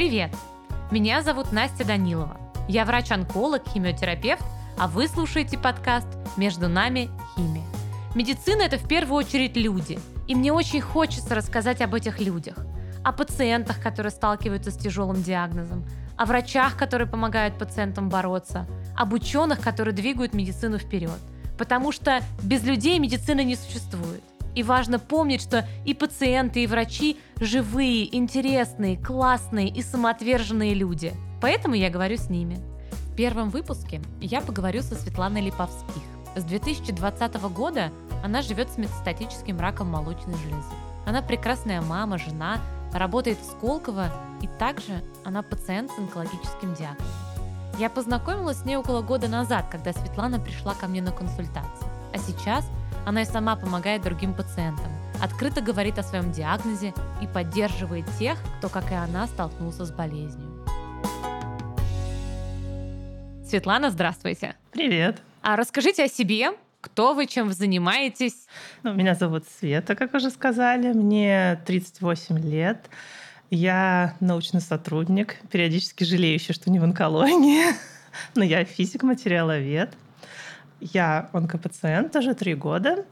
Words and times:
Привет! 0.00 0.34
Меня 0.90 1.20
зовут 1.20 1.52
Настя 1.52 1.84
Данилова. 1.84 2.38
Я 2.68 2.86
врач-онколог, 2.86 3.68
химиотерапевт, 3.68 4.42
а 4.78 4.88
вы 4.88 5.06
слушаете 5.06 5.58
подкаст 5.58 6.06
«Между 6.38 6.70
нами 6.70 7.10
химия». 7.36 7.66
Медицина– 8.14 8.62
это 8.64 8.78
в 8.78 8.88
первую 8.88 9.18
очередь 9.18 9.58
люди, 9.58 10.00
и 10.26 10.34
мне 10.34 10.54
очень 10.54 10.80
хочется 10.80 11.34
рассказать 11.34 11.82
об 11.82 11.94
этих 11.94 12.18
людях, 12.18 12.56
о 13.04 13.12
пациентах, 13.12 13.82
которые 13.82 14.10
сталкиваются 14.10 14.70
с 14.70 14.78
тяжелым 14.78 15.22
диагнозом, 15.22 15.84
о 16.16 16.24
врачах, 16.24 16.78
которые 16.78 17.06
помогают 17.06 17.58
пациентам 17.58 18.08
бороться, 18.08 18.66
об 18.96 19.12
ученых, 19.12 19.60
которые 19.60 19.92
двигают 19.92 20.32
медицину 20.32 20.78
вперед. 20.78 21.18
Потому 21.58 21.92
что 21.92 22.22
без 22.42 22.64
людей 22.64 22.98
медицины 22.98 23.44
не 23.44 23.54
существует. 23.54 24.22
И 24.54 24.62
важно 24.62 24.98
помнить, 24.98 25.42
что 25.42 25.66
и 25.84 25.94
пациенты, 25.94 26.64
и 26.64 26.66
врачи 26.66 27.18
живые, 27.40 28.14
интересные, 28.16 28.96
классные 28.96 29.68
и 29.68 29.82
самоотверженные 29.82 30.74
люди. 30.74 31.12
Поэтому 31.40 31.74
я 31.74 31.90
говорю 31.90 32.16
с 32.16 32.28
ними. 32.28 32.58
В 32.90 33.14
первом 33.14 33.50
выпуске 33.50 34.00
я 34.20 34.40
поговорю 34.40 34.82
со 34.82 34.94
Светланой 34.94 35.42
Липовских. 35.42 36.02
С 36.36 36.44
2020 36.44 37.34
года 37.52 37.90
она 38.22 38.42
живет 38.42 38.70
с 38.70 38.78
метастатическим 38.78 39.58
раком 39.58 39.88
молочной 39.88 40.36
железы. 40.38 40.74
Она 41.06 41.22
прекрасная 41.22 41.80
мама, 41.80 42.18
жена, 42.18 42.58
работает 42.92 43.38
в 43.38 43.44
Сколково, 43.44 44.12
и 44.42 44.48
также 44.58 45.02
она 45.24 45.42
пациент 45.42 45.90
с 45.90 45.98
онкологическим 45.98 46.74
диагнозом. 46.74 47.06
Я 47.78 47.88
познакомилась 47.88 48.58
с 48.58 48.64
ней 48.64 48.76
около 48.76 49.00
года 49.00 49.28
назад, 49.28 49.66
когда 49.70 49.92
Светлана 49.92 50.38
пришла 50.38 50.74
ко 50.74 50.86
мне 50.86 51.00
на 51.00 51.12
консультацию. 51.12 51.88
А 52.12 52.18
сейчас– 52.18 52.68
она 53.06 53.22
и 53.22 53.24
сама 53.24 53.56
помогает 53.56 54.02
другим 54.02 54.34
пациентам, 54.34 54.92
открыто 55.22 55.60
говорит 55.60 55.98
о 55.98 56.02
своем 56.02 56.32
диагнозе 56.32 56.94
и 57.22 57.26
поддерживает 57.26 58.04
тех, 58.18 58.38
кто, 58.58 58.68
как 58.68 58.90
и 58.90 58.94
она, 58.94 59.26
столкнулся 59.26 59.84
с 59.84 59.90
болезнью. 59.90 60.48
Светлана, 63.46 63.90
здравствуйте. 63.90 64.54
Привет. 64.70 65.20
А 65.42 65.56
расскажите 65.56 66.04
о 66.04 66.08
себе, 66.08 66.52
кто 66.80 67.14
вы, 67.14 67.26
чем 67.26 67.48
вы 67.48 67.54
занимаетесь? 67.54 68.46
Ну, 68.82 68.94
меня 68.94 69.14
зовут 69.14 69.44
Света, 69.58 69.96
как 69.96 70.14
уже 70.14 70.30
сказали. 70.30 70.92
Мне 70.92 71.60
38 71.66 72.38
лет. 72.38 72.88
Я 73.50 74.14
научный 74.20 74.60
сотрудник, 74.60 75.40
периодически 75.50 76.04
жалеющий, 76.04 76.54
что 76.54 76.70
не 76.70 76.78
в 76.78 76.84
онкологии, 76.84 77.64
но 78.36 78.44
я 78.44 78.64
физик-материаловед. 78.64 79.92
Я 80.80 81.28
онкопациент 81.32 82.16
уже 82.16 82.34
три 82.34 82.54
года. 82.54 83.04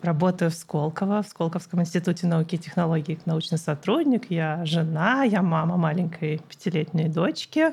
Работаю 0.00 0.50
в 0.50 0.54
Сколково, 0.54 1.22
в 1.22 1.28
Сколковском 1.28 1.80
институте 1.80 2.26
науки 2.26 2.56
и 2.56 2.58
технологий, 2.58 3.18
научный 3.24 3.58
сотрудник. 3.58 4.30
Я 4.30 4.64
жена, 4.64 5.24
я 5.24 5.42
мама 5.42 5.76
маленькой 5.76 6.40
пятилетней 6.48 7.08
дочки 7.08 7.72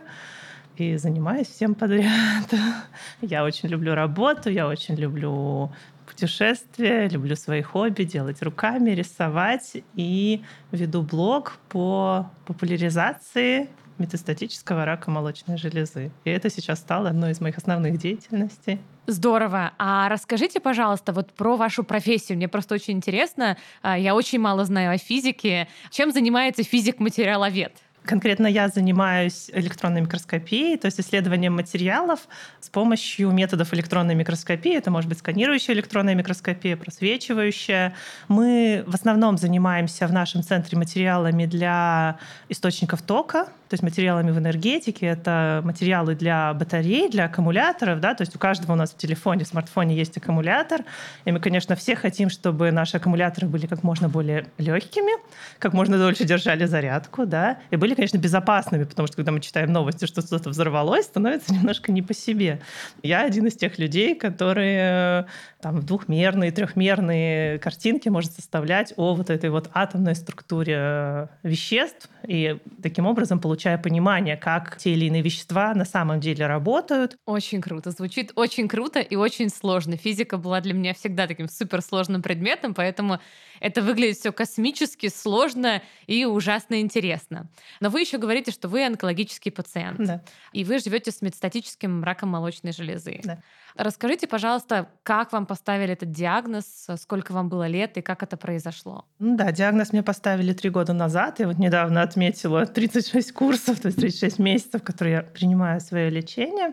и 0.77 0.97
занимаюсь 0.97 1.47
всем 1.47 1.75
подряд. 1.75 2.53
Я 3.21 3.43
очень 3.43 3.69
люблю 3.69 3.93
работу, 3.93 4.49
я 4.49 4.67
очень 4.67 4.95
люблю 4.95 5.71
путешествия, 6.07 7.07
люблю 7.07 7.35
свои 7.35 7.61
хобби, 7.61 8.03
делать 8.03 8.41
руками, 8.41 8.91
рисовать 8.91 9.77
и 9.95 10.43
веду 10.71 11.03
блог 11.03 11.57
по 11.69 12.31
популяризации 12.45 13.69
метастатического 13.97 14.85
рака 14.85 15.11
молочной 15.11 15.57
железы. 15.57 16.11
И 16.25 16.29
это 16.29 16.49
сейчас 16.49 16.79
стало 16.79 17.09
одной 17.09 17.31
из 17.31 17.41
моих 17.41 17.57
основных 17.57 17.97
деятельностей. 17.97 18.79
Здорово. 19.07 19.73
А 19.77 20.09
расскажите, 20.09 20.59
пожалуйста, 20.59 21.11
вот 21.11 21.33
про 21.33 21.55
вашу 21.57 21.83
профессию. 21.83 22.37
Мне 22.37 22.47
просто 22.47 22.75
очень 22.75 22.93
интересно. 22.93 23.57
А, 23.81 23.97
я 23.97 24.15
очень 24.15 24.39
мало 24.39 24.63
знаю 24.65 24.93
о 24.93 24.97
физике. 24.97 25.67
Чем 25.89 26.11
занимается 26.11 26.63
физик-материаловед? 26.63 27.73
Конкретно 28.03 28.47
я 28.47 28.67
занимаюсь 28.67 29.51
электронной 29.53 30.01
микроскопией, 30.01 30.75
то 30.77 30.87
есть 30.87 30.99
исследованием 30.99 31.53
материалов 31.53 32.21
с 32.59 32.67
помощью 32.67 33.29
методов 33.29 33.73
электронной 33.75 34.15
микроскопии. 34.15 34.75
Это 34.75 34.89
может 34.89 35.07
быть 35.07 35.19
сканирующая 35.19 35.75
электронная 35.75 36.15
микроскопия, 36.15 36.75
просвечивающая. 36.77 37.93
Мы 38.27 38.83
в 38.87 38.95
основном 38.95 39.37
занимаемся 39.37 40.07
в 40.07 40.13
нашем 40.13 40.41
центре 40.41 40.79
материалами 40.79 41.45
для 41.45 42.17
источников 42.49 43.03
тока, 43.03 43.49
то 43.71 43.75
есть 43.75 43.83
материалами 43.83 44.31
в 44.31 44.37
энергетике. 44.37 45.05
Это 45.05 45.61
материалы 45.63 46.13
для 46.13 46.53
батарей, 46.53 47.09
для 47.09 47.23
аккумуляторов. 47.23 48.01
Да? 48.01 48.13
То 48.15 48.23
есть 48.23 48.35
у 48.35 48.39
каждого 48.39 48.73
у 48.73 48.75
нас 48.75 48.91
в 48.91 48.97
телефоне, 48.97 49.45
в 49.45 49.47
смартфоне 49.47 49.95
есть 49.95 50.17
аккумулятор. 50.17 50.81
И 51.23 51.31
мы, 51.31 51.39
конечно, 51.39 51.77
все 51.77 51.95
хотим, 51.95 52.29
чтобы 52.29 52.71
наши 52.71 52.97
аккумуляторы 52.97 53.47
были 53.47 53.67
как 53.67 53.83
можно 53.83 54.09
более 54.09 54.47
легкими, 54.57 55.13
как 55.57 55.71
можно 55.71 55.97
дольше 55.97 56.25
держали 56.25 56.65
зарядку, 56.65 57.25
да, 57.25 57.59
и 57.69 57.77
были 57.77 57.95
конечно, 57.95 58.17
безопасными, 58.17 58.83
потому 58.83 59.07
что 59.07 59.15
когда 59.15 59.31
мы 59.31 59.39
читаем 59.39 59.71
новости, 59.71 60.03
что 60.03 60.21
что-то 60.21 60.49
взорвалось, 60.49 61.05
становится 61.05 61.53
немножко 61.53 61.93
не 61.93 62.01
по 62.01 62.13
себе. 62.13 62.59
Я 63.03 63.23
один 63.23 63.47
из 63.47 63.55
тех 63.55 63.79
людей, 63.79 64.15
которые 64.15 65.27
там 65.61 65.81
двухмерные, 65.81 66.51
трехмерные 66.51 67.59
картинки 67.59 68.09
может 68.09 68.33
составлять 68.33 68.93
о 68.97 69.13
вот 69.13 69.29
этой 69.29 69.49
вот 69.49 69.69
атомной 69.73 70.15
структуре 70.15 70.75
э, 70.77 71.27
веществ, 71.43 72.09
и 72.27 72.57
таким 72.81 73.05
образом 73.05 73.39
получая 73.39 73.77
понимание, 73.77 74.37
как 74.37 74.77
те 74.77 74.93
или 74.93 75.05
иные 75.05 75.21
вещества 75.21 75.73
на 75.73 75.85
самом 75.85 76.19
деле 76.19 76.45
работают. 76.47 77.17
Очень 77.25 77.61
круто. 77.61 77.91
Звучит 77.91 78.31
очень 78.35 78.67
круто 78.67 78.99
и 78.99 79.15
очень 79.15 79.49
сложно. 79.49 79.97
Физика 79.97 80.37
была 80.37 80.61
для 80.61 80.73
меня 80.73 80.93
всегда 80.93 81.27
таким 81.27 81.47
суперсложным 81.49 82.21
предметом, 82.21 82.73
поэтому 82.73 83.19
это 83.59 83.81
выглядит 83.81 84.17
все 84.17 84.31
космически 84.31 85.09
сложно 85.09 85.81
и 86.07 86.25
ужасно 86.25 86.81
интересно. 86.81 87.49
Но 87.79 87.89
вы 87.89 88.01
еще 88.01 88.17
говорите, 88.17 88.51
что 88.51 88.67
вы 88.67 88.85
онкологический 88.85 89.51
пациент. 89.51 89.99
Да. 89.99 90.23
И 90.51 90.63
вы 90.63 90.79
живете 90.79 91.11
с 91.11 91.21
метастатическим 91.21 92.03
раком 92.03 92.29
молочной 92.29 92.73
железы. 92.73 93.21
Да. 93.23 93.41
Расскажите, 93.75 94.27
пожалуйста, 94.27 94.89
как 95.03 95.31
вам 95.31 95.45
поставили 95.51 95.91
этот 95.91 96.11
диагноз, 96.11 96.87
сколько 96.95 97.33
вам 97.33 97.49
было 97.49 97.67
лет 97.67 97.97
и 97.97 98.01
как 98.01 98.23
это 98.23 98.37
произошло? 98.37 99.03
Ну 99.19 99.35
да, 99.35 99.51
диагноз 99.51 99.91
мне 99.91 100.01
поставили 100.01 100.53
три 100.53 100.69
года 100.69 100.93
назад. 100.93 101.39
Я 101.39 101.47
вот 101.47 101.57
недавно 101.59 102.03
отметила 102.03 102.65
36 102.75 103.33
курсов, 103.33 103.81
то 103.81 103.87
есть 103.87 103.99
36 103.99 104.39
месяцев, 104.39 104.81
которые 104.81 105.13
я 105.13 105.21
принимаю 105.23 105.81
свое 105.81 106.09
лечение. 106.09 106.71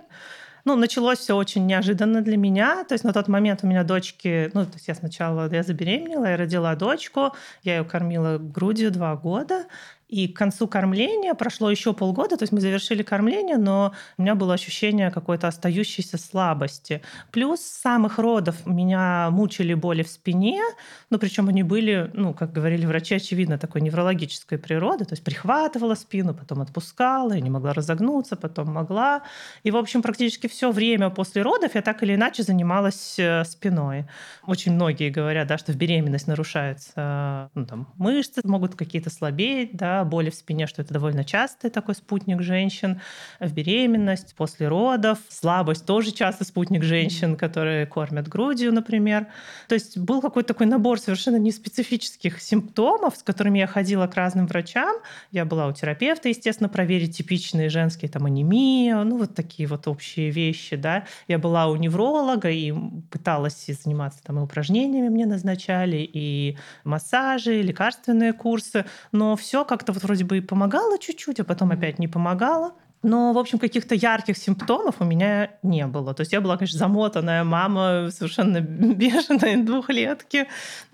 Ну, 0.65 0.77
началось 0.77 1.19
все 1.19 1.35
очень 1.35 1.67
неожиданно 1.67 2.23
для 2.23 2.37
меня. 2.37 2.85
То 2.85 2.95
есть 2.95 3.05
на 3.05 3.13
тот 3.13 3.27
момент 3.27 3.61
у 3.65 3.67
меня 3.67 3.83
дочки, 3.83 4.49
ну, 4.55 4.65
то 4.65 4.75
есть 4.75 4.87
я 4.87 4.95
сначала 4.95 5.53
я 5.53 5.65
забеременела, 5.65 6.27
я 6.27 6.37
родила 6.37 6.77
дочку, 6.77 7.33
я 7.65 7.79
ее 7.79 7.85
кормила 7.85 8.39
грудью 8.39 8.93
два 8.93 9.17
года, 9.17 9.65
и 10.09 10.27
к 10.27 10.37
концу 10.37 10.67
кормления 10.67 11.35
прошло 11.35 11.71
еще 11.71 11.93
полгода, 11.93 12.37
то 12.37 12.43
есть 12.43 12.53
мы 12.53 12.61
завершили 12.61 13.03
кормление, 13.03 13.59
но 13.59 13.93
у 14.17 14.23
меня 14.23 14.35
было 14.35 14.55
ощущение 14.55 15.11
какой-то 15.11 15.49
остающейся 15.49 16.17
слабости. 16.17 17.03
Плюс 17.31 17.61
с 17.61 17.81
самых 17.83 18.19
родов 18.19 18.67
меня 18.67 19.29
мучили 19.31 19.75
боли 19.75 20.03
в 20.03 20.09
спине, 20.09 20.63
но 21.11 21.19
причем 21.19 21.49
они 21.49 21.63
были, 21.63 22.11
ну, 22.15 22.33
как 22.33 22.53
говорили 22.53 22.87
врачи, 22.87 23.17
очевидно, 23.17 23.59
такой 23.59 23.83
неврологической 23.83 24.57
природы, 24.57 25.05
то 25.05 25.13
есть 25.13 25.23
прихватывала 25.23 25.95
спину, 25.95 26.35
потом 26.35 26.63
отпускала, 26.63 27.35
я 27.35 27.41
не 27.41 27.51
могла 27.51 27.75
разогнуться, 27.75 28.37
потом 28.37 28.73
могла. 28.73 29.23
И, 29.63 29.71
в 29.71 29.77
общем, 29.77 30.01
практически 30.01 30.47
все 30.47 30.71
время 30.73 31.11
после 31.11 31.43
родов 31.43 31.75
я 31.75 31.83
так 31.83 32.03
или 32.03 32.15
иначе 32.15 32.43
занималась 32.43 33.19
э, 33.19 33.45
спиной. 33.45 34.07
Очень 34.47 34.73
многие 34.73 35.11
говорят, 35.11 35.49
да, 35.49 35.59
что 35.59 35.73
в 35.73 35.77
беременность 35.77 36.27
нарушаются 36.27 37.51
ну, 37.55 37.67
там, 37.67 37.93
мышцы, 37.97 38.41
могут 38.45 38.75
какие-то 38.75 39.11
слабеть, 39.11 39.77
да, 39.77 39.98
боли 40.05 40.31
в 40.31 40.35
спине, 40.35 40.67
что 40.67 40.83
это 40.83 40.95
довольно 40.95 41.25
частый 41.25 41.71
такой 41.71 41.95
спутник 41.95 42.43
женщин 42.43 43.01
в 43.41 43.53
беременность, 43.53 44.35
после 44.35 44.69
родов. 44.69 45.19
Слабость 45.29 45.87
тоже 45.87 46.13
часто 46.13 46.45
спутник 46.45 46.83
женщин, 46.83 47.37
которые 47.37 47.87
кормят 47.87 48.29
грудью, 48.29 48.73
например. 48.73 49.27
То 49.69 49.75
есть 49.75 49.99
был 49.99 50.21
какой-то 50.21 50.49
такой 50.49 50.67
набор 50.67 50.99
совершенно 50.99 51.37
неспецифических 51.37 52.41
симптомов, 52.41 53.17
с 53.17 53.23
которыми 53.23 53.59
я 53.59 53.67
ходила 53.67 54.07
к 54.07 54.15
разным 54.15 54.47
врачам. 54.47 54.97
Я 55.31 55.45
была 55.45 55.67
у 55.67 55.73
терапевта, 55.73 56.29
естественно, 56.29 56.69
проверить 56.69 57.17
типичные 57.17 57.69
женские 57.69 58.11
там 58.11 58.27
анемия, 58.27 59.03
ну 59.03 59.19
вот 59.19 59.35
такие 59.35 59.69
вот 59.69 59.89
общие 59.89 60.31
вещи, 60.31 60.77
да. 60.77 61.05
Я 61.27 61.39
была 61.39 61.67
у 61.67 61.77
невролога 61.77 62.51
и 62.51 62.73
пыталась 63.11 63.67
заниматься 63.67 64.23
там 64.23 64.39
и 64.39 64.43
упражнениями 64.43 65.09
мне 65.09 65.27
назначали, 65.27 65.99
и 65.99 66.57
массажи, 66.85 67.61
и 67.61 67.63
лекарственные 67.63 68.33
курсы, 68.33 68.85
но 69.13 69.37
все 69.37 69.65
как-то 69.65 69.88
как-то 69.89 69.93
вот 69.93 70.03
вроде 70.03 70.25
бы 70.25 70.39
и 70.39 70.41
помогало 70.41 70.99
чуть-чуть, 70.99 71.41
а 71.41 71.45
потом 71.45 71.71
опять 71.71 71.99
не 71.99 72.09
помогало. 72.09 72.73
Но, 73.03 73.33
в 73.33 73.39
общем, 73.39 73.59
каких-то 73.59 73.95
ярких 73.95 74.37
симптомов 74.37 74.97
у 75.01 75.05
меня 75.05 75.51
не 75.63 75.87
было. 75.87 76.15
То 76.15 76.23
есть 76.23 76.33
я 76.33 76.41
была, 76.41 76.57
конечно, 76.57 76.79
замотанная 76.79 77.45
мама 77.45 78.11
совершенно 78.11 78.61
бешеной 78.61 79.57
двухлетки, 79.65 80.47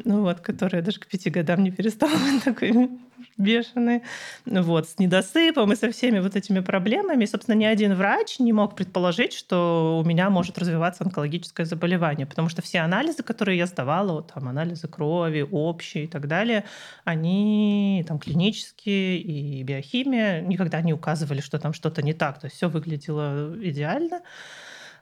ну 0.05 0.21
вот, 0.23 0.41
которая 0.41 0.83
даже 0.83 1.01
к 1.01 1.07
пяти 1.07 1.31
годам 1.31 1.63
не 1.63 1.71
перестала 1.71 2.13
такой 2.45 2.91
бешеные, 3.39 4.03
вот, 4.47 4.89
с 4.89 4.99
недосыпом 4.99 5.73
и 5.73 5.77
со 5.77 5.91
всеми 5.91 6.19
вот 6.21 6.37
этими 6.37 6.61
проблемами. 6.61 7.25
И, 7.25 7.27
собственно, 7.27 7.57
ни 7.57 7.65
один 7.65 7.95
врач 7.95 8.39
не 8.39 8.53
мог 8.53 8.77
предположить, 8.77 9.33
что 9.33 10.01
у 10.03 10.07
меня 10.07 10.31
может 10.31 10.59
развиваться 10.59 11.05
онкологическое 11.05 11.67
заболевание, 11.67 12.27
потому 12.27 12.49
что 12.49 12.63
все 12.63 12.81
анализы, 12.81 13.23
которые 13.23 13.59
я 13.59 13.67
сдавала, 13.67 14.13
вот, 14.13 14.33
там, 14.33 14.49
анализы 14.49 14.89
крови, 14.89 15.47
общие 15.51 16.05
и 16.05 16.07
так 16.07 16.29
далее, 16.29 16.65
они 17.05 18.05
там 18.07 18.19
клинические 18.19 19.19
и 19.19 19.63
биохимия 19.63 20.41
никогда 20.41 20.81
не 20.81 20.93
указывали, 20.93 21.41
что 21.41 21.59
там 21.59 21.73
что-то 21.73 22.03
не 22.03 22.13
так. 22.13 22.41
То 22.41 22.47
есть 22.47 22.57
все 22.57 22.69
выглядело 22.69 23.55
идеально. 23.63 24.21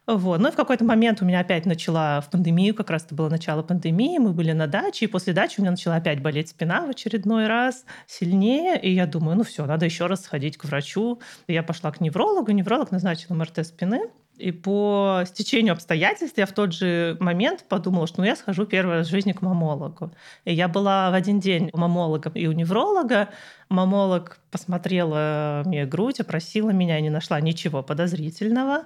Вот. 0.07 0.41
Ну 0.41 0.49
и 0.49 0.51
в 0.51 0.57
какой-то 0.57 0.85
момент 0.85 1.23
у 1.23 1.25
меня 1.25 1.41
опять 1.41 1.65
начала 1.65 2.21
в 2.21 2.29
пандемию, 2.29 2.75
как 2.75 2.91
раз 2.91 3.05
это 3.05 3.15
было 3.15 3.29
начало 3.29 3.63
пандемии, 3.63 4.19
мы 4.19 4.33
были 4.33 4.51
на 4.51 4.67
даче, 4.67 5.05
и 5.05 5.09
после 5.09 5.33
дачи 5.33 5.61
у 5.61 5.63
меня 5.63 5.71
начала 5.71 5.97
опять 5.97 6.21
болеть 6.21 6.49
спина 6.49 6.85
в 6.87 6.91
очередной 6.91 7.47
раз 7.47 7.85
сильнее, 8.09 8.81
и 8.81 8.93
я 8.93 9.07
думаю, 9.07 9.37
ну 9.37 9.45
все, 9.45 9.65
надо 9.65 9.85
еще 9.85 10.07
раз 10.07 10.25
сходить 10.25 10.57
к 10.57 10.65
врачу. 10.65 11.21
И 11.47 11.53
я 11.53 11.63
пошла 11.63 11.93
к 11.93 12.01
неврологу, 12.01 12.51
невролог 12.51 12.91
назначил 12.91 13.35
МРТ 13.37 13.65
спины, 13.65 14.11
и 14.39 14.51
по 14.51 15.23
стечению 15.27 15.75
обстоятельств 15.75 16.39
я 16.39 16.47
в 16.47 16.53
тот 16.53 16.73
же 16.73 17.17
момент 17.21 17.65
подумала, 17.69 18.07
что 18.07 18.23
ну, 18.23 18.27
я 18.27 18.35
схожу 18.35 18.67
первый 18.67 18.97
раз 18.97 19.07
в 19.07 19.11
жизни 19.11 19.33
к 19.33 19.43
мамологу. 19.43 20.13
И 20.45 20.53
я 20.53 20.69
была 20.69 21.11
в 21.11 21.15
один 21.15 21.39
день 21.39 21.71
у 21.73 21.79
мамолога 21.79 22.31
и 22.35 22.47
у 22.47 22.53
невролога. 22.53 23.29
Мамолог 23.73 24.39
посмотрела 24.51 25.63
мне 25.65 25.87
грудь, 25.87 26.21
опросила 26.21 26.71
меня, 26.71 27.01
не 27.01 27.11
нашла 27.11 27.41
ничего 27.41 27.83
подозрительного 27.83 28.85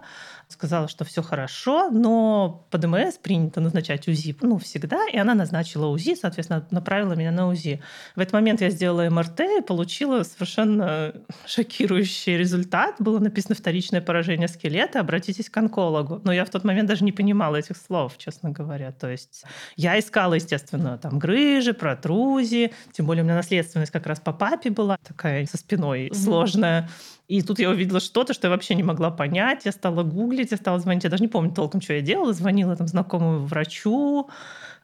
сказала, 0.49 0.89
что 0.89 1.05
все 1.05 1.23
хорошо, 1.23 1.91
но 1.91 2.67
по 2.71 2.79
ДМС 2.79 3.17
принято 3.17 3.61
назначать 3.61 4.07
УЗИ, 4.07 4.37
ну, 4.43 4.59
всегда, 4.59 5.07
и 5.13 5.19
она 5.19 5.35
назначила 5.35 5.87
УЗИ, 5.87 6.15
соответственно, 6.15 6.67
направила 6.71 7.15
меня 7.15 7.33
на 7.33 7.49
УЗИ. 7.49 7.81
В 8.15 8.21
этот 8.21 8.33
момент 8.33 8.61
я 8.61 8.71
сделала 8.71 9.09
МРТ 9.11 9.41
и 9.41 9.61
получила 9.61 10.23
совершенно 10.23 11.13
шокирующий 11.47 12.37
результат. 12.37 12.97
Было 13.01 13.19
написано 13.19 13.57
вторичное 13.57 14.01
поражение 14.01 14.49
скелета, 14.49 15.01
обратитесь 15.01 15.51
к 15.51 15.57
онкологу. 15.57 16.21
Но 16.25 16.33
я 16.33 16.45
в 16.45 16.51
тот 16.51 16.65
момент 16.65 16.89
даже 16.89 17.05
не 17.05 17.13
понимала 17.13 17.57
этих 17.57 17.77
слов, 17.77 18.17
честно 18.17 18.51
говоря. 18.51 18.93
То 18.93 19.11
есть 19.11 19.45
я 19.75 19.99
искала, 19.99 20.35
естественно, 20.35 20.97
там 20.97 21.19
грыжи, 21.19 21.75
протрузии, 21.75 22.73
тем 22.93 23.07
более 23.07 23.23
у 23.23 23.25
меня 23.25 23.37
наследственность 23.37 23.91
как 23.91 24.07
раз 24.07 24.21
по 24.21 24.33
папе 24.33 24.71
была 24.77 24.99
такая 25.03 25.47
со 25.47 25.57
спиной 25.57 26.11
сложная. 26.15 26.89
И 27.29 27.43
тут 27.43 27.59
я 27.59 27.71
увидела 27.71 27.99
что-то, 27.99 28.35
что 28.35 28.47
я 28.47 28.51
вообще 28.51 28.75
не 28.77 28.85
могла 28.85 29.11
понять. 29.11 29.65
Я 29.65 29.73
стала 29.73 30.05
гуглить, 30.05 30.53
я 30.53 30.57
стала 30.57 30.79
звонить. 30.79 31.05
Я 31.05 31.11
даже 31.11 31.23
не 31.23 31.29
помню 31.29 31.53
толком, 31.53 31.81
что 31.81 31.95
я 31.95 32.01
делала. 32.01 32.33
Звонила 32.33 32.77
там 32.77 32.87
знакомому 32.87 33.47
врачу. 33.47 34.29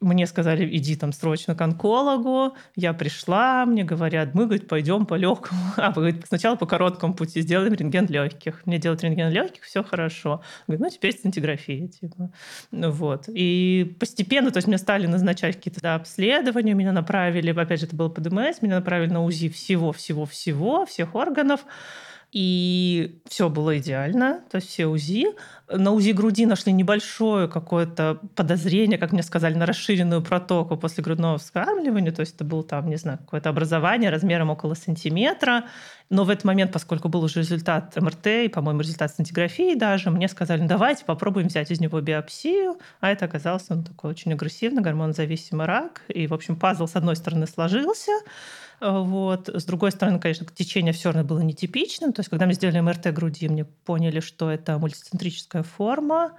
Мне 0.03 0.27
сказали, 0.27 0.69
иди 0.77 0.97
там 0.97 1.13
срочно 1.13 1.55
к 1.55 1.61
онкологу. 1.61 2.57
Я 2.77 2.93
пришла, 2.93 3.65
мне 3.65 3.85
говорят, 3.85 4.35
мы, 4.35 4.45
говорит, 4.45 4.69
пойдем 4.69 5.07
по 5.07 5.15
легкому. 5.15 5.61
А, 5.77 5.93
говорит, 5.93 6.25
сначала 6.29 6.57
по 6.57 6.67
короткому 6.67 7.15
пути 7.15 7.41
сделаем 7.41 7.73
рентген 7.73 8.07
легких. 8.07 8.67
Мне 8.67 8.79
делать 8.79 9.03
рентген 9.03 9.31
легких, 9.31 9.63
все 9.63 9.83
хорошо. 9.83 10.43
Говорит, 10.67 10.81
ну 10.81 10.91
теперь 10.91 11.13
сцинтиграфия. 11.13 11.89
Типа. 11.89 12.31
Ну, 12.71 12.91
вот. 12.91 13.25
И 13.29 13.97
постепенно, 13.99 14.51
то 14.51 14.59
есть 14.59 14.69
мне 14.69 14.79
стали 14.79 15.07
назначать 15.07 15.57
какие-то 15.57 15.81
да, 15.81 15.95
обследования, 15.95 16.75
меня 16.75 16.93
направили, 16.93 17.51
опять 17.51 17.81
же, 17.81 17.87
это 17.87 17.97
было 17.97 18.09
по 18.09 18.21
ДМС, 18.21 18.61
меня 18.61 18.77
направили 18.77 19.11
на 19.11 19.25
УЗИ 19.25 19.49
всего-всего-всего, 19.49 20.85
всех 20.85 21.15
органов. 21.15 21.61
И 22.33 23.21
все 23.29 23.51
было 23.51 23.79
идеально, 23.79 24.41
то 24.51 24.57
есть 24.57 24.69
все 24.69 24.87
УЗИ. 24.87 25.27
На 25.71 25.93
УЗИ 25.93 26.13
груди 26.13 26.47
нашли 26.47 26.73
небольшое 26.73 27.47
какое-то 27.47 28.21
подозрение, 28.35 28.97
как 28.97 29.13
мне 29.13 29.23
сказали, 29.23 29.53
на 29.53 29.67
расширенную 29.67 30.23
протоку 30.23 30.79
после 30.79 31.05
грудного 31.05 31.37
вскармливания. 31.37 32.11
То 32.11 32.21
есть 32.21 32.37
это 32.37 32.45
было 32.45 32.65
там, 32.65 32.89
не 32.89 32.97
знаю, 32.97 33.19
какое-то 33.19 33.51
образование 33.51 34.09
размером 34.09 34.49
около 34.49 34.73
сантиметра. 34.73 35.65
Но 36.09 36.25
в 36.25 36.31
этот 36.31 36.45
момент, 36.45 36.73
поскольку 36.73 37.11
был 37.11 37.23
уже 37.23 37.41
результат 37.41 37.95
МРТ 37.97 38.27
и, 38.27 38.49
по-моему, 38.49 38.81
результат 38.81 39.11
сцинтиграфии 39.11 39.75
даже, 39.75 40.11
мне 40.11 40.27
сказали, 40.27 40.63
ну, 40.63 40.69
давайте 40.69 41.05
попробуем 41.05 41.49
взять 41.49 41.71
из 41.71 41.81
него 41.81 42.01
биопсию. 42.01 42.79
А 43.01 43.11
это 43.11 43.27
оказался 43.27 43.75
ну, 43.75 43.85
такой 43.85 44.11
очень 44.11 44.33
агрессивный 44.33 44.81
гормонозависимый 44.81 45.67
рак. 45.67 46.01
И, 46.09 46.27
в 46.27 46.33
общем, 46.33 46.57
пазл 46.57 46.87
с 46.87 46.97
одной 46.97 47.17
стороны 47.17 47.47
сложился, 47.47 48.13
вот. 48.83 49.49
С 49.49 49.65
другой 49.65 49.93
стороны, 49.93 50.19
конечно, 50.19 50.47
течение 50.47 50.93
все 50.93 51.11
равно 51.11 51.25
было 51.27 51.41
нетипичным. 51.41 52.13
То 52.13 52.21
есть, 52.21 52.31
когда 52.31 52.47
мы 52.47 52.55
сделали 52.55 52.81
МРТ 52.81 53.13
груди, 53.13 53.49
мне 53.49 53.65
поняли, 53.65 54.21
что 54.21 54.51
это 54.51 54.79
мультицентрическая 54.79 55.63
форма. 55.63 56.33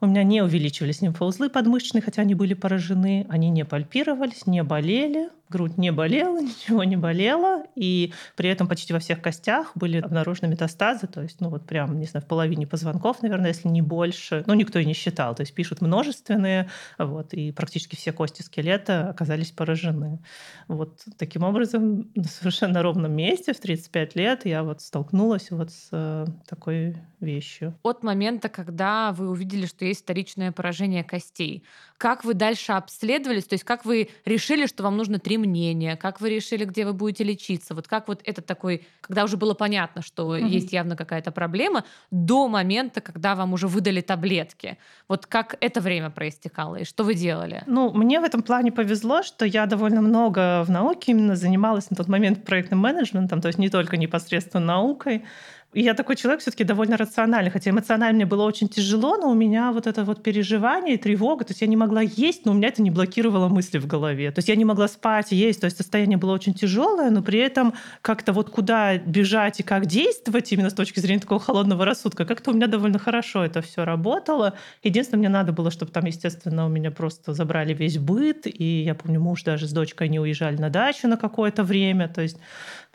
У 0.00 0.06
меня 0.06 0.22
не 0.22 0.42
увеличивались 0.42 1.02
лимфоузлы 1.02 1.50
подмышечные, 1.50 2.02
хотя 2.02 2.22
они 2.22 2.34
были 2.34 2.54
поражены. 2.54 3.26
Они 3.28 3.50
не 3.50 3.64
пальпировались, 3.64 4.46
не 4.46 4.62
болели 4.62 5.28
грудь 5.50 5.78
не 5.78 5.92
болела, 5.92 6.40
ничего 6.40 6.84
не 6.84 6.96
болело, 6.96 7.64
и 7.74 8.12
при 8.36 8.48
этом 8.50 8.68
почти 8.68 8.92
во 8.92 8.98
всех 8.98 9.20
костях 9.20 9.72
были 9.74 9.98
обнаружены 9.98 10.48
метастазы, 10.48 11.06
то 11.06 11.22
есть, 11.22 11.40
ну 11.40 11.48
вот 11.48 11.66
прям, 11.66 11.98
не 11.98 12.06
знаю, 12.06 12.24
в 12.24 12.28
половине 12.28 12.66
позвонков, 12.66 13.22
наверное, 13.22 13.48
если 13.48 13.68
не 13.68 13.82
больше, 13.82 14.44
ну 14.46 14.54
никто 14.54 14.78
и 14.78 14.84
не 14.84 14.94
считал, 14.94 15.34
то 15.34 15.42
есть 15.42 15.54
пишут 15.54 15.80
множественные, 15.80 16.68
вот, 16.98 17.34
и 17.34 17.52
практически 17.52 17.96
все 17.96 18.12
кости 18.12 18.42
скелета 18.42 19.08
оказались 19.10 19.50
поражены. 19.50 20.20
Вот 20.68 21.02
таким 21.16 21.42
образом 21.42 21.87
на 22.14 22.24
совершенно 22.24 22.82
ровном 22.82 23.12
месте 23.12 23.52
в 23.52 23.60
35 23.60 24.16
лет 24.16 24.46
я 24.46 24.62
вот 24.62 24.80
столкнулась 24.80 25.50
вот 25.50 25.70
с 25.70 25.88
э, 25.92 26.26
такой 26.46 26.96
вещью. 27.20 27.74
От 27.82 28.02
момента, 28.02 28.48
когда 28.48 29.12
вы 29.12 29.28
увидели, 29.28 29.66
что 29.66 29.84
есть 29.84 30.02
вторичное 30.02 30.52
поражение 30.52 31.04
костей, 31.04 31.64
как 31.96 32.24
вы 32.24 32.34
дальше 32.34 32.72
обследовались, 32.72 33.44
то 33.44 33.54
есть 33.54 33.64
как 33.64 33.84
вы 33.84 34.10
решили, 34.24 34.66
что 34.66 34.82
вам 34.82 34.96
нужно 34.96 35.18
три 35.18 35.36
мнения, 35.36 35.96
как 35.96 36.20
вы 36.20 36.30
решили, 36.30 36.64
где 36.64 36.84
вы 36.84 36.92
будете 36.92 37.24
лечиться, 37.24 37.74
вот 37.74 37.88
как 37.88 38.08
вот 38.08 38.20
это 38.24 38.40
такой, 38.40 38.86
когда 39.00 39.24
уже 39.24 39.36
было 39.36 39.54
понятно, 39.54 40.02
что 40.02 40.36
mm-hmm. 40.36 40.48
есть 40.48 40.72
явно 40.72 40.96
какая-то 40.96 41.32
проблема, 41.32 41.84
до 42.10 42.48
момента, 42.48 43.00
когда 43.00 43.34
вам 43.34 43.52
уже 43.52 43.66
выдали 43.66 44.00
таблетки. 44.00 44.78
Вот 45.08 45.26
как 45.26 45.56
это 45.60 45.80
время 45.80 46.10
проистекало 46.10 46.76
и 46.76 46.84
что 46.84 47.04
вы 47.04 47.14
делали? 47.14 47.62
Ну, 47.66 47.92
мне 47.92 48.20
в 48.20 48.24
этом 48.24 48.42
плане 48.42 48.70
повезло, 48.70 49.22
что 49.22 49.44
я 49.44 49.66
довольно 49.66 50.00
много 50.00 50.62
в 50.64 50.70
науке 50.70 51.12
именно 51.12 51.36
занималась 51.36 51.77
на 51.90 51.96
тот 51.96 52.08
момент 52.08 52.44
проектным 52.44 52.80
менеджментом, 52.80 53.40
то 53.40 53.48
есть 53.48 53.58
не 53.58 53.68
только 53.68 53.96
непосредственно 53.96 54.64
наукой, 54.64 55.24
и 55.74 55.82
я 55.82 55.92
такой 55.92 56.16
человек 56.16 56.40
все-таки 56.40 56.64
довольно 56.64 56.96
рациональный, 56.96 57.50
хотя 57.50 57.70
эмоционально 57.70 58.14
мне 58.14 58.26
было 58.26 58.44
очень 58.44 58.68
тяжело, 58.68 59.16
но 59.18 59.30
у 59.30 59.34
меня 59.34 59.70
вот 59.70 59.86
это 59.86 60.02
вот 60.02 60.22
переживание 60.22 60.94
и 60.94 60.98
тревога, 60.98 61.44
то 61.44 61.50
есть 61.50 61.60
я 61.60 61.66
не 61.66 61.76
могла 61.76 62.00
есть, 62.00 62.46
но 62.46 62.52
у 62.52 62.54
меня 62.54 62.68
это 62.68 62.80
не 62.80 62.90
блокировало 62.90 63.48
мысли 63.48 63.78
в 63.78 63.86
голове. 63.86 64.30
То 64.30 64.38
есть 64.38 64.48
я 64.48 64.56
не 64.56 64.64
могла 64.64 64.88
спать, 64.88 65.30
есть, 65.30 65.60
то 65.60 65.66
есть 65.66 65.76
состояние 65.76 66.16
было 66.16 66.32
очень 66.32 66.54
тяжелое, 66.54 67.10
но 67.10 67.22
при 67.22 67.38
этом 67.38 67.74
как-то 68.00 68.32
вот 68.32 68.48
куда 68.48 68.96
бежать 68.96 69.60
и 69.60 69.62
как 69.62 69.84
действовать 69.84 70.50
именно 70.52 70.70
с 70.70 70.74
точки 70.74 71.00
зрения 71.00 71.20
такого 71.20 71.38
холодного 71.38 71.84
рассудка, 71.84 72.24
как-то 72.24 72.50
у 72.50 72.54
меня 72.54 72.66
довольно 72.66 72.98
хорошо 72.98 73.44
это 73.44 73.60
все 73.60 73.84
работало. 73.84 74.54
Единственное, 74.82 75.18
мне 75.18 75.28
надо 75.28 75.52
было, 75.52 75.70
чтобы 75.70 75.92
там, 75.92 76.06
естественно, 76.06 76.64
у 76.64 76.70
меня 76.70 76.90
просто 76.90 77.34
забрали 77.34 77.74
весь 77.74 77.98
быт, 77.98 78.46
и 78.46 78.82
я 78.84 78.94
помню, 78.94 79.20
муж 79.20 79.42
даже 79.42 79.68
с 79.68 79.72
дочкой 79.72 80.08
не 80.08 80.18
уезжали 80.18 80.56
на 80.56 80.70
дачу 80.70 81.08
на 81.08 81.18
какое-то 81.18 81.62
время, 81.62 82.08
то 82.08 82.22
есть 82.22 82.38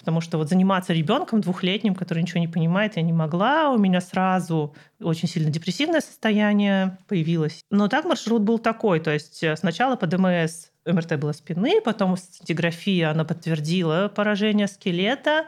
потому 0.04 0.20
что 0.20 0.38
вот 0.38 0.50
заниматься 0.50 0.92
ребенком 0.92 1.40
двухлетним, 1.40 1.96
который 1.96 2.24
ничего 2.24 2.42
не 2.42 2.50
понимает, 2.50 2.98
я 2.98 3.02
не 3.04 3.14
могла. 3.14 3.70
У 3.70 3.78
меня 3.78 4.02
сразу 4.02 4.76
очень 5.00 5.30
сильно 5.30 5.50
депрессивное 5.50 6.02
состояние 6.02 6.98
появилось. 7.08 7.62
Но 7.72 7.88
так 7.88 8.04
маршрут 8.04 8.42
был 8.42 8.60
такой, 8.60 9.00
то 9.00 9.12
есть 9.12 9.42
э, 9.44 9.56
сначала 9.56 9.96
по 9.96 10.06
ДМС 10.06 10.68
МРТ 10.86 11.18
было 11.18 11.32
спины, 11.32 11.80
потом 11.80 12.18
сцинтиграфия, 12.18 13.12
она 13.12 13.24
подтвердила 13.24 14.12
поражение 14.14 14.68
скелета, 14.68 15.46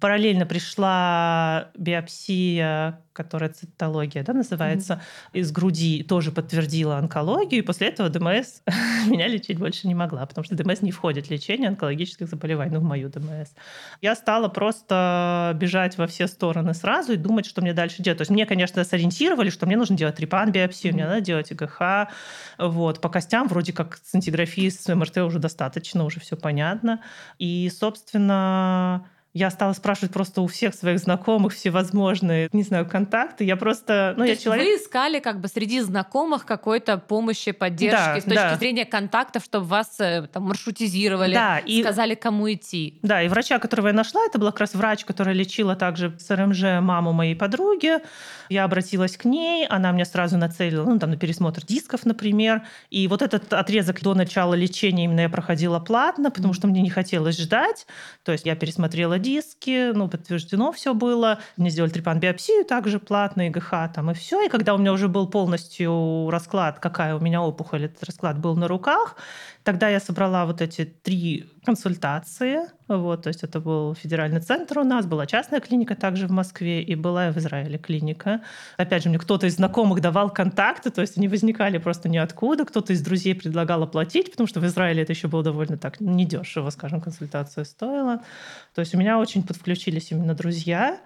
параллельно 0.00 0.46
пришла 0.46 1.70
биопсия 1.76 3.00
которая 3.22 3.50
цитология, 3.50 4.22
да, 4.22 4.32
называется, 4.32 4.94
mm-hmm. 4.94 5.40
из 5.40 5.52
груди 5.52 6.02
тоже 6.02 6.32
подтвердила 6.32 6.96
онкологию, 6.96 7.62
и 7.62 7.66
после 7.66 7.88
этого 7.88 8.08
ДМС 8.08 8.60
меня 9.06 9.26
лечить 9.26 9.58
больше 9.58 9.88
не 9.88 9.94
могла, 9.94 10.24
потому 10.26 10.44
что 10.44 10.54
ДМС 10.54 10.80
не 10.80 10.92
входит 10.92 11.26
в 11.26 11.30
лечение 11.30 11.68
онкологических 11.68 12.28
заболеваний, 12.28 12.74
ну, 12.74 12.80
в 12.80 12.84
мою 12.84 13.08
ДМС. 13.08 13.50
Я 14.00 14.14
стала 14.14 14.48
просто 14.48 15.52
бежать 15.60 15.98
во 15.98 16.06
все 16.06 16.28
стороны 16.28 16.72
сразу 16.72 17.12
и 17.12 17.16
думать, 17.16 17.46
что 17.46 17.60
мне 17.60 17.72
дальше 17.72 18.02
делать. 18.02 18.18
То 18.18 18.22
есть 18.22 18.30
мне, 18.30 18.46
конечно, 18.46 18.82
сориентировали, 18.84 19.50
что 19.50 19.66
мне 19.66 19.76
нужно 19.76 19.96
делать 19.96 20.16
трипан 20.16 20.52
биопсию, 20.52 20.92
mm-hmm. 20.92 20.96
мне 20.96 21.06
надо 21.06 21.20
делать 21.20 21.52
ИГХ, 21.52 21.80
вот, 22.58 23.00
по 23.00 23.08
костям 23.08 23.48
вроде 23.48 23.72
как 23.72 23.96
сцинтиграфии 23.96 24.68
с 24.68 24.92
МРТ 24.92 25.18
уже 25.18 25.38
достаточно, 25.38 26.04
уже 26.04 26.20
все 26.20 26.36
понятно. 26.36 27.00
И, 27.38 27.70
собственно, 27.76 29.04
Я 29.32 29.50
стала 29.50 29.72
спрашивать 29.74 30.12
просто 30.12 30.40
у 30.40 30.48
всех 30.48 30.74
своих 30.74 30.98
знакомых 30.98 31.54
всевозможные, 31.54 32.48
не 32.52 32.64
знаю, 32.64 32.88
контакты. 32.88 33.44
Я 33.44 33.56
просто, 33.56 34.14
ну, 34.16 34.22
То 34.22 34.26
я 34.26 34.30
есть 34.32 34.42
человек... 34.42 34.66
Вы 34.66 34.74
искали 34.74 35.20
как 35.20 35.40
бы 35.40 35.46
среди 35.46 35.80
знакомых 35.80 36.44
какой-то 36.44 36.98
помощи, 36.98 37.52
поддержки 37.52 37.96
да, 37.96 38.20
с 38.20 38.24
точки 38.24 38.34
да. 38.34 38.56
зрения 38.56 38.84
контактов, 38.84 39.44
чтобы 39.44 39.66
вас 39.66 40.00
э, 40.00 40.26
там 40.32 40.44
маршрутизировали, 40.44 41.34
да, 41.34 41.58
и... 41.58 41.80
сказали, 41.80 42.16
кому 42.16 42.52
идти. 42.52 42.98
Да, 43.02 43.22
и 43.22 43.28
врача, 43.28 43.60
которого 43.60 43.88
я 43.88 43.92
нашла, 43.92 44.20
это 44.26 44.40
был 44.40 44.48
как 44.48 44.60
раз 44.60 44.74
врач, 44.74 45.04
которая 45.04 45.34
лечила 45.34 45.76
также 45.76 46.18
с 46.18 46.28
РМЖ 46.34 46.80
маму 46.80 47.12
моей 47.12 47.36
подруги. 47.36 47.98
Я 48.48 48.64
обратилась 48.64 49.16
к 49.16 49.26
ней, 49.26 49.64
она 49.68 49.92
меня 49.92 50.06
сразу 50.06 50.38
нацелила, 50.38 50.84
ну, 50.84 50.98
там, 50.98 51.10
на 51.10 51.16
пересмотр 51.16 51.64
дисков, 51.64 52.04
например. 52.04 52.62
И 52.90 53.06
вот 53.06 53.22
этот 53.22 53.52
отрезок 53.52 54.02
до 54.02 54.14
начала 54.14 54.54
лечения 54.54 55.04
именно 55.04 55.20
я 55.20 55.28
проходила 55.28 55.78
платно, 55.78 56.32
потому 56.32 56.52
что 56.52 56.66
мне 56.66 56.82
не 56.82 56.90
хотелось 56.90 57.38
ждать. 57.38 57.86
То 58.24 58.32
есть 58.32 58.44
я 58.44 58.56
пересмотрела 58.56 59.19
диски, 59.20 59.92
ну, 59.92 60.08
подтверждено 60.08 60.72
все 60.72 60.94
было. 60.94 61.38
Мне 61.56 61.70
сделали 61.70 61.90
трепан-биопсию 61.92 62.64
также 62.64 62.98
платно, 62.98 63.48
ИГХ 63.48 63.70
там 63.94 64.10
и 64.10 64.14
все. 64.14 64.46
И 64.46 64.48
когда 64.48 64.74
у 64.74 64.78
меня 64.78 64.92
уже 64.92 65.08
был 65.08 65.28
полностью 65.28 66.28
расклад, 66.30 66.78
какая 66.80 67.14
у 67.14 67.20
меня 67.20 67.42
опухоль, 67.42 67.84
этот 67.84 68.02
расклад 68.04 68.38
был 68.38 68.56
на 68.56 68.66
руках, 68.68 69.16
Тогда 69.62 69.88
я 69.88 70.00
собрала 70.00 70.46
вот 70.46 70.62
эти 70.62 70.84
три 70.84 71.46
консультации. 71.64 72.60
Вот, 72.88 73.22
то 73.22 73.28
есть 73.28 73.42
это 73.42 73.60
был 73.60 73.94
федеральный 73.94 74.40
центр 74.40 74.78
у 74.78 74.84
нас, 74.84 75.06
была 75.06 75.26
частная 75.26 75.60
клиника 75.60 75.94
также 75.94 76.26
в 76.26 76.30
Москве 76.30 76.82
и 76.82 76.94
была 76.94 77.30
в 77.30 77.36
Израиле 77.36 77.78
клиника. 77.78 78.40
Опять 78.78 79.02
же, 79.02 79.10
мне 79.10 79.18
кто-то 79.18 79.46
из 79.46 79.56
знакомых 79.56 80.00
давал 80.00 80.30
контакты, 80.30 80.90
то 80.90 81.02
есть 81.02 81.18
они 81.18 81.28
возникали 81.28 81.78
просто 81.78 82.08
ниоткуда. 82.08 82.64
Кто-то 82.64 82.92
из 82.94 83.02
друзей 83.02 83.34
предлагал 83.34 83.82
оплатить, 83.82 84.30
потому 84.30 84.46
что 84.46 84.60
в 84.60 84.66
Израиле 84.66 85.02
это 85.02 85.12
еще 85.12 85.28
было 85.28 85.42
довольно 85.42 85.76
так 85.76 86.00
недешево, 86.00 86.70
скажем, 86.70 87.00
консультация 87.00 87.64
стоила. 87.64 88.22
То 88.74 88.80
есть 88.80 88.94
у 88.94 88.98
меня 88.98 89.18
очень 89.18 89.42
подключились 89.42 90.10
именно 90.10 90.34
друзья. 90.34 90.98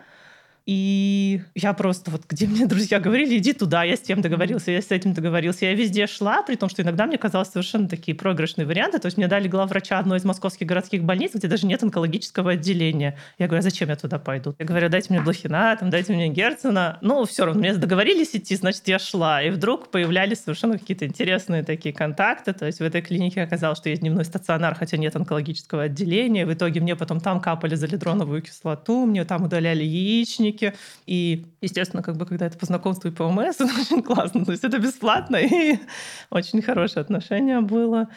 И 0.66 1.42
я 1.54 1.74
просто 1.74 2.10
вот, 2.10 2.22
где 2.26 2.46
мне 2.46 2.66
друзья 2.66 2.98
говорили, 2.98 3.36
иди 3.36 3.52
туда, 3.52 3.84
я 3.84 3.96
с 3.96 4.00
тем 4.00 4.22
договорился, 4.22 4.70
я 4.70 4.80
с 4.80 4.90
этим 4.90 5.12
договорился. 5.12 5.66
Я 5.66 5.74
везде 5.74 6.06
шла, 6.06 6.42
при 6.42 6.56
том, 6.56 6.70
что 6.70 6.80
иногда 6.80 7.04
мне 7.04 7.18
казалось 7.18 7.48
совершенно 7.48 7.86
такие 7.86 8.16
проигрышные 8.16 8.66
варианты. 8.66 8.98
То 8.98 9.06
есть 9.06 9.18
мне 9.18 9.28
дали 9.28 9.46
главврача 9.46 9.98
одной 9.98 10.18
из 10.18 10.24
московских 10.24 10.66
городских 10.66 11.04
больниц, 11.04 11.32
где 11.34 11.48
даже 11.48 11.66
нет 11.66 11.82
онкологического 11.82 12.52
отделения. 12.52 13.18
Я 13.38 13.46
говорю, 13.46 13.58
а 13.58 13.62
зачем 13.62 13.90
я 13.90 13.96
туда 13.96 14.18
пойду? 14.18 14.54
Я 14.58 14.64
говорю, 14.64 14.88
дайте 14.88 15.08
мне 15.10 15.20
Блохина, 15.20 15.76
там, 15.78 15.90
дайте 15.90 16.14
мне 16.14 16.28
Герцена. 16.28 16.98
Ну, 17.02 17.26
все 17.26 17.44
равно, 17.44 17.60
мне 17.60 17.74
договорились 17.74 18.34
идти, 18.34 18.56
значит, 18.56 18.88
я 18.88 18.98
шла. 18.98 19.42
И 19.42 19.50
вдруг 19.50 19.90
появлялись 19.90 20.38
совершенно 20.38 20.78
какие-то 20.78 21.04
интересные 21.04 21.62
такие 21.62 21.94
контакты. 21.94 22.54
То 22.54 22.64
есть 22.64 22.78
в 22.78 22.82
этой 22.82 23.02
клинике 23.02 23.42
оказалось, 23.42 23.78
что 23.78 23.90
есть 23.90 24.00
дневной 24.00 24.24
стационар, 24.24 24.74
хотя 24.74 24.96
нет 24.96 25.14
онкологического 25.14 25.82
отделения. 25.82 26.46
В 26.46 26.54
итоге 26.54 26.80
мне 26.80 26.96
потом 26.96 27.20
там 27.20 27.40
капали 27.42 27.74
залидроновую 27.74 28.40
кислоту, 28.40 29.04
мне 29.04 29.26
там 29.26 29.44
удаляли 29.44 29.84
яичники, 29.84 30.53
клиники. 30.54 30.74
И, 31.06 31.46
естественно, 31.60 32.02
как 32.02 32.16
бы, 32.16 32.26
когда 32.26 32.46
это 32.46 32.58
по 32.58 32.66
знакомству 32.66 33.08
и 33.08 33.12
по 33.12 33.24
ОМС, 33.24 33.56
это 33.60 33.72
очень 33.80 34.02
классно. 34.02 34.44
То 34.44 34.52
есть 34.52 34.64
это 34.64 34.78
бесплатно, 34.78 35.36
и 35.36 35.78
очень 36.30 36.62
хорошее 36.62 37.02
отношение 37.02 37.60
было. 37.60 38.08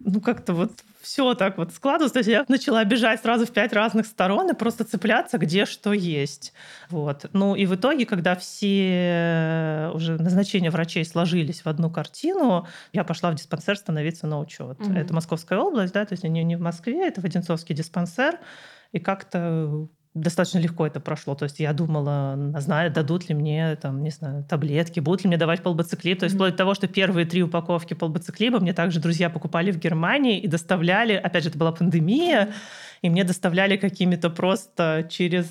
Ну, 0.00 0.20
как-то 0.20 0.54
вот 0.54 0.70
все 1.02 1.34
так 1.34 1.58
вот 1.58 1.72
складывалось. 1.72 2.12
То 2.12 2.20
есть 2.20 2.28
я 2.28 2.44
начала 2.46 2.84
бежать 2.84 3.20
сразу 3.20 3.46
в 3.46 3.50
пять 3.50 3.72
разных 3.72 4.06
сторон 4.06 4.48
и 4.48 4.54
просто 4.54 4.84
цепляться, 4.84 5.38
где 5.38 5.64
что 5.64 5.92
есть. 5.92 6.52
Вот. 6.88 7.26
Ну 7.32 7.56
и 7.56 7.66
в 7.66 7.74
итоге, 7.74 8.06
когда 8.06 8.36
все 8.36 9.90
уже 9.92 10.22
назначения 10.22 10.70
врачей 10.70 11.04
сложились 11.04 11.64
в 11.64 11.66
одну 11.66 11.90
картину, 11.90 12.68
я 12.92 13.02
пошла 13.02 13.32
в 13.32 13.34
диспансер 13.34 13.76
становиться 13.76 14.28
на 14.28 14.38
учет. 14.38 14.78
Mm-hmm. 14.78 14.98
Это 14.98 15.14
Московская 15.14 15.58
область, 15.58 15.94
да, 15.94 16.04
то 16.04 16.12
есть 16.12 16.22
не, 16.22 16.44
не 16.44 16.56
в 16.56 16.60
Москве, 16.60 17.08
это 17.08 17.20
Воденцовский 17.20 17.74
диспансер. 17.74 18.38
И 18.92 19.00
как-то 19.00 19.88
достаточно 20.20 20.58
легко 20.58 20.86
это 20.86 21.00
прошло. 21.00 21.34
То 21.34 21.44
есть 21.44 21.60
я 21.60 21.72
думала, 21.72 22.52
знаю, 22.58 22.90
дадут 22.90 23.28
ли 23.28 23.34
мне, 23.34 23.76
там, 23.76 24.02
не 24.02 24.10
знаю, 24.10 24.44
таблетки, 24.44 25.00
будут 25.00 25.24
ли 25.24 25.28
мне 25.28 25.36
давать 25.36 25.62
полбациклип. 25.62 26.18
То 26.18 26.24
есть 26.24 26.34
mm-hmm. 26.34 26.38
вплоть 26.38 26.52
до 26.52 26.58
того, 26.58 26.74
что 26.74 26.88
первые 26.88 27.26
три 27.26 27.42
упаковки 27.42 27.94
полбациклиба 27.94 28.60
мне 28.60 28.72
также 28.72 29.00
друзья 29.00 29.30
покупали 29.30 29.70
в 29.70 29.78
Германии 29.78 30.38
и 30.38 30.46
доставляли, 30.48 31.14
опять 31.14 31.44
же, 31.44 31.50
это 31.50 31.58
была 31.58 31.72
пандемия, 31.72 32.48
и 33.02 33.10
мне 33.10 33.24
доставляли 33.24 33.76
какими-то 33.76 34.30
просто 34.30 35.06
через, 35.10 35.46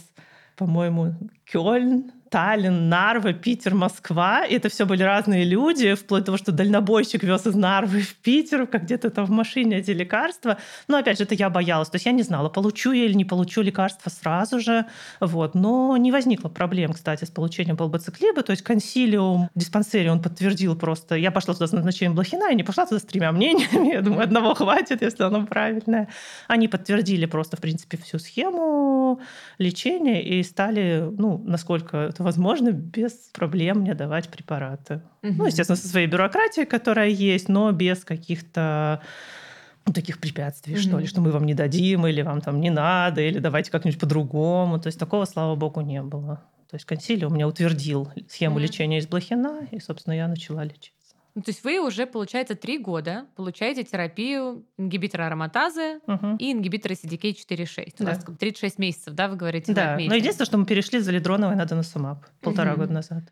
по-моему, 0.56 1.16
Кёльн, 1.46 2.12
Таллин, 2.30 2.90
Нарва, 2.90 3.34
Питер, 3.34 3.74
Москва. 3.76 4.46
И 4.46 4.56
это 4.56 4.70
все 4.70 4.86
были 4.86 5.04
разные 5.04 5.44
люди, 5.44 5.94
вплоть 5.96 6.22
до 6.22 6.28
того, 6.28 6.38
что 6.38 6.52
дальнобойщик 6.52 7.24
вез 7.24 7.46
из 7.46 7.56
Нарвы 7.56 8.02
в 8.02 8.16
Питер, 8.16 8.68
как 8.68 8.84
где-то 8.84 9.10
там 9.10 9.26
в 9.26 9.30
машине 9.30 9.78
эти 9.78 9.92
лекарства. 9.92 10.58
Но 10.88 10.98
опять 10.98 11.18
же, 11.18 11.24
это 11.24 11.36
я 11.36 11.50
боялась. 11.50 11.90
То 11.90 11.96
есть 11.96 12.06
я 12.06 12.12
не 12.12 12.24
знала, 12.24 12.50
получу 12.50 12.92
я 12.92 13.06
или 13.06 13.14
не 13.14 13.26
получу 13.26 13.62
лекарства 13.62 14.10
сразу 14.10 14.60
же. 14.60 14.86
Вот. 15.20 15.56
Но 15.56 15.98
не 15.98 16.12
возникло 16.12 16.50
проблем, 16.50 16.94
кстати, 16.94 17.26
с 17.26 17.30
получением 17.30 17.78
полбациклиба. 17.78 18.44
То 18.44 18.52
есть 18.52 18.64
консилиум 18.64 19.50
в 19.56 20.10
он 20.10 20.22
подтвердил 20.22 20.76
просто. 20.76 21.16
Я 21.16 21.32
пошла 21.32 21.54
туда 21.54 21.68
с 21.68 21.72
назначением 21.72 22.16
Блохина, 22.16 22.52
и 22.52 22.56
не 22.56 22.64
пошла 22.64 22.86
туда 22.86 23.00
с 23.00 23.04
тремя 23.04 23.32
мнениями. 23.32 23.90
Я 23.94 24.02
думаю, 24.02 24.24
одного 24.24 24.54
хватит, 24.54 25.02
если 25.02 25.24
оно 25.24 25.46
правильное. 25.46 26.08
Они 26.48 26.68
подтвердили 26.68 27.26
просто, 27.26 27.58
в 27.58 27.62
принципе, 27.62 27.98
всю 27.98 28.20
схему 28.20 29.20
лечения 29.58 30.24
и 30.24 30.44
стали, 30.44 31.08
ну, 31.18 31.42
насколько 31.46 32.12
это 32.18 32.24
возможно 32.24 32.72
без 32.72 33.14
проблем 33.32 33.82
мне 33.82 33.94
давать 33.94 34.30
препараты. 34.30 35.02
Угу. 35.22 35.34
Ну, 35.34 35.46
естественно, 35.46 35.76
со 35.76 35.88
своей 35.88 36.08
бюрократией, 36.08 36.66
которая 36.66 37.10
есть, 37.10 37.48
но 37.48 37.72
без 37.72 38.04
каких-то 38.04 39.02
ну, 39.86 39.94
таких 39.94 40.20
препятствий, 40.20 40.74
mm 40.74 40.80
что 40.80 40.98
ли, 40.98 41.06
что 41.06 41.22
мы 41.22 41.32
вам 41.32 41.46
не 41.46 41.54
дадим, 41.54 42.08
или 42.08 42.24
вам 42.24 42.42
там 42.42 42.60
не 42.60 42.72
надо, 42.72 43.22
или 43.22 43.38
давайте 43.38 43.70
как-нибудь 43.70 44.00
по-другому. 44.00 44.80
То 44.80 44.88
есть 44.88 45.00
такого, 45.00 45.26
слава 45.26 45.56
богу, 45.56 45.82
не 45.82 46.02
было. 46.02 46.44
То 46.70 46.76
есть 46.76 46.86
консилиум 46.86 47.36
меня 47.36 47.48
утвердил 47.48 48.10
схему 48.28 48.58
mm 48.58 48.64
лечения 48.64 48.98
из 48.98 49.08
блохина, 49.08 49.68
и, 49.70 49.80
собственно, 49.80 50.16
я 50.16 50.28
начала 50.28 50.64
лечить. 50.64 50.97
Ну, 51.38 51.44
то 51.44 51.52
есть 51.52 51.64
вы 51.64 51.80
уже, 51.80 52.08
получается, 52.08 52.56
три 52.56 52.80
года 52.80 53.28
получаете 53.36 53.84
терапию 53.84 54.66
ингибитора 54.76 55.28
ароматазы 55.28 56.00
угу. 56.08 56.36
и 56.40 56.52
ингибитора 56.52 56.94
CDK4-6. 56.94 57.94
Да. 58.00 58.06
У 58.06 58.08
вас 58.08 58.26
36 58.40 58.80
месяцев, 58.80 59.14
да, 59.14 59.28
вы 59.28 59.36
говорите? 59.36 59.72
Да, 59.72 60.00
но 60.00 60.16
единственное, 60.16 60.48
что 60.48 60.58
мы 60.58 60.66
перешли 60.66 60.98
за 60.98 61.12
лидроновой 61.12 61.56
на 61.56 61.66
доносумаб 61.66 62.26
полтора 62.42 62.72
угу. 62.72 62.82
года 62.82 62.94
назад. 62.94 63.32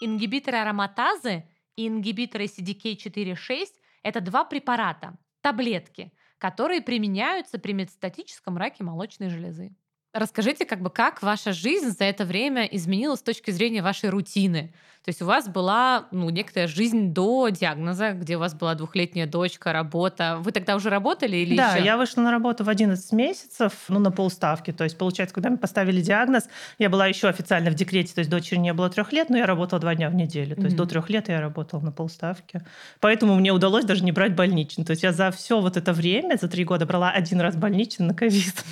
Ингибиторы 0.00 0.56
ароматазы 0.56 1.44
и 1.76 1.88
ингибиторы 1.88 2.46
CDK4-6– 2.46 3.66
это 4.02 4.22
два 4.22 4.44
препарата, 4.46 5.18
таблетки, 5.42 6.14
которые 6.38 6.80
применяются 6.80 7.58
при 7.58 7.72
метастатическом 7.74 8.56
раке 8.56 8.82
молочной 8.82 9.28
железы. 9.28 9.74
Расскажите, 10.12 10.64
как 10.64 10.80
бы, 10.80 10.90
как 10.90 11.22
ваша 11.22 11.52
жизнь 11.52 11.90
за 11.90 12.04
это 12.04 12.24
время 12.24 12.64
изменилась 12.64 13.20
с 13.20 13.22
точки 13.22 13.52
зрения 13.52 13.80
вашей 13.80 14.10
рутины? 14.10 14.72
То 15.04 15.08
есть 15.08 15.22
у 15.22 15.24
вас 15.24 15.48
была 15.48 16.08
ну, 16.10 16.28
некоторая 16.28 16.68
жизнь 16.68 17.14
до 17.14 17.48
диагноза, 17.48 18.10
где 18.10 18.36
у 18.36 18.40
вас 18.40 18.54
была 18.54 18.74
двухлетняя 18.74 19.26
дочка, 19.26 19.72
работа. 19.72 20.36
Вы 20.40 20.52
тогда 20.52 20.76
уже 20.76 20.90
работали 20.90 21.38
или 21.38 21.56
Да, 21.56 21.76
еще? 21.76 21.86
я 21.86 21.96
вышла 21.96 22.20
на 22.20 22.30
работу 22.30 22.64
в 22.64 22.68
11 22.68 23.12
месяцев, 23.12 23.72
ну, 23.88 23.98
на 23.98 24.10
полставки. 24.10 24.72
То 24.72 24.84
есть, 24.84 24.98
получается, 24.98 25.34
когда 25.34 25.48
мне 25.48 25.58
поставили 25.58 26.02
диагноз, 26.02 26.48
я 26.78 26.90
была 26.90 27.06
еще 27.06 27.28
официально 27.28 27.70
в 27.70 27.74
декрете, 27.74 28.12
то 28.12 28.18
есть 28.18 28.30
дочери 28.30 28.58
не 28.58 28.74
было 28.74 28.90
трех 28.90 29.12
лет, 29.12 29.30
но 29.30 29.38
я 29.38 29.46
работала 29.46 29.80
два 29.80 29.94
дня 29.94 30.10
в 30.10 30.14
неделю. 30.14 30.54
То 30.56 30.62
есть 30.62 30.74
mm-hmm. 30.74 30.78
до 30.78 30.86
трех 30.86 31.08
лет 31.08 31.28
я 31.28 31.40
работала 31.40 31.80
на 31.80 31.92
полставки. 31.92 32.60
Поэтому 32.98 33.36
мне 33.36 33.52
удалось 33.52 33.86
даже 33.86 34.04
не 34.04 34.12
брать 34.12 34.34
больничный. 34.34 34.84
То 34.84 34.90
есть 34.90 35.02
я 35.02 35.12
за 35.12 35.30
все 35.30 35.60
вот 35.60 35.78
это 35.78 35.94
время, 35.94 36.36
за 36.36 36.48
три 36.48 36.64
года 36.64 36.84
брала 36.84 37.10
один 37.10 37.40
раз 37.40 37.56
больничный 37.56 38.06
на 38.06 38.14
ковид. 38.14 38.64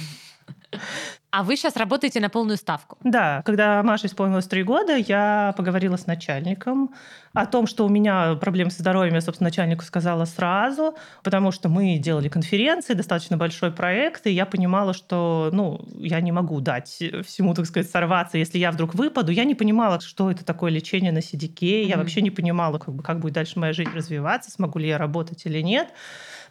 А 1.30 1.42
вы 1.42 1.56
сейчас 1.56 1.76
работаете 1.76 2.20
на 2.20 2.30
полную 2.30 2.56
ставку? 2.56 2.96
Да. 3.04 3.42
Когда 3.44 3.82
Маше 3.82 4.06
исполнилось 4.06 4.46
три 4.46 4.62
года, 4.62 4.96
я 4.96 5.52
поговорила 5.56 5.96
с 5.96 6.06
начальником 6.06 6.94
о 7.40 7.46
том, 7.46 7.66
что 7.66 7.86
у 7.86 7.88
меня 7.88 8.34
проблемы 8.34 8.70
со 8.70 8.80
здоровьем. 8.80 9.14
Я, 9.14 9.20
собственно, 9.20 9.48
начальнику 9.48 9.84
сказала 9.84 10.24
сразу, 10.24 10.96
потому 11.22 11.52
что 11.52 11.68
мы 11.68 11.98
делали 11.98 12.28
конференции, 12.28 12.94
достаточно 12.94 13.36
большой 13.36 13.70
проект, 13.70 14.26
и 14.26 14.30
я 14.30 14.44
понимала, 14.44 14.92
что 14.92 15.50
ну, 15.52 15.80
я 15.94 16.20
не 16.20 16.32
могу 16.32 16.60
дать 16.60 17.02
всему, 17.24 17.54
так 17.54 17.66
сказать, 17.66 17.90
сорваться. 17.90 18.38
Если 18.38 18.58
я 18.58 18.72
вдруг 18.72 18.94
выпаду, 18.94 19.30
я 19.30 19.44
не 19.44 19.54
понимала, 19.54 20.00
что 20.00 20.30
это 20.30 20.44
такое 20.44 20.72
лечение 20.72 21.12
на. 21.12 21.18
Mm-hmm. 21.18 21.84
Я 21.84 21.96
вообще 21.96 22.22
не 22.22 22.30
понимала, 22.30 22.78
как, 22.78 22.94
бы, 22.94 23.02
как 23.02 23.20
будет 23.20 23.34
дальше 23.34 23.58
моя 23.58 23.72
жизнь 23.72 23.90
развиваться, 23.94 24.50
смогу 24.50 24.78
ли 24.78 24.88
я 24.88 24.98
работать 24.98 25.44
или 25.46 25.60
нет. 25.60 25.88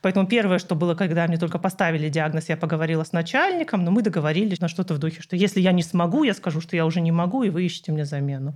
Поэтому 0.01 0.27
первое, 0.27 0.60
что 0.60 0.75
было, 0.75 0.96
когда 0.96 1.27
мне 1.27 1.38
только 1.38 1.60
поставили 1.60 2.10
диагноз, 2.10 2.50
я 2.50 2.58
поговорила 2.58 3.03
с 3.03 3.12
начальником, 3.12 3.84
но 3.84 3.91
мы 3.91 4.01
договорились 4.01 4.60
на 4.60 4.67
что-то 4.67 4.94
в 4.94 5.00
духе, 5.00 5.22
что 5.22 5.36
если 5.36 5.60
я 5.60 5.72
не 5.72 5.84
смогу, 5.84 6.24
я 6.24 6.34
скажу, 6.34 6.62
что 6.62 6.75
я 6.75 6.86
уже 6.86 7.01
не 7.01 7.12
могу, 7.12 7.44
и 7.44 7.50
вы 7.50 7.65
ищете 7.65 7.91
мне 7.91 8.06
замену. 8.06 8.56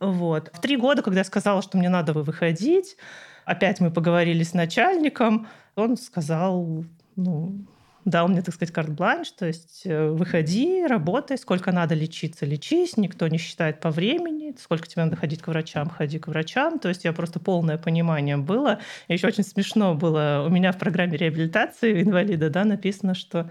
Угу. 0.00 0.12
Вот. 0.12 0.50
В 0.52 0.60
три 0.60 0.76
года, 0.76 1.02
когда 1.02 1.20
я 1.20 1.24
сказала, 1.24 1.62
что 1.66 1.78
мне 1.78 1.88
надо 1.88 2.12
выходить, 2.12 2.96
опять 3.44 3.80
мы 3.80 3.90
поговорили 3.90 4.42
с 4.42 4.54
начальником, 4.54 5.46
он 5.74 5.96
сказал, 5.96 6.84
ну, 7.16 7.66
дал 8.06 8.28
мне, 8.28 8.40
так 8.40 8.54
сказать, 8.54 8.72
карт-бланш, 8.72 9.32
то 9.32 9.46
есть 9.46 9.82
э, 9.84 10.10
выходи, 10.10 10.86
работай, 10.86 11.36
сколько 11.36 11.72
надо 11.72 11.96
лечиться, 11.96 12.46
лечись, 12.46 12.96
никто 12.96 13.26
не 13.26 13.36
считает 13.36 13.80
по 13.80 13.90
времени, 13.90 14.54
сколько 14.62 14.86
тебе 14.86 15.02
надо 15.04 15.16
ходить 15.16 15.42
к 15.42 15.48
врачам, 15.48 15.90
ходи 15.90 16.20
к 16.20 16.28
врачам, 16.28 16.78
то 16.78 16.88
есть 16.88 17.04
я 17.04 17.12
просто 17.12 17.40
полное 17.40 17.78
понимание 17.78 18.36
было. 18.36 18.78
И 19.08 19.14
еще 19.14 19.26
очень 19.26 19.42
смешно 19.42 19.96
было, 19.96 20.44
у 20.46 20.50
меня 20.50 20.70
в 20.70 20.78
программе 20.78 21.16
реабилитации 21.16 22.00
инвалида, 22.00 22.48
да, 22.48 22.64
написано, 22.64 23.14
что 23.14 23.50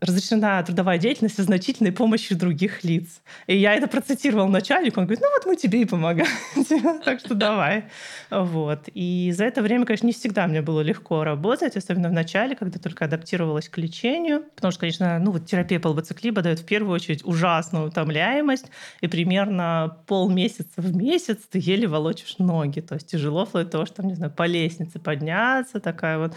разрешена 0.00 0.62
трудовая 0.62 0.98
деятельность 0.98 1.36
со 1.36 1.42
значительной 1.42 1.90
помощью 1.90 2.36
других 2.36 2.84
лиц. 2.84 3.22
И 3.46 3.56
я 3.56 3.74
это 3.74 3.86
процитировал 3.88 4.48
начальнику, 4.48 5.00
он 5.00 5.06
говорит, 5.06 5.22
ну 5.22 5.30
вот 5.34 5.46
мы 5.46 5.56
тебе 5.56 5.82
и 5.82 5.84
помогаем, 5.86 7.00
так 7.04 7.20
что 7.20 7.34
давай. 7.34 7.84
Вот. 8.30 8.88
И 8.92 9.32
за 9.34 9.44
это 9.44 9.62
время, 9.62 9.86
конечно, 9.86 10.06
не 10.06 10.12
всегда 10.12 10.46
мне 10.46 10.60
было 10.60 10.82
легко 10.82 11.24
работать, 11.24 11.76
особенно 11.76 12.10
в 12.10 12.12
начале, 12.12 12.54
когда 12.54 12.78
только 12.78 13.06
адаптировалась 13.06 13.70
к 13.70 13.78
лечению, 13.78 14.44
потому 14.54 14.70
что, 14.70 14.80
конечно, 14.80 15.18
ну 15.18 15.30
вот 15.30 15.46
терапия 15.46 15.80
по 15.80 15.88
лоботоциклиба 15.88 16.42
дает 16.42 16.60
в 16.60 16.66
первую 16.66 16.94
очередь 16.94 17.24
ужасную 17.24 17.86
утомляемость, 17.86 18.66
и 19.00 19.08
примерно 19.08 19.96
полмесяца 20.06 20.82
в 20.82 20.94
месяц 20.94 21.38
ты 21.50 21.58
еле 21.58 21.86
волочишь 21.86 22.36
ноги, 22.38 22.80
то 22.80 22.96
есть 22.96 23.10
тяжело 23.10 23.46
вплоть 23.46 23.70
того, 23.70 23.86
что, 23.86 24.04
не 24.04 24.14
знаю, 24.14 24.30
по 24.30 24.46
лестнице 24.46 24.98
подняться, 24.98 25.80
такая 25.80 26.18
вот 26.18 26.34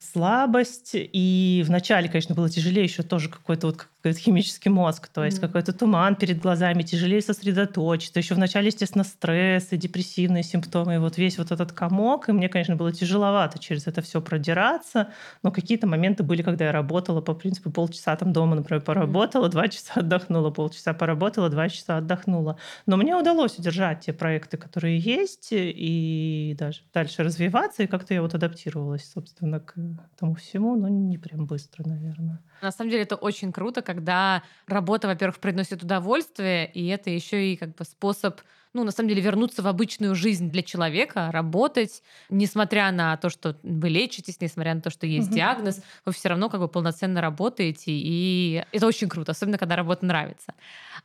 слабость. 0.00 0.90
И 0.94 1.62
вначале, 1.66 2.08
конечно, 2.08 2.34
было 2.34 2.48
тяжелее 2.50 2.84
еще 2.84 3.02
тоже 3.02 3.28
какой-то 3.28 3.68
вот 3.68 3.86
какой-то 4.02 4.18
химический 4.18 4.70
мозг, 4.70 5.08
то 5.08 5.22
есть 5.24 5.38
mm. 5.38 5.40
какой-то 5.42 5.74
туман 5.74 6.16
перед 6.16 6.40
глазами, 6.40 6.82
тяжелее 6.82 7.20
сосредоточиться. 7.20 8.18
Еще 8.18 8.34
вначале, 8.34 8.68
естественно, 8.68 9.04
стресс 9.04 9.68
и 9.72 9.76
депрессивные 9.76 10.42
симптомы, 10.42 10.94
и 10.94 10.98
вот 10.98 11.18
весь 11.18 11.36
вот 11.36 11.50
этот 11.50 11.72
комок. 11.72 12.30
И 12.30 12.32
мне, 12.32 12.48
конечно, 12.48 12.76
было 12.76 12.92
тяжеловато 12.92 13.58
через 13.58 13.86
это 13.86 14.00
все 14.00 14.22
продираться. 14.22 15.08
Но 15.42 15.50
какие-то 15.50 15.86
моменты 15.86 16.22
были, 16.22 16.40
когда 16.40 16.64
я 16.64 16.72
работала 16.72 17.20
по 17.20 17.34
принципу 17.34 17.70
полчаса 17.70 18.16
там 18.16 18.32
дома, 18.32 18.56
например, 18.56 18.82
поработала, 18.82 19.50
два 19.50 19.68
часа 19.68 19.92
отдохнула, 19.96 20.50
полчаса 20.50 20.94
поработала, 20.94 21.50
два 21.50 21.68
часа 21.68 21.98
отдохнула. 21.98 22.56
Но 22.86 22.96
мне 22.96 23.14
удалось 23.14 23.58
удержать 23.58 24.00
те 24.00 24.14
проекты, 24.14 24.56
которые 24.56 24.98
есть, 24.98 25.48
и 25.50 26.56
даже 26.58 26.80
дальше 26.94 27.22
развиваться. 27.22 27.82
И 27.82 27.86
как-то 27.86 28.14
я 28.14 28.22
вот 28.22 28.34
адаптировалась, 28.34 29.10
собственно, 29.12 29.60
к 29.60 29.74
тому 30.16 30.34
всему, 30.34 30.76
но 30.76 30.88
не 30.88 31.18
прям 31.18 31.46
быстро, 31.46 31.88
наверное. 31.88 32.40
На 32.62 32.70
самом 32.70 32.90
деле 32.90 33.02
это 33.02 33.16
очень 33.16 33.52
круто, 33.52 33.82
когда 33.82 34.42
работа, 34.66 35.08
во-первых, 35.08 35.38
приносит 35.38 35.82
удовольствие, 35.82 36.70
и 36.70 36.86
это 36.88 37.10
еще 37.10 37.52
и 37.52 37.56
как 37.56 37.74
бы 37.74 37.84
способ 37.84 38.40
ну, 38.72 38.84
на 38.84 38.92
самом 38.92 39.08
деле, 39.08 39.20
вернуться 39.20 39.62
в 39.62 39.66
обычную 39.66 40.14
жизнь 40.14 40.50
для 40.50 40.62
человека, 40.62 41.30
работать, 41.32 42.02
несмотря 42.28 42.92
на 42.92 43.16
то, 43.16 43.28
что 43.28 43.56
вы 43.62 43.88
лечитесь, 43.88 44.40
несмотря 44.40 44.74
на 44.74 44.80
то, 44.80 44.90
что 44.90 45.06
есть 45.06 45.28
угу. 45.28 45.36
диагноз, 45.36 45.82
вы 46.06 46.12
все 46.12 46.28
равно 46.28 46.48
как 46.48 46.60
бы 46.60 46.68
полноценно 46.68 47.20
работаете, 47.20 47.90
и 47.92 48.64
это 48.70 48.86
очень 48.86 49.08
круто, 49.08 49.32
особенно 49.32 49.58
когда 49.58 49.74
работа 49.74 50.06
нравится. 50.06 50.54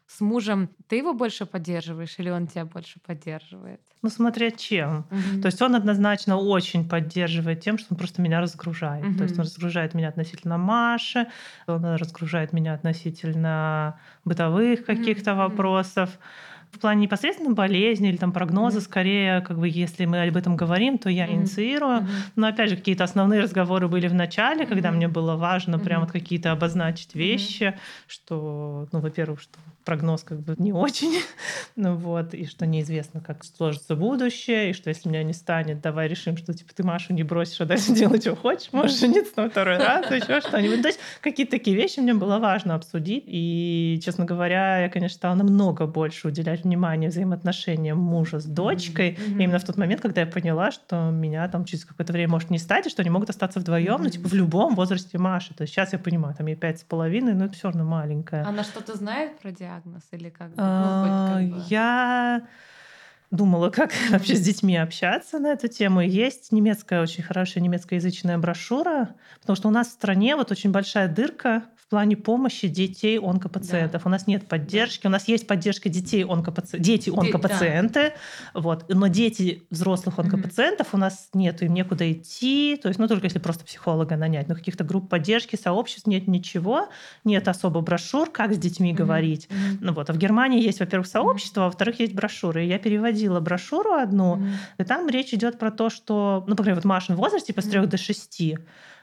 С 0.08 0.22
мужем 0.22 0.70
ты 0.88 0.98
его 0.98 1.14
больше 1.14 1.48
поддерживаешь 1.48 2.16
или 2.20 2.30
он 2.30 2.46
тебя 2.48 2.66
больше 2.66 3.00
поддерживает? 3.06 3.82
Ну, 4.04 4.10
смотря 4.10 4.52
чем. 4.52 5.08
Угу. 5.10 5.42
То 5.42 5.48
есть 5.48 5.60
он 5.64 5.76
однозначно 5.76 6.38
очень 6.38 6.88
поддерживает 6.88 7.62
тем, 7.62 7.80
что 7.80 7.88
он 7.94 7.98
просто 7.98 8.22
меня 8.22 8.40
разгружает. 8.42 9.04
Угу. 9.04 9.18
То 9.18 9.24
есть 9.24 9.36
он 9.40 9.46
разгружает 9.46 9.96
меня 9.96 10.10
относительно 10.10 10.60
Маши, 10.60 11.28
он 11.66 11.84
разгружает 11.84 12.54
меня 12.54 12.76
относительно 12.76 14.00
бытовых 14.24 14.86
каких-то 14.86 15.32
угу. 15.32 15.40
вопросов 15.40 16.12
в 16.76 16.80
плане 16.80 17.04
непосредственно 17.04 17.54
болезни 17.54 18.10
или 18.10 18.18
там 18.18 18.32
прогноза, 18.32 18.80
mm-hmm. 18.80 18.82
скорее, 18.82 19.42
как 19.42 19.58
бы, 19.58 19.70
если 19.70 20.06
мы 20.06 20.28
об 20.28 20.36
этом 20.36 20.56
говорим, 20.56 20.98
то 20.98 21.10
я 21.10 21.26
mm-hmm. 21.26 21.34
инициирую. 21.34 22.00
Mm-hmm. 22.02 22.32
Но 22.36 22.48
опять 22.48 22.70
же, 22.70 22.76
какие-то 22.76 23.04
основные 23.04 23.42
разговоры 23.42 23.88
были 23.88 24.08
в 24.08 24.14
начале, 24.14 24.64
mm-hmm. 24.64 24.68
когда 24.68 24.92
мне 24.92 25.08
было 25.08 25.36
важно 25.36 25.76
mm-hmm. 25.76 25.84
прям 25.84 26.02
вот 26.02 26.12
какие-то 26.12 26.52
обозначить 26.52 27.16
вещи, 27.16 27.64
mm-hmm. 27.64 27.80
что, 28.08 28.88
ну, 28.92 29.00
во-первых, 29.00 29.42
что 29.42 29.58
прогноз 29.86 30.24
как 30.24 30.40
бы 30.42 30.56
не 30.58 30.74
очень, 30.74 31.22
ну 31.76 31.96
вот, 31.96 32.34
и 32.34 32.46
что 32.46 32.66
неизвестно, 32.66 33.22
как 33.22 33.46
сложится 33.46 33.96
будущее, 33.96 34.72
и 34.72 34.74
что 34.74 34.90
если 34.90 35.08
меня 35.08 35.24
не 35.24 35.34
станет, 35.34 35.80
давай 35.80 36.08
решим, 36.08 36.36
что 36.36 36.54
типа 36.54 36.74
ты 36.76 36.84
Машу 36.84 37.14
не 37.14 37.24
бросишь, 37.24 37.62
а 37.62 37.66
дальше 37.66 37.92
делай, 37.94 38.20
что 38.20 38.36
хочешь, 38.36 38.74
можешь 38.74 39.00
жениться 39.00 39.34
на 39.38 39.50
второй 39.50 39.78
раз, 39.78 40.12
еще 40.12 40.42
что-нибудь. 40.42 40.82
То 40.82 40.90
есть 40.90 41.00
какие-то 41.22 41.52
такие 41.52 41.78
вещи 41.78 42.00
мне 42.00 42.14
было 42.14 42.40
важно 42.40 42.76
обсудить, 42.76 43.24
и, 43.28 44.02
честно 44.04 44.26
говоря, 44.26 44.82
я, 44.82 44.90
конечно, 44.90 45.16
стала 45.16 45.36
намного 45.36 45.86
больше 45.86 46.28
уделять 46.28 46.65
внимание 46.66 47.10
взаимоотношениям 47.10 47.98
мужа 47.98 48.40
с 48.40 48.46
дочкой, 48.46 49.12
mm-hmm. 49.12 49.44
именно 49.44 49.60
в 49.60 49.64
тот 49.64 49.78
момент, 49.78 50.02
когда 50.02 50.22
я 50.22 50.28
поняла, 50.28 50.72
что 50.72 51.10
меня 51.12 51.48
там 51.48 51.64
через 51.64 51.86
какое-то 51.86 52.12
время 52.12 52.32
может 52.32 52.50
не 52.50 52.60
стать, 52.60 52.88
и 52.88 52.90
что 52.90 53.02
они 53.02 53.10
могут 53.10 53.30
остаться 53.30 53.60
вдвоем, 53.60 53.96
mm-hmm. 53.96 54.04
ну, 54.04 54.10
типа, 54.10 54.28
в 54.28 54.34
любом 54.34 54.76
возрасте 54.76 55.18
Маши. 55.18 55.54
То 55.54 55.62
есть 55.62 55.74
сейчас 55.74 55.94
я 55.94 56.00
понимаю, 56.00 56.36
там 56.36 56.48
ей 56.48 56.56
пять 56.56 56.80
с 56.80 56.84
половиной, 56.84 57.34
но 57.34 57.46
это 57.46 57.54
все 57.54 57.70
равно 57.70 57.86
маленькая. 57.86 58.46
Она 58.46 58.64
что-то 58.64 58.98
знает 58.98 59.40
про 59.40 59.52
диагноз? 59.52 60.04
или 60.12 60.30
как? 60.30 60.52
А, 60.58 61.40
ну, 61.40 61.64
я 61.70 62.44
думала, 63.32 63.70
как 63.70 63.92
вообще 64.10 64.36
с 64.36 64.42
детьми 64.42 64.78
общаться 64.78 65.40
на 65.40 65.48
эту 65.48 65.68
тему. 65.68 66.02
Есть 66.02 66.52
немецкая, 66.52 67.02
очень 67.02 67.24
хорошая 67.24 67.64
немецкоязычная 67.64 68.38
брошюра, 68.38 69.16
потому 69.42 69.56
что 69.56 69.68
у 69.68 69.72
нас 69.72 69.88
в 69.88 69.92
стране 69.92 70.36
вот 70.36 70.52
очень 70.52 70.72
большая 70.72 71.08
дырка 71.08 71.64
в 71.86 71.90
плане 71.92 72.18
помощи 72.18 72.68
детей 72.68 73.20
онкопациентов. 73.20 74.04
Да. 74.04 74.10
У 74.10 74.12
нас 74.12 74.26
нет 74.26 74.48
поддержки, 74.48 75.06
у 75.06 75.10
нас 75.12 75.28
есть 75.28 75.46
поддержка 75.46 75.88
детей 75.88 76.26
онкопаци... 76.26 76.80
дети 76.80 77.12
онкопациенты, 77.12 78.14
да. 78.54 78.60
вот, 78.60 78.86
но 78.90 79.06
дети 79.06 79.68
взрослых 79.70 80.18
онкопациентов 80.18 80.88
mm-hmm. 80.88 80.96
у 80.96 80.98
нас 80.98 81.30
нету, 81.34 81.66
им 81.66 81.76
некуда 81.76 82.12
идти, 82.12 82.80
то 82.82 82.88
есть, 82.88 83.00
ну 83.00 83.08
только 83.08 83.26
если 83.26 83.38
просто 83.38 83.66
психолога 83.66 84.18
нанять, 84.18 84.48
но 84.48 84.56
каких-то 84.56 84.84
групп 84.84 85.10
поддержки, 85.10 85.56
сообществ 85.56 86.08
нет 86.08 86.28
ничего, 86.28 86.90
нет 87.24 87.48
особо 87.48 87.82
брошюр, 87.82 88.32
как 88.32 88.56
с 88.56 88.58
детьми 88.58 88.92
mm-hmm. 88.92 88.96
говорить. 88.96 89.46
Mm-hmm. 89.46 89.78
Ну 89.82 89.94
вот, 89.94 90.10
а 90.10 90.14
в 90.14 90.18
Германии 90.18 90.64
есть, 90.64 90.80
во-первых, 90.80 91.06
сообщество, 91.06 91.62
mm-hmm. 91.62 91.66
а 91.66 91.68
во-вторых, 91.68 92.00
есть 92.00 92.16
брошюры. 92.16 92.66
И 92.66 92.68
я 92.68 92.80
переводила 92.80 93.40
брошюру 93.40 93.94
одну, 93.94 94.38
mm-hmm. 94.38 94.54
и 94.80 94.84
там 94.86 95.08
речь 95.08 95.36
идет 95.36 95.60
про 95.60 95.70
то, 95.70 95.92
что, 95.92 96.44
ну, 96.48 96.56
например, 96.58 96.76
вот 96.76 96.86
Машин 96.86 97.16
возраст 97.16 97.46
типа 97.46 97.62
с 97.62 97.66
3 97.66 97.82
mm-hmm. 97.82 97.86
до 97.86 97.98
6, 97.98 98.42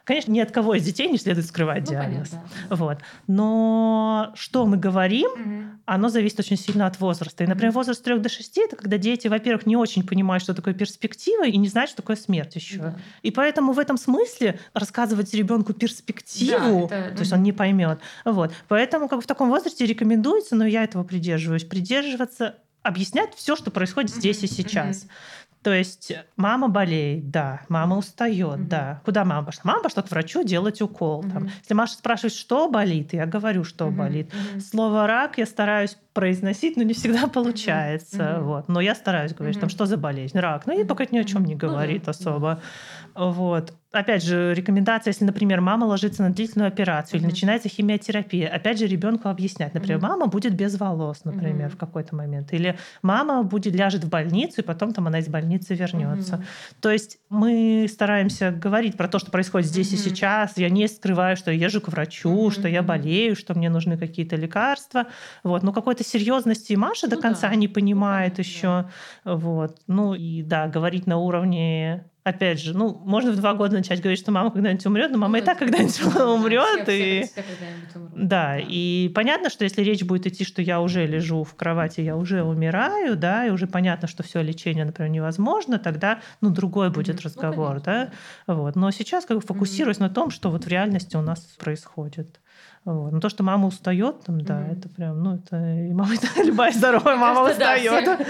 Конечно, 0.05 0.33
ни 0.33 0.41
от 0.41 0.51
кого 0.51 0.75
из 0.75 0.85
детей 0.85 1.09
не 1.09 1.19
следует 1.19 1.47
скрывать 1.47 1.85
ну, 1.85 1.91
диагноз. 1.91 2.31
Понятно. 2.31 2.77
Вот. 2.77 2.99
Но 3.29 4.33
что 4.35 4.67
мы 4.67 4.77
говорим, 4.77 5.31
угу. 5.31 5.79
оно 5.87 6.09
зависит 6.09 6.41
очень 6.41 6.57
сильно 6.57 6.87
от 6.87 6.99
возраста. 6.99 7.45
И, 7.45 7.47
например, 7.47 7.73
возраст 7.73 8.01
с 8.01 8.03
3 8.03 8.19
до 8.19 8.29
6 8.29 8.59
это 8.59 8.77
когда 8.77 8.99
дети, 8.99 9.29
во-первых, 9.29 9.67
не 9.67 9.77
очень 9.77 10.05
понимают, 10.05 10.43
что 10.43 10.55
такое 10.55 10.75
перспектива, 10.75 11.47
и 11.47 11.57
не 11.57 11.69
знают, 11.69 11.91
что 11.91 12.03
такое 12.03 12.17
смерть 12.17 12.57
еще. 12.57 12.79
Да. 12.79 12.99
И 13.23 13.31
поэтому 13.31 13.73
в 13.73 13.79
этом 13.79 13.97
смысле 13.97 14.59
рассказывать 14.75 15.33
ребенку 15.35 15.73
перспективу, 15.73 16.89
да, 16.89 17.07
это... 17.07 17.17
то 17.17 17.21
есть 17.21 17.33
он 17.33 17.43
не 17.43 17.53
поймет. 17.53 18.01
Вот. 18.25 18.53
Поэтому 18.69 19.09
как 19.09 19.19
бы 19.19 19.23
в 19.23 19.27
таком 19.27 19.49
возрасте 19.49 19.87
рекомендуется, 19.87 20.57
но 20.57 20.67
я 20.67 20.83
этого 20.83 21.05
придерживаюсь, 21.05 21.65
придерживаться 21.65 22.57
объяснять 22.83 23.35
все, 23.35 23.57
что 23.57 23.71
происходит 23.71 24.11
здесь 24.11 24.43
и 24.43 24.47
сейчас. 24.47 25.07
То 25.63 25.73
есть 25.73 26.13
мама 26.37 26.69
болеет, 26.69 27.31
да, 27.31 27.63
мама 27.69 27.97
устает, 27.97 28.61
mm-hmm. 28.61 28.69
да. 28.69 29.01
Куда 29.05 29.25
мама 29.25 29.47
пошла? 29.47 29.63
Мама 29.65 29.83
пошла 29.83 30.03
к 30.03 30.11
врачу 30.11 30.43
делать 30.43 30.83
укол. 30.83 31.23
Mm-hmm. 31.23 31.33
Там. 31.33 31.51
Если 31.61 31.75
Маша 31.75 31.95
спрашивает, 31.95 32.35
что 32.35 32.69
болит, 32.69 33.13
я 33.13 33.27
говорю, 33.27 33.65
что 33.65 33.87
mm-hmm. 33.87 33.97
болит. 33.97 34.33
Mm-hmm. 34.33 34.61
Слово 34.61 35.07
рак 35.07 35.39
я 35.39 35.47
стараюсь 35.47 35.97
произносить, 36.13 36.77
но 36.77 36.83
не 36.83 36.95
всегда 36.95 37.27
получается. 37.27 38.19
Mm-hmm. 38.19 38.43
Вот. 38.43 38.69
Но 38.69 38.81
я 38.81 38.95
стараюсь 38.95 39.35
говорить, 39.35 39.57
mm-hmm. 39.57 39.61
там, 39.61 39.71
что 39.71 39.87
за 39.87 39.97
болезнь? 39.97 40.39
Рак. 40.39 40.67
Ну, 40.67 40.79
и 40.79 40.85
пока 40.85 41.07
ни 41.11 41.19
о 41.19 41.25
чем 41.25 41.45
не 41.45 41.55
говорит 41.55 42.05
mm-hmm. 42.05 42.11
особо. 42.11 42.61
Вот. 43.15 43.75
Опять 43.93 44.25
же, 44.25 44.55
рекомендация, 44.55 45.11
если, 45.11 45.27
например, 45.27 45.61
мама 45.61 45.85
ложится 45.85 46.23
на 46.23 46.31
длительную 46.31 46.69
операцию 46.69 47.19
mm-hmm. 47.19 47.25
или 47.25 47.31
начинается 47.31 47.69
химиотерапия, 47.69 48.49
опять 48.49 48.79
же, 48.79 48.87
ребенку 48.87 49.29
объяснять. 49.29 49.75
Например, 49.75 49.99
mm-hmm. 49.99 50.09
мама 50.09 50.27
будет 50.27 50.55
без 50.55 50.79
волос, 50.79 51.25
например, 51.25 51.69
mm-hmm. 51.69 51.75
в 51.75 51.77
какой-то 51.77 52.17
момент. 52.17 52.53
Или 52.55 52.79
мама 53.03 53.43
будет 53.43 53.75
ляжет 53.75 54.05
в 54.05 54.09
больницу, 54.09 54.63
и 54.63 54.65
потом 54.65 54.93
там 54.95 55.07
она 55.09 55.19
из 55.19 55.29
больницы 55.29 55.75
вернется. 55.75 56.37
Mm-hmm. 56.37 56.77
То 56.81 56.91
есть 56.91 57.19
мы 57.29 57.87
стараемся 57.91 58.51
говорить 58.51 58.97
про 58.97 59.09
то, 59.09 59.19
что 59.19 59.31
происходит 59.31 59.69
здесь 59.69 59.93
mm-hmm. 59.93 59.95
и 59.95 60.11
сейчас. 60.11 60.57
Я 60.57 60.71
не 60.71 60.89
скрываю, 60.89 61.37
что 61.37 61.51
я 61.51 61.67
езжу 61.67 61.83
к 61.83 61.89
врачу, 61.89 62.49
mm-hmm. 62.49 62.51
что 62.51 62.69
я 62.69 62.83
болею, 62.83 63.37
что 63.37 63.53
мне 63.55 63.69
нужны 63.69 63.99
какие-то 63.99 64.37
лекарства. 64.37 65.07
Вот. 65.45 65.63
Но 65.63 65.73
какой-то 65.73 66.02
серьезности 66.03 66.75
Маша 66.75 67.07
ну, 67.07 67.17
до 67.17 67.23
конца 67.23 67.49
да. 67.49 67.55
не 67.55 67.69
понимает 67.69 68.35
ну, 68.39 68.43
еще. 68.43 68.91
Да. 69.25 69.37
Вот. 69.37 69.79
Ну 69.87 70.15
и 70.15 70.43
да, 70.43 70.69
говорить 70.69 71.07
на 71.07 71.19
уровне 71.19 72.05
опять 72.25 72.61
же, 72.61 72.77
ну, 72.77 72.95
можно 73.05 73.33
в 73.33 73.37
два 73.37 73.55
года 73.55 73.77
начать 73.77 74.01
говорить, 74.01 74.21
что 74.21 74.31
мама 74.31 74.51
когда-нибудь 74.51 74.87
умрет, 74.87 75.11
но 75.11 75.19
мама 75.19 75.39
ну, 75.39 75.39
и 75.43 75.47
так 75.47 75.59
когда-нибудь 75.59 76.01
умрет. 76.21 76.89
и... 76.89 77.25
Да, 78.15 78.59
и 78.59 79.11
понятно, 79.15 79.51
что 79.51 79.65
если 79.65 79.83
речь 79.83 80.05
будет 80.05 80.27
идти, 80.27 80.45
что 80.45 80.63
я 80.63 80.81
уже 80.81 81.07
лежу 81.07 81.43
в 81.43 81.55
кровати, 81.55 82.01
я 82.01 82.17
уже 82.17 82.43
умираю, 82.43 83.17
да, 83.17 83.47
и 83.47 83.51
уже 83.51 83.67
понятно, 83.67 84.07
что 84.07 84.23
все 84.23 84.41
лечение, 84.43 84.85
например, 84.85 85.11
невозможно, 85.11 85.79
тогда, 85.79 86.21
ну, 86.41 86.51
другой 86.51 86.91
будет 86.91 87.17
mm-hmm. 87.17 87.25
разговор, 87.25 87.75
ну, 87.77 87.83
да. 87.85 88.11
Вот. 88.47 88.77
Но 88.77 88.91
сейчас 88.91 89.25
как 89.25 89.39
бы 89.39 89.43
фокусируюсь 89.43 89.99
mm-hmm. 89.99 90.03
на 90.03 90.11
том, 90.11 90.31
что 90.31 90.51
вот 90.51 90.65
в 90.65 90.69
реальности 90.69 91.17
у 91.17 91.23
нас 91.23 91.41
происходит. 91.59 92.41
Вот. 92.85 93.13
Но 93.13 93.21
то, 93.21 93.29
что 93.29 93.45
мама 93.45 93.69
устает, 93.69 94.21
там, 94.25 94.41
да, 94.41 94.61
mm-hmm. 94.61 94.73
это 94.73 94.89
прям, 94.89 95.23
ну, 95.23 95.37
это 95.37 95.57
и 95.57 95.93
мама, 95.93 96.15
это 96.15 96.43
любая 96.43 96.73
здоровая 96.73 97.17
мама 97.17 97.51
устает. 97.51 98.21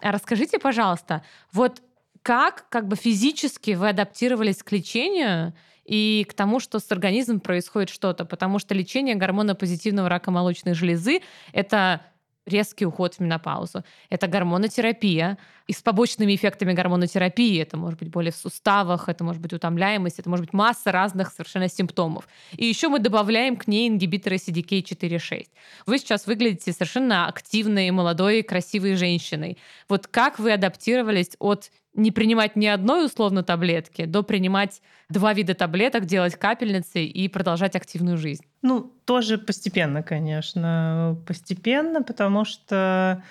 А 0.00 0.12
расскажите, 0.12 0.60
пожалуйста, 0.60 1.24
вот 1.52 1.82
как 2.22 2.68
как 2.68 2.86
бы 2.86 2.94
физически 2.94 3.72
вы 3.72 3.88
адаптировались 3.88 4.62
к 4.62 4.70
лечению 4.70 5.54
и 5.84 6.24
к 6.28 6.34
тому, 6.34 6.60
что 6.60 6.78
с 6.78 6.90
организмом 6.92 7.40
происходит 7.40 7.88
что-то, 7.88 8.24
потому 8.24 8.60
что 8.60 8.74
лечение 8.74 9.16
гормона 9.16 9.56
позитивного 9.56 10.08
рака 10.08 10.30
молочной 10.30 10.74
железы— 10.74 11.20
это 11.52 12.02
резкий 12.46 12.86
уход 12.86 13.14
в 13.14 13.20
менопаузу. 13.20 13.84
Это 14.10 14.26
гормонотерапия, 14.28 15.38
и 15.68 15.72
с 15.74 15.82
побочными 15.82 16.34
эффектами 16.34 16.72
гормонотерапии. 16.72 17.60
Это 17.60 17.76
может 17.76 17.98
быть 17.98 18.08
боли 18.08 18.30
в 18.30 18.36
суставах, 18.36 19.08
это 19.08 19.22
может 19.22 19.40
быть 19.40 19.52
утомляемость, 19.52 20.18
это 20.18 20.30
может 20.30 20.46
быть 20.46 20.54
масса 20.54 20.90
разных 20.90 21.30
совершенно 21.30 21.68
симптомов. 21.68 22.26
И 22.56 22.64
еще 22.64 22.88
мы 22.88 22.98
добавляем 22.98 23.54
к 23.56 23.68
ней 23.68 23.88
ингибиторы 23.88 24.36
CDK4-6. 24.36 25.46
Вы 25.86 25.98
сейчас 25.98 26.26
выглядите 26.26 26.72
совершенно 26.72 27.28
активной, 27.28 27.90
молодой, 27.90 28.42
красивой 28.42 28.96
женщиной. 28.96 29.58
Вот 29.90 30.06
как 30.06 30.38
вы 30.38 30.52
адаптировались 30.52 31.36
от 31.38 31.70
не 31.94 32.12
принимать 32.12 32.56
ни 32.56 32.66
одной 32.66 33.06
условно 33.06 33.42
таблетки 33.42 34.04
до 34.04 34.22
принимать 34.22 34.80
два 35.10 35.34
вида 35.34 35.54
таблеток, 35.54 36.06
делать 36.06 36.36
капельницы 36.36 37.04
и 37.04 37.28
продолжать 37.28 37.76
активную 37.76 38.16
жизнь? 38.16 38.44
Ну, 38.62 38.92
тоже 39.04 39.36
постепенно, 39.36 40.02
конечно. 40.02 41.18
Постепенно, 41.26 42.02
потому 42.02 42.44
что 42.44 43.22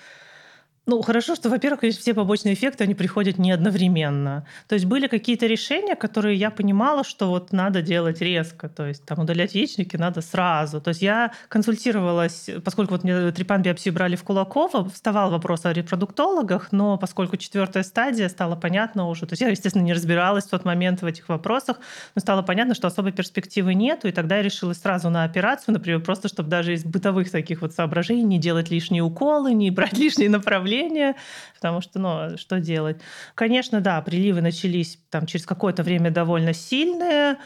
ну, 0.88 1.02
хорошо, 1.02 1.34
что, 1.34 1.50
во-первых, 1.50 1.80
все 1.82 2.14
побочные 2.14 2.54
эффекты, 2.54 2.82
они 2.82 2.94
приходят 2.94 3.36
не 3.36 3.52
одновременно. 3.52 4.46
То 4.68 4.74
есть 4.74 4.86
были 4.86 5.06
какие-то 5.06 5.46
решения, 5.46 5.94
которые 5.94 6.34
я 6.34 6.50
понимала, 6.50 7.04
что 7.04 7.28
вот 7.28 7.52
надо 7.52 7.82
делать 7.82 8.22
резко. 8.22 8.70
То 8.70 8.86
есть 8.86 9.04
там 9.04 9.18
удалять 9.18 9.54
яичники 9.54 9.98
надо 9.98 10.22
сразу. 10.22 10.80
То 10.80 10.88
есть 10.88 11.02
я 11.02 11.32
консультировалась, 11.48 12.48
поскольку 12.64 12.94
вот 12.94 13.04
мне 13.04 13.30
трепан 13.32 13.60
биопсию 13.60 13.92
брали 13.92 14.16
в 14.16 14.24
Кулакова, 14.24 14.88
вставал 14.88 15.30
вопрос 15.30 15.66
о 15.66 15.74
репродуктологах, 15.74 16.72
но 16.72 16.96
поскольку 16.96 17.36
четвертая 17.36 17.82
стадия, 17.82 18.30
стало 18.30 18.56
понятно 18.56 19.08
уже. 19.08 19.26
То 19.26 19.34
есть 19.34 19.42
я, 19.42 19.48
естественно, 19.48 19.82
не 19.82 19.92
разбиралась 19.92 20.44
в 20.44 20.50
тот 20.50 20.64
момент 20.64 21.02
в 21.02 21.04
этих 21.04 21.28
вопросах, 21.28 21.80
но 22.14 22.20
стало 22.20 22.40
понятно, 22.40 22.74
что 22.74 22.86
особой 22.86 23.12
перспективы 23.12 23.74
нету, 23.74 24.08
и 24.08 24.12
тогда 24.12 24.38
я 24.38 24.42
решила 24.42 24.72
сразу 24.72 25.10
на 25.10 25.24
операцию, 25.24 25.74
например, 25.74 26.00
просто 26.00 26.28
чтобы 26.28 26.48
даже 26.48 26.72
из 26.72 26.82
бытовых 26.82 27.30
таких 27.30 27.60
вот 27.60 27.74
соображений 27.74 28.22
не 28.22 28.38
делать 28.38 28.70
лишние 28.70 29.02
уколы, 29.02 29.52
не 29.52 29.70
брать 29.70 29.92
лишние 29.98 30.30
направления, 30.30 30.77
давление, 30.78 31.14
потому 31.54 31.80
что, 31.80 31.98
ну, 31.98 32.36
что 32.36 32.60
делать? 32.60 33.00
Конечно, 33.34 33.80
да, 33.80 34.00
приливы 34.00 34.40
начались 34.40 34.98
там 35.10 35.26
через 35.26 35.46
какое-то 35.46 35.82
время 35.82 36.10
довольно 36.10 36.52
сильные, 36.52 37.36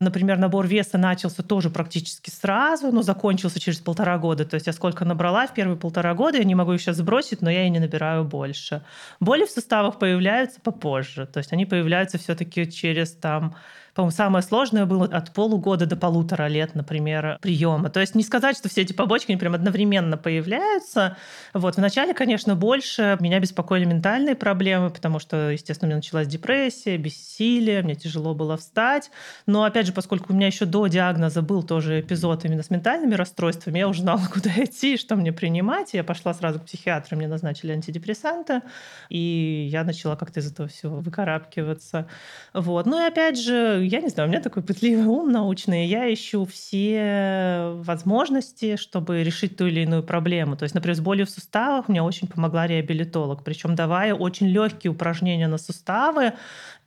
Например, 0.00 0.38
набор 0.38 0.68
веса 0.68 0.96
начался 0.96 1.42
тоже 1.42 1.70
практически 1.70 2.30
сразу, 2.30 2.92
но 2.92 3.02
закончился 3.02 3.58
через 3.58 3.80
полтора 3.80 4.16
года. 4.16 4.44
То 4.44 4.54
есть 4.54 4.68
я 4.68 4.72
сколько 4.72 5.04
набрала 5.04 5.48
в 5.48 5.54
первые 5.54 5.76
полтора 5.76 6.14
года, 6.14 6.38
я 6.38 6.44
не 6.44 6.54
могу 6.54 6.72
их 6.72 6.80
сейчас 6.80 6.98
сбросить, 6.98 7.42
но 7.42 7.50
я 7.50 7.66
и 7.66 7.68
не 7.68 7.80
набираю 7.80 8.22
больше. 8.24 8.84
Боли 9.18 9.44
в 9.44 9.50
суставах 9.50 9.98
появляются 9.98 10.60
попозже. 10.60 11.26
То 11.26 11.38
есть 11.38 11.52
они 11.52 11.66
появляются 11.66 12.16
все-таки 12.16 12.70
через 12.70 13.10
там 13.10 13.56
по-моему, 13.98 14.14
самое 14.14 14.44
сложное 14.44 14.86
было 14.86 15.06
от 15.06 15.32
полугода 15.32 15.84
до 15.84 15.96
полутора 15.96 16.46
лет, 16.46 16.76
например, 16.76 17.36
приема. 17.42 17.90
То 17.90 17.98
есть 17.98 18.14
не 18.14 18.22
сказать, 18.22 18.56
что 18.56 18.68
все 18.68 18.82
эти 18.82 18.92
побочки 18.92 19.34
прям 19.34 19.54
одновременно 19.54 20.16
появляются. 20.16 21.16
Вот. 21.52 21.78
Вначале, 21.78 22.14
конечно, 22.14 22.54
больше 22.54 23.16
меня 23.18 23.40
беспокоили 23.40 23.86
ментальные 23.86 24.36
проблемы, 24.36 24.90
потому 24.90 25.18
что, 25.18 25.50
естественно, 25.50 25.88
у 25.88 25.90
меня 25.90 25.96
началась 25.96 26.28
депрессия, 26.28 26.96
бессилие, 26.96 27.82
мне 27.82 27.96
тяжело 27.96 28.36
было 28.36 28.56
встать. 28.56 29.10
Но, 29.46 29.64
опять 29.64 29.88
же, 29.88 29.92
поскольку 29.92 30.32
у 30.32 30.36
меня 30.36 30.46
еще 30.46 30.64
до 30.64 30.86
диагноза 30.86 31.42
был 31.42 31.64
тоже 31.64 31.98
эпизод 31.98 32.44
именно 32.44 32.62
с 32.62 32.70
ментальными 32.70 33.16
расстройствами, 33.16 33.80
я 33.80 33.88
уже 33.88 34.02
знала, 34.02 34.20
куда 34.32 34.50
идти, 34.62 34.96
что 34.96 35.16
мне 35.16 35.32
принимать. 35.32 35.92
Я 35.94 36.04
пошла 36.04 36.34
сразу 36.34 36.60
к 36.60 36.66
психиатру, 36.66 37.16
мне 37.16 37.26
назначили 37.26 37.72
антидепрессанты, 37.72 38.62
и 39.08 39.66
я 39.72 39.82
начала 39.82 40.14
как-то 40.14 40.38
из 40.38 40.52
этого 40.52 40.68
всего 40.68 41.00
выкарабкиваться. 41.00 42.06
Вот. 42.54 42.86
Ну 42.86 43.04
и 43.04 43.08
опять 43.08 43.36
же, 43.36 43.87
я 43.88 44.00
не 44.00 44.08
знаю, 44.08 44.28
у 44.28 44.32
меня 44.32 44.40
такой 44.40 44.62
пытливый 44.62 45.06
ум 45.06 45.30
научный, 45.30 45.86
я 45.86 46.12
ищу 46.12 46.44
все 46.46 47.72
возможности, 47.76 48.76
чтобы 48.76 49.22
решить 49.22 49.56
ту 49.56 49.66
или 49.66 49.80
иную 49.80 50.02
проблему. 50.02 50.56
То 50.56 50.64
есть, 50.64 50.74
например, 50.74 50.96
с 50.96 51.00
болью 51.00 51.26
в 51.26 51.30
суставах 51.30 51.88
мне 51.88 52.02
очень 52.02 52.28
помогла 52.28 52.66
реабилитолог, 52.66 53.44
причем 53.44 53.74
давая 53.74 54.14
очень 54.14 54.48
легкие 54.48 54.92
упражнения 54.92 55.48
на 55.48 55.58
суставы. 55.58 56.34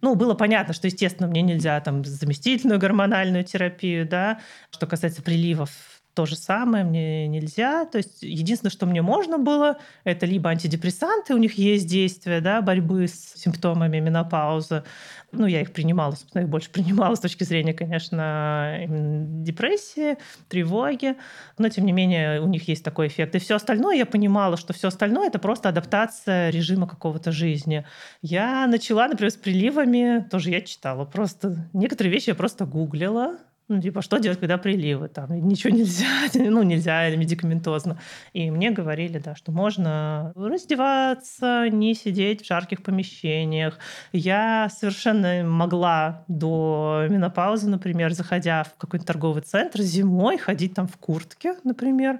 Ну, 0.02 0.16
было 0.16 0.34
понятно, 0.34 0.74
что, 0.74 0.88
естественно, 0.88 1.28
мне 1.28 1.42
нельзя 1.42 1.80
там 1.82 2.04
заместительную 2.04 2.80
гормональную 2.80 3.44
терапию, 3.44 4.08
да. 4.08 4.40
Что 4.72 4.88
касается 4.88 5.22
приливов, 5.22 6.01
то 6.14 6.26
же 6.26 6.36
самое 6.36 6.84
мне 6.84 7.28
нельзя. 7.28 7.86
То 7.86 7.98
есть 7.98 8.22
единственное, 8.22 8.72
что 8.72 8.86
мне 8.86 9.02
можно 9.02 9.38
было, 9.38 9.78
это 10.04 10.26
либо 10.26 10.50
антидепрессанты, 10.50 11.34
у 11.34 11.38
них 11.38 11.58
есть 11.58 11.88
действие 11.88 12.42
да, 12.42 12.62
борьбы 12.62 13.08
с 13.08 13.34
симптомами 13.36 14.00
менопаузы. 14.00 14.84
Ну, 15.32 15.46
я 15.46 15.62
их 15.62 15.72
принимала, 15.72 16.12
собственно, 16.12 16.44
их 16.44 16.50
больше 16.50 16.70
принимала 16.72 17.16
с 17.16 17.22
точки 17.22 17.46
зрения, 17.46 17.74
конечно, 17.74 18.78
депрессии, 18.88 20.18
тревоги. 20.50 21.16
Но, 21.58 21.70
тем 21.70 21.86
не 21.86 21.94
менее, 21.94 22.42
у 22.42 22.48
них 22.48 22.68
есть 22.68 22.84
такой 22.84 23.08
эффект. 23.08 23.36
И 23.36 23.40
все 23.40 23.56
остальное, 23.56 23.96
я 23.96 24.06
понимала, 24.06 24.58
что 24.58 24.74
все 24.74 24.90
остальное 24.90 25.28
это 25.28 25.40
просто 25.40 25.70
адаптация 25.70 26.50
режима 26.50 26.88
какого-то 26.88 27.32
жизни. 27.32 27.86
Я 28.22 28.68
начала, 28.68 29.08
например, 29.08 29.32
с 29.32 29.38
приливами, 29.38 30.28
тоже 30.30 30.50
я 30.50 30.62
читала. 30.62 31.06
Просто 31.06 31.70
некоторые 31.72 32.12
вещи 32.12 32.30
я 32.30 32.36
просто 32.36 32.66
гуглила, 32.66 33.38
ну, 33.72 33.82
типа, 33.82 34.02
что 34.02 34.18
делать, 34.18 34.40
когда 34.40 34.58
приливы? 34.58 35.08
Там 35.08 35.32
ничего 35.48 35.74
нельзя, 35.74 36.06
ну, 36.34 36.62
нельзя 36.64 37.10
медикаментозно. 37.16 37.98
И 38.34 38.52
мне 38.52 38.72
говорили, 38.72 39.18
да, 39.18 39.36
что 39.36 39.52
можно 39.52 40.34
раздеваться, 40.36 41.70
не 41.70 41.96
сидеть 41.96 42.44
в 42.44 42.48
жарких 42.48 42.84
помещениях. 42.84 43.80
Я 44.12 44.70
совершенно 44.70 45.44
могла 45.44 46.26
до 46.28 47.08
менопаузы, 47.10 47.70
например, 47.70 48.12
заходя 48.12 48.64
в 48.64 48.76
какой-то 48.76 49.06
торговый 49.06 49.42
центр 49.42 49.82
зимой, 49.82 50.38
ходить 50.38 50.74
там 50.74 50.88
в 50.88 50.98
куртке, 50.98 51.56
например, 51.64 52.20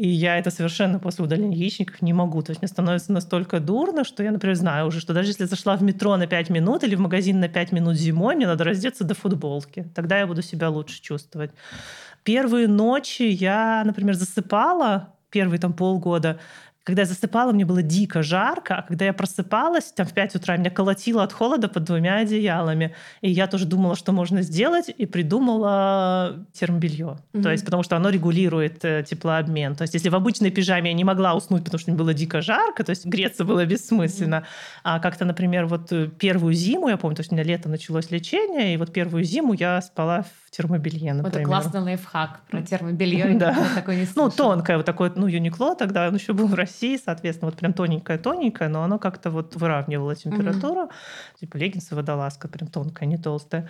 и 0.00 0.08
я 0.08 0.38
это 0.38 0.50
совершенно 0.50 0.98
после 0.98 1.24
удаления 1.24 1.58
яичников 1.58 2.00
не 2.00 2.14
могу. 2.14 2.42
То 2.42 2.52
есть 2.52 2.62
мне 2.62 2.68
становится 2.68 3.12
настолько 3.12 3.60
дурно, 3.60 4.04
что 4.04 4.22
я, 4.22 4.30
например, 4.30 4.56
знаю 4.56 4.86
уже, 4.86 4.98
что 4.98 5.12
даже 5.12 5.28
если 5.28 5.44
зашла 5.44 5.76
в 5.76 5.82
метро 5.82 6.16
на 6.16 6.26
5 6.26 6.48
минут 6.48 6.84
или 6.84 6.94
в 6.94 7.00
магазин 7.00 7.38
на 7.38 7.48
5 7.48 7.72
минут 7.72 7.96
зимой, 7.96 8.34
мне 8.34 8.46
надо 8.46 8.64
раздеться 8.64 9.04
до 9.04 9.14
футболки. 9.14 9.90
Тогда 9.94 10.18
я 10.18 10.26
буду 10.26 10.40
себя 10.40 10.70
лучше 10.70 10.89
чувствовать. 10.98 11.50
Первые 12.24 12.68
ночи 12.68 13.22
я, 13.22 13.82
например, 13.84 14.14
засыпала 14.14 15.14
первые 15.30 15.60
там 15.60 15.72
полгода, 15.72 16.40
когда 16.90 17.02
я 17.02 17.06
засыпала, 17.06 17.52
мне 17.52 17.64
было 17.64 17.82
дико 17.82 18.22
жарко, 18.22 18.76
а 18.76 18.82
когда 18.82 19.04
я 19.04 19.12
просыпалась, 19.12 19.92
там 19.92 20.06
в 20.06 20.12
5 20.12 20.34
утра 20.34 20.56
меня 20.56 20.70
колотило 20.70 21.22
от 21.22 21.32
холода 21.32 21.68
под 21.68 21.84
двумя 21.84 22.16
одеялами. 22.16 22.96
И 23.20 23.30
я 23.30 23.46
тоже 23.46 23.64
думала, 23.64 23.94
что 23.94 24.10
можно 24.10 24.42
сделать, 24.42 24.86
и 24.88 25.06
придумала 25.06 26.44
термобелье. 26.52 27.18
Mm-hmm. 27.32 27.42
То 27.42 27.52
есть, 27.52 27.64
потому 27.64 27.84
что 27.84 27.96
оно 27.96 28.10
регулирует 28.10 28.84
э, 28.84 29.04
теплообмен. 29.08 29.76
То 29.76 29.82
есть, 29.82 29.94
если 29.94 30.08
в 30.08 30.16
обычной 30.16 30.50
пижаме 30.50 30.90
я 30.90 30.96
не 30.96 31.04
могла 31.04 31.34
уснуть, 31.34 31.62
потому 31.62 31.78
что 31.78 31.90
мне 31.92 31.98
было 31.98 32.12
дико 32.12 32.40
жарко, 32.42 32.82
то 32.82 32.90
есть 32.90 33.06
греться 33.06 33.44
было 33.44 33.64
бессмысленно. 33.64 34.34
Mm-hmm. 34.34 34.80
А 34.82 34.98
как-то, 34.98 35.24
например, 35.24 35.66
вот 35.66 35.92
э, 35.92 36.08
первую 36.08 36.54
зиму, 36.54 36.88
я 36.88 36.96
помню, 36.96 37.14
то 37.14 37.20
есть 37.20 37.30
у 37.30 37.36
меня 37.36 37.44
лето 37.44 37.68
началось 37.68 38.10
лечение, 38.10 38.74
и 38.74 38.76
вот 38.76 38.92
первую 38.92 39.22
зиму 39.22 39.52
я 39.52 39.80
спала 39.80 40.24
в 40.24 40.50
термобелье, 40.50 41.14
например. 41.14 41.40
Это 41.40 41.48
классный 41.48 41.80
лайфхак 41.80 42.40
про 42.50 42.62
термобелье. 42.62 43.26
Да. 43.40 43.56
Ну, 44.16 44.28
тонкое, 44.28 44.76
вот 44.76 44.86
такое, 44.86 45.12
ну, 45.14 45.26
Юникло 45.26 45.74
тогда, 45.76 46.08
он 46.08 46.16
еще 46.16 46.32
был 46.32 46.46
в 46.46 46.54
России, 46.54 46.79
соответственно, 46.98 47.50
вот 47.50 47.58
прям 47.58 47.72
тоненькое-тоненькое, 47.72 48.68
но 48.68 48.82
оно 48.82 48.98
как-то 48.98 49.30
вот 49.30 49.56
выравнивало 49.56 50.14
температуру. 50.14 50.82
Mm-hmm. 50.82 51.40
Типа 51.40 51.56
леггинсы, 51.56 51.94
водолазка, 51.94 52.48
прям 52.48 52.68
тонкая, 52.68 53.08
не 53.08 53.16
толстая. 53.16 53.68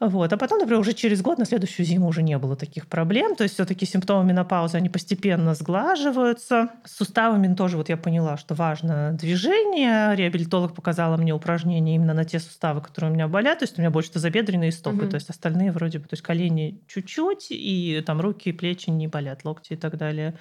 Вот. 0.00 0.32
А 0.32 0.36
потом, 0.38 0.58
например, 0.58 0.80
уже 0.80 0.94
через 0.94 1.20
год, 1.20 1.38
на 1.38 1.44
следующую 1.44 1.84
зиму 1.84 2.08
уже 2.08 2.22
не 2.22 2.38
было 2.38 2.56
таких 2.56 2.86
проблем. 2.86 3.36
То 3.36 3.42
есть 3.42 3.54
все-таки 3.54 3.84
симптомы 3.84 4.24
менопаузы, 4.24 4.78
они 4.78 4.88
постепенно 4.88 5.54
сглаживаются. 5.54 6.70
С 6.84 6.96
суставами 6.96 7.54
тоже 7.54 7.76
вот 7.76 7.90
я 7.90 7.98
поняла, 7.98 8.38
что 8.38 8.54
важно 8.54 9.12
движение. 9.12 10.16
Реабилитолог 10.16 10.74
показала 10.74 11.18
мне 11.18 11.34
упражнения 11.34 11.96
именно 11.96 12.14
на 12.14 12.24
те 12.24 12.40
суставы, 12.40 12.80
которые 12.80 13.10
у 13.10 13.14
меня 13.14 13.28
болят. 13.28 13.58
То 13.58 13.64
есть 13.64 13.78
у 13.78 13.82
меня 13.82 13.90
больше 13.90 14.12
тазобедренные 14.12 14.72
стопы. 14.72 15.02
Угу. 15.02 15.10
То 15.10 15.14
есть 15.16 15.28
остальные 15.28 15.70
вроде 15.70 15.98
бы, 15.98 16.04
то 16.08 16.14
есть 16.14 16.22
колени 16.22 16.80
чуть-чуть, 16.88 17.48
и 17.50 18.02
там 18.06 18.22
руки 18.22 18.48
и 18.48 18.52
плечи 18.52 18.88
не 18.88 19.06
болят, 19.06 19.44
локти 19.44 19.74
и 19.74 19.76
так 19.76 19.98
далее. 19.98 20.34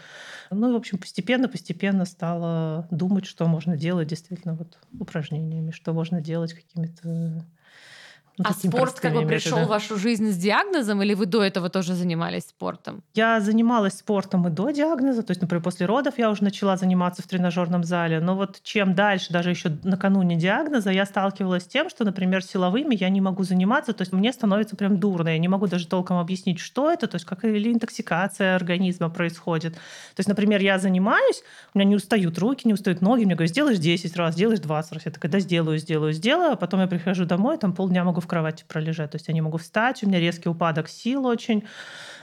Ну, 0.51 0.71
в 0.71 0.75
общем, 0.77 0.97
постепенно-постепенно 0.97 2.05
стала 2.05 2.87
думать, 2.91 3.25
что 3.25 3.45
можно 3.45 3.75
делать 3.75 4.07
действительно 4.07 4.55
вот 4.55 4.77
упражнениями, 4.97 5.71
что 5.71 5.91
можно 5.91 6.21
делать 6.21 6.53
какими-то 6.53 7.43
ну, 8.39 8.45
а 8.47 8.53
спорт 8.53 9.01
как 9.01 9.13
бы 9.13 9.25
пришел 9.25 9.65
в 9.65 9.67
вашу 9.67 9.97
жизнь 9.97 10.31
с 10.31 10.37
диагнозом, 10.37 11.01
или 11.01 11.13
вы 11.13 11.25
до 11.25 11.43
этого 11.43 11.69
тоже 11.69 11.93
занимались 11.93 12.43
спортом? 12.43 13.03
Я 13.13 13.41
занималась 13.41 13.95
спортом 13.95 14.47
и 14.47 14.49
до 14.49 14.71
диагноза, 14.71 15.23
то 15.23 15.31
есть, 15.31 15.41
например, 15.41 15.61
после 15.61 15.85
родов 15.85 16.17
я 16.17 16.31
уже 16.31 16.45
начала 16.45 16.77
заниматься 16.77 17.21
в 17.21 17.27
тренажерном 17.27 17.83
зале, 17.83 18.21
но 18.21 18.37
вот 18.37 18.61
чем 18.63 18.95
дальше, 18.95 19.33
даже 19.33 19.49
еще 19.49 19.77
накануне 19.83 20.37
диагноза, 20.37 20.89
я 20.89 21.05
сталкивалась 21.05 21.63
с 21.63 21.67
тем, 21.67 21.89
что, 21.89 22.05
например, 22.05 22.41
силовыми 22.41 22.95
я 22.95 23.09
не 23.09 23.19
могу 23.19 23.43
заниматься, 23.43 23.91
то 23.91 24.03
есть 24.03 24.13
мне 24.13 24.31
становится 24.31 24.77
прям 24.77 25.01
дурно, 25.01 25.27
я 25.27 25.37
не 25.37 25.49
могу 25.49 25.67
даже 25.67 25.85
толком 25.85 26.17
объяснить, 26.17 26.59
что 26.59 26.89
это, 26.89 27.07
то 27.07 27.15
есть 27.15 27.25
как 27.25 27.43
или 27.43 27.73
интоксикация 27.73 28.55
организма 28.55 29.09
происходит. 29.09 29.73
То 29.73 30.19
есть, 30.19 30.29
например, 30.29 30.61
я 30.61 30.79
занимаюсь, 30.79 31.43
у 31.73 31.77
меня 31.77 31.89
не 31.89 31.95
устают 31.97 32.37
руки, 32.39 32.65
не 32.65 32.73
устают 32.73 33.01
ноги, 33.01 33.25
мне 33.25 33.35
говорят, 33.35 33.51
сделаешь 33.51 33.79
10 33.79 34.15
раз, 34.15 34.35
сделаешь 34.35 34.61
20 34.61 34.93
раз, 34.93 35.05
я 35.05 35.11
такая, 35.11 35.29
да 35.29 35.39
сделаю, 35.39 35.77
сделаю, 35.77 36.13
сделаю, 36.13 36.53
а 36.53 36.55
потом 36.55 36.79
я 36.79 36.87
прихожу 36.87 37.25
домой, 37.25 37.57
там 37.57 37.73
полдня 37.73 38.05
могу 38.05 38.21
в 38.21 38.28
кровати 38.29 38.63
пролежать. 38.67 39.11
То 39.11 39.15
есть 39.15 39.27
я 39.27 39.33
не 39.33 39.41
могу 39.41 39.57
встать, 39.57 40.03
у 40.03 40.07
меня 40.07 40.19
резкий 40.19 40.47
упадок 40.47 40.87
сил 40.87 41.25
очень. 41.25 41.67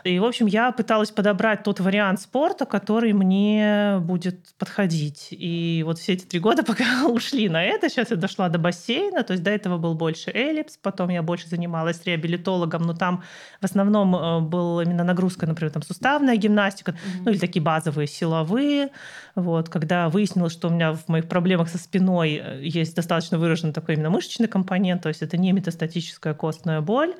И, 0.06 0.18
в 0.18 0.24
общем, 0.24 0.46
я 0.46 0.70
пыталась 0.70 1.10
подобрать 1.10 1.64
тот 1.64 1.80
вариант 1.80 2.20
спорта, 2.20 2.64
который 2.64 3.12
мне 3.12 3.98
будет 4.00 4.54
подходить. 4.56 5.28
И 5.30 5.82
вот 5.84 5.98
все 5.98 6.12
эти 6.12 6.24
три 6.24 6.38
года, 6.38 6.62
пока 6.64 7.06
ушли 7.08 7.48
на 7.48 7.62
это, 7.62 7.88
сейчас 7.88 8.10
я 8.10 8.16
дошла 8.16 8.48
до 8.48 8.58
бассейна, 8.58 9.24
то 9.24 9.32
есть 9.32 9.42
до 9.42 9.50
этого 9.50 9.78
был 9.78 9.94
больше 9.94 10.30
эллипс, 10.30 10.78
потом 10.80 11.10
я 11.10 11.22
больше 11.22 11.48
занималась 11.48 12.04
реабилитологом, 12.04 12.82
но 12.82 12.94
там 12.94 13.22
в 13.60 13.64
основном 13.64 14.14
э, 14.14 14.40
был 14.40 14.80
именно 14.80 15.04
нагрузка, 15.04 15.46
например, 15.46 15.72
там 15.72 15.82
суставная 15.82 16.36
гимнастика, 16.36 16.92
mm-hmm. 16.92 17.22
ну 17.24 17.30
или 17.32 17.38
такие 17.38 17.62
базовые 17.62 18.06
силовые. 18.06 18.90
Вот, 19.34 19.68
когда 19.68 20.08
выяснилось, 20.08 20.52
что 20.52 20.68
у 20.68 20.70
меня 20.70 20.92
в 20.92 21.08
моих 21.08 21.28
проблемах 21.28 21.68
со 21.68 21.78
спиной 21.78 22.40
э, 22.42 22.60
есть 22.62 22.94
достаточно 22.94 23.38
выраженный 23.38 23.72
такой 23.72 23.96
именно 23.96 24.10
мышечный 24.10 24.48
компонент, 24.48 25.02
то 25.02 25.08
есть 25.08 25.22
это 25.22 25.36
не 25.36 25.52
метастатическая 25.52 26.34
костная 26.34 26.80
боль. 26.80 27.14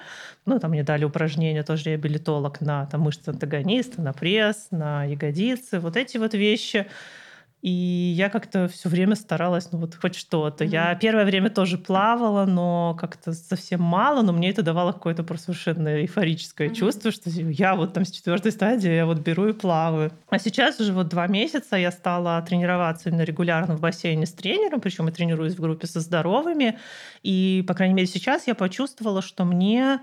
Ну, 0.45 0.59
там 0.61 0.71
мне 0.71 0.85
дали 0.85 1.05
упражнения, 1.05 1.65
тоже 1.65 1.91
реабилитолог 1.91 2.61
на 2.61 2.76
там, 2.85 3.01
мышцы 3.01 3.31
антагониста, 3.31 4.03
на 4.03 4.13
пресс, 4.13 4.69
на 4.71 5.05
ягодицы, 5.05 5.81
вот 5.81 5.97
эти 5.97 6.19
вот 6.19 6.35
вещи. 6.35 6.87
И 7.67 8.15
я 8.17 8.29
как-то 8.29 8.69
все 8.69 8.89
время 8.89 9.17
старалась, 9.17 9.73
ну 9.73 9.79
вот 9.79 9.97
хоть 9.97 10.15
что-то. 10.15 10.63
Mm-hmm. 10.63 10.69
Я 10.69 10.95
первое 10.95 11.25
время 11.25 11.51
тоже 11.51 11.79
плавала, 11.79 12.45
но 12.45 12.97
как-то 13.01 13.33
совсем 13.33 13.83
мало, 13.83 14.23
но 14.23 14.33
мне 14.33 14.51
это 14.51 14.63
давало 14.63 14.93
какое-то 14.93 15.25
просто 15.25 15.47
совершенно 15.47 16.01
эйфорическое 16.01 16.69
mm-hmm. 16.69 16.75
чувство, 16.75 17.11
что 17.11 17.29
я 17.29 17.75
вот 17.75 17.93
там 17.95 18.05
с 18.05 18.13
четвертой 18.13 18.53
стадии, 18.53 18.91
я 18.91 19.05
вот 19.05 19.19
беру 19.19 19.49
и 19.49 19.53
плаваю. 19.53 20.13
А 20.29 20.39
сейчас 20.39 20.79
уже 20.79 20.93
вот 20.93 21.09
два 21.09 21.27
месяца 21.27 21.77
я 21.77 21.91
стала 21.91 22.41
тренироваться 22.43 23.09
именно 23.09 23.23
регулярно 23.23 23.77
в 23.77 23.81
бассейне 23.81 24.27
с 24.27 24.33
тренером, 24.33 24.81
причем 24.81 25.07
я 25.07 25.13
тренируюсь 25.13 25.55
в 25.55 25.61
группе 25.61 25.89
со 25.89 25.99
здоровыми. 25.99 26.79
И, 27.25 27.65
по 27.67 27.75
крайней 27.75 27.95
мере, 27.95 28.07
сейчас 28.07 28.47
я 28.47 28.55
почувствовала, 28.55 29.23
что 29.23 29.45
мне 29.45 30.01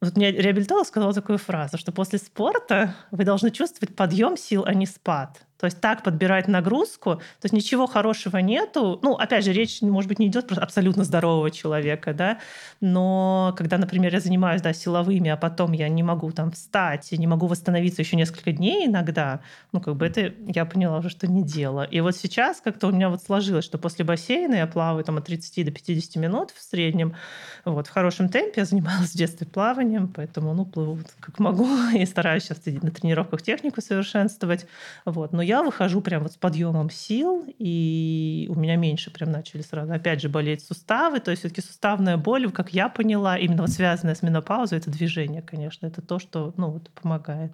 вот 0.00 0.16
мне 0.16 0.30
реабилитолог 0.30 0.86
сказал 0.86 1.12
такую 1.12 1.38
фразу, 1.38 1.76
что 1.76 1.92
после 1.92 2.18
спорта 2.18 2.94
вы 3.10 3.24
должны 3.24 3.50
чувствовать 3.50 3.96
подъем 3.96 4.36
сил, 4.36 4.64
а 4.64 4.74
не 4.74 4.86
спад. 4.86 5.47
То 5.58 5.66
есть 5.66 5.80
так 5.80 6.02
подбирать 6.02 6.46
нагрузку, 6.48 7.16
то 7.16 7.44
есть 7.44 7.52
ничего 7.52 7.86
хорошего 7.86 8.38
нету. 8.38 9.00
Ну, 9.02 9.14
опять 9.14 9.44
же, 9.44 9.52
речь, 9.52 9.82
может 9.82 10.08
быть, 10.08 10.18
не 10.18 10.28
идет 10.28 10.46
про 10.46 10.62
абсолютно 10.62 11.04
здорового 11.04 11.50
человека, 11.50 12.14
да, 12.14 12.38
но 12.80 13.54
когда, 13.56 13.76
например, 13.76 14.12
я 14.14 14.20
занимаюсь, 14.20 14.62
да, 14.62 14.72
силовыми, 14.72 15.30
а 15.30 15.36
потом 15.36 15.72
я 15.72 15.88
не 15.88 16.02
могу 16.02 16.30
там 16.30 16.52
встать, 16.52 17.10
не 17.12 17.26
могу 17.26 17.46
восстановиться 17.46 18.02
еще 18.02 18.16
несколько 18.16 18.52
дней 18.52 18.86
иногда, 18.86 19.40
ну, 19.72 19.80
как 19.80 19.96
бы 19.96 20.06
это 20.06 20.32
я 20.46 20.64
поняла 20.64 20.98
уже, 20.98 21.10
что 21.10 21.26
не 21.26 21.42
дело. 21.42 21.82
И 21.82 22.00
вот 22.00 22.16
сейчас 22.16 22.60
как-то 22.60 22.86
у 22.86 22.92
меня 22.92 23.08
вот 23.08 23.22
сложилось, 23.22 23.64
что 23.64 23.78
после 23.78 24.04
бассейна 24.04 24.54
я 24.54 24.66
плаваю 24.66 25.04
там 25.04 25.18
от 25.18 25.26
30 25.26 25.64
до 25.64 25.72
50 25.72 26.16
минут 26.16 26.50
в 26.50 26.62
среднем, 26.62 27.16
вот, 27.64 27.88
в 27.88 27.90
хорошем 27.90 28.28
темпе. 28.28 28.60
Я 28.60 28.64
занималась 28.64 29.10
в 29.10 29.16
детстве 29.16 29.46
плаванием, 29.46 30.08
поэтому, 30.08 30.54
ну, 30.54 30.64
плыву 30.64 30.98
как 31.20 31.38
могу 31.40 31.66
и 31.94 32.06
стараюсь 32.06 32.44
сейчас 32.44 32.64
на 32.66 32.90
тренировках 32.90 33.42
технику 33.42 33.80
совершенствовать, 33.80 34.66
вот. 35.04 35.32
Но 35.32 35.42
я 35.48 35.62
выхожу 35.62 36.02
прям 36.02 36.22
вот 36.24 36.32
с 36.32 36.36
подъемом 36.36 36.90
сил, 36.90 37.44
и 37.58 38.46
у 38.50 38.54
меня 38.54 38.76
меньше 38.76 39.10
прям 39.10 39.30
начали 39.30 39.62
сразу, 39.62 39.92
опять 39.92 40.20
же, 40.20 40.28
болеть 40.28 40.62
суставы. 40.62 41.20
То 41.20 41.30
есть 41.30 41.40
все-таки 41.40 41.62
суставная 41.62 42.18
боль, 42.18 42.50
как 42.52 42.74
я 42.74 42.90
поняла, 42.90 43.38
именно 43.38 43.62
вот 43.62 43.70
связанная 43.70 44.14
с 44.14 44.22
менопаузой, 44.22 44.78
это 44.78 44.90
движение, 44.90 45.40
конечно. 45.40 45.86
Это 45.86 46.02
то, 46.02 46.18
что 46.18 46.52
ну, 46.58 46.70
вот, 46.70 46.90
помогает. 46.90 47.52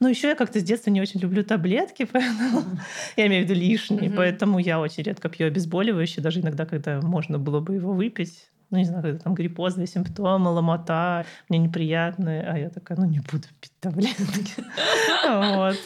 Но 0.00 0.08
еще 0.08 0.28
я 0.28 0.34
как-то 0.34 0.58
с 0.58 0.62
детства 0.62 0.90
не 0.90 1.02
очень 1.02 1.20
люблю 1.20 1.44
таблетки, 1.44 2.04
поэтому 2.12 2.64
я 3.16 3.26
имею 3.26 3.46
в 3.46 3.50
виду 3.50 3.60
лишние, 3.60 4.10
поэтому 4.10 4.58
я 4.58 4.80
очень 4.80 5.02
редко 5.02 5.28
пью 5.28 5.46
обезболивающие, 5.46 6.22
даже 6.22 6.40
иногда, 6.40 6.64
когда 6.64 7.00
можно 7.02 7.38
было 7.38 7.60
бы 7.60 7.74
его 7.74 7.92
выпить 7.92 8.50
ну, 8.70 8.78
не 8.78 8.84
знаю, 8.86 9.02
когда 9.02 9.18
там 9.18 9.34
гриппозные 9.34 9.86
симптомы, 9.86 10.50
ломота, 10.50 11.26
мне 11.48 11.58
неприятные, 11.60 12.42
а 12.42 12.58
я 12.58 12.70
такая, 12.70 12.98
ну, 12.98 13.04
не 13.04 13.20
буду 13.20 13.46
пить 13.60 13.72
таблетки. 13.78 14.64
Вот. 15.26 15.76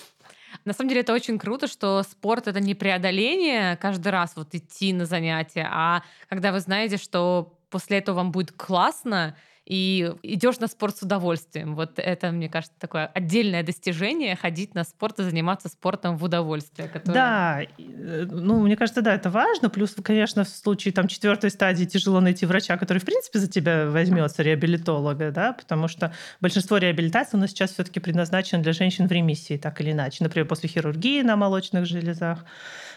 На 0.64 0.72
самом 0.72 0.88
деле 0.88 1.00
это 1.00 1.12
очень 1.12 1.38
круто, 1.38 1.66
что 1.66 2.02
спорт 2.02 2.48
это 2.48 2.60
не 2.60 2.74
преодоление 2.74 3.76
каждый 3.76 4.08
раз 4.08 4.34
вот 4.36 4.54
идти 4.54 4.92
на 4.92 5.06
занятия, 5.06 5.68
а 5.70 6.02
когда 6.28 6.52
вы 6.52 6.60
знаете, 6.60 6.96
что 6.96 7.58
после 7.70 7.98
этого 7.98 8.16
вам 8.16 8.32
будет 8.32 8.52
классно, 8.52 9.36
и 9.68 10.14
идешь 10.22 10.60
на 10.60 10.66
спорт 10.66 10.96
с 10.96 11.02
удовольствием. 11.02 11.74
Вот 11.74 11.98
это, 11.98 12.30
мне 12.30 12.48
кажется, 12.48 12.74
такое 12.78 13.06
отдельное 13.06 13.62
достижение 13.62 14.34
ходить 14.34 14.74
на 14.74 14.82
спорт 14.82 15.20
и 15.20 15.24
заниматься 15.24 15.68
спортом 15.68 16.16
в 16.16 16.24
удовольствие. 16.24 16.88
Которое... 16.88 17.12
Да, 17.12 17.60
э, 17.62 18.26
ну, 18.30 18.60
мне 18.60 18.76
кажется, 18.76 19.02
да, 19.02 19.14
это 19.14 19.28
важно. 19.28 19.68
Плюс, 19.68 19.94
конечно, 20.02 20.44
в 20.44 20.48
случае 20.48 20.94
там 20.94 21.06
четвертой 21.06 21.50
стадии 21.50 21.84
тяжело 21.84 22.20
найти 22.20 22.46
врача, 22.46 22.78
который, 22.78 22.98
в 22.98 23.04
принципе, 23.04 23.40
за 23.40 23.46
тебя 23.46 23.90
возьмется, 23.90 24.42
реабилитолога, 24.42 25.30
да, 25.32 25.52
потому 25.52 25.86
что 25.86 26.14
большинство 26.40 26.78
реабилитаций 26.78 27.38
у 27.38 27.40
нас 27.40 27.50
сейчас 27.50 27.72
все-таки 27.72 28.00
предназначено 28.00 28.62
для 28.62 28.72
женщин 28.72 29.06
в 29.06 29.12
ремиссии, 29.12 29.58
так 29.58 29.82
или 29.82 29.92
иначе. 29.92 30.24
Например, 30.24 30.48
после 30.48 30.70
хирургии 30.70 31.20
на 31.20 31.36
молочных 31.36 31.84
железах. 31.84 32.46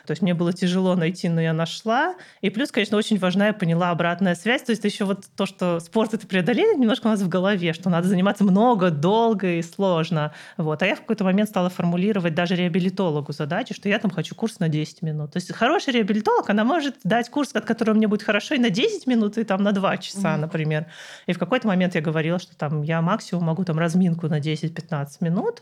То 0.05 0.11
есть 0.11 0.21
мне 0.21 0.33
было 0.33 0.53
тяжело 0.53 0.95
найти, 0.95 1.29
но 1.29 1.41
я 1.41 1.53
нашла. 1.53 2.15
И 2.41 2.49
плюс, 2.49 2.71
конечно, 2.71 2.97
очень 2.97 3.17
важна, 3.19 3.47
я 3.47 3.53
поняла 3.53 3.89
обратная 3.89 4.35
связь. 4.35 4.63
То 4.63 4.71
есть 4.71 4.83
еще 4.83 5.05
вот 5.05 5.25
то, 5.35 5.45
что 5.45 5.79
спорт— 5.79 6.13
это 6.15 6.27
преодоление, 6.27 6.77
немножко 6.77 7.07
у 7.07 7.09
нас 7.09 7.21
в 7.21 7.29
голове, 7.29 7.73
что 7.73 7.89
надо 7.89 8.07
заниматься 8.07 8.43
много, 8.43 8.89
долго 8.89 9.55
и 9.55 9.61
сложно. 9.61 10.33
Вот. 10.57 10.81
А 10.81 10.85
я 10.85 10.95
в 10.95 11.01
какой-то 11.01 11.23
момент 11.23 11.49
стала 11.49 11.69
формулировать 11.69 12.33
даже 12.35 12.55
реабилитологу 12.55 13.31
задачи, 13.33 13.73
что 13.73 13.89
я 13.89 13.99
там 13.99 14.11
хочу 14.11 14.35
курс 14.35 14.59
на 14.59 14.69
10 14.69 15.01
минут. 15.01 15.31
То 15.33 15.37
есть 15.37 15.53
хороший 15.53 15.93
реабилитолог, 15.93 16.49
она 16.49 16.63
может 16.63 16.95
дать 17.03 17.29
курс, 17.29 17.51
от 17.53 17.65
которого 17.65 17.95
мне 17.95 18.07
будет 18.07 18.23
хорошо 18.23 18.55
и 18.55 18.59
на 18.59 18.69
10 18.69 19.07
минут, 19.07 19.37
и 19.37 19.43
там 19.43 19.63
на 19.63 19.71
2 19.71 19.97
часа, 19.97 20.35
mm-hmm. 20.35 20.37
например. 20.37 20.85
И 21.27 21.33
в 21.33 21.39
какой-то 21.39 21.67
момент 21.67 21.95
я 21.95 22.01
говорила, 22.01 22.39
что 22.39 22.55
там 22.55 22.81
я 22.81 23.01
максимум 23.01 23.45
могу 23.45 23.63
там 23.63 23.77
разминку 23.77 24.27
на 24.27 24.39
10-15 24.39 25.07
минут, 25.21 25.61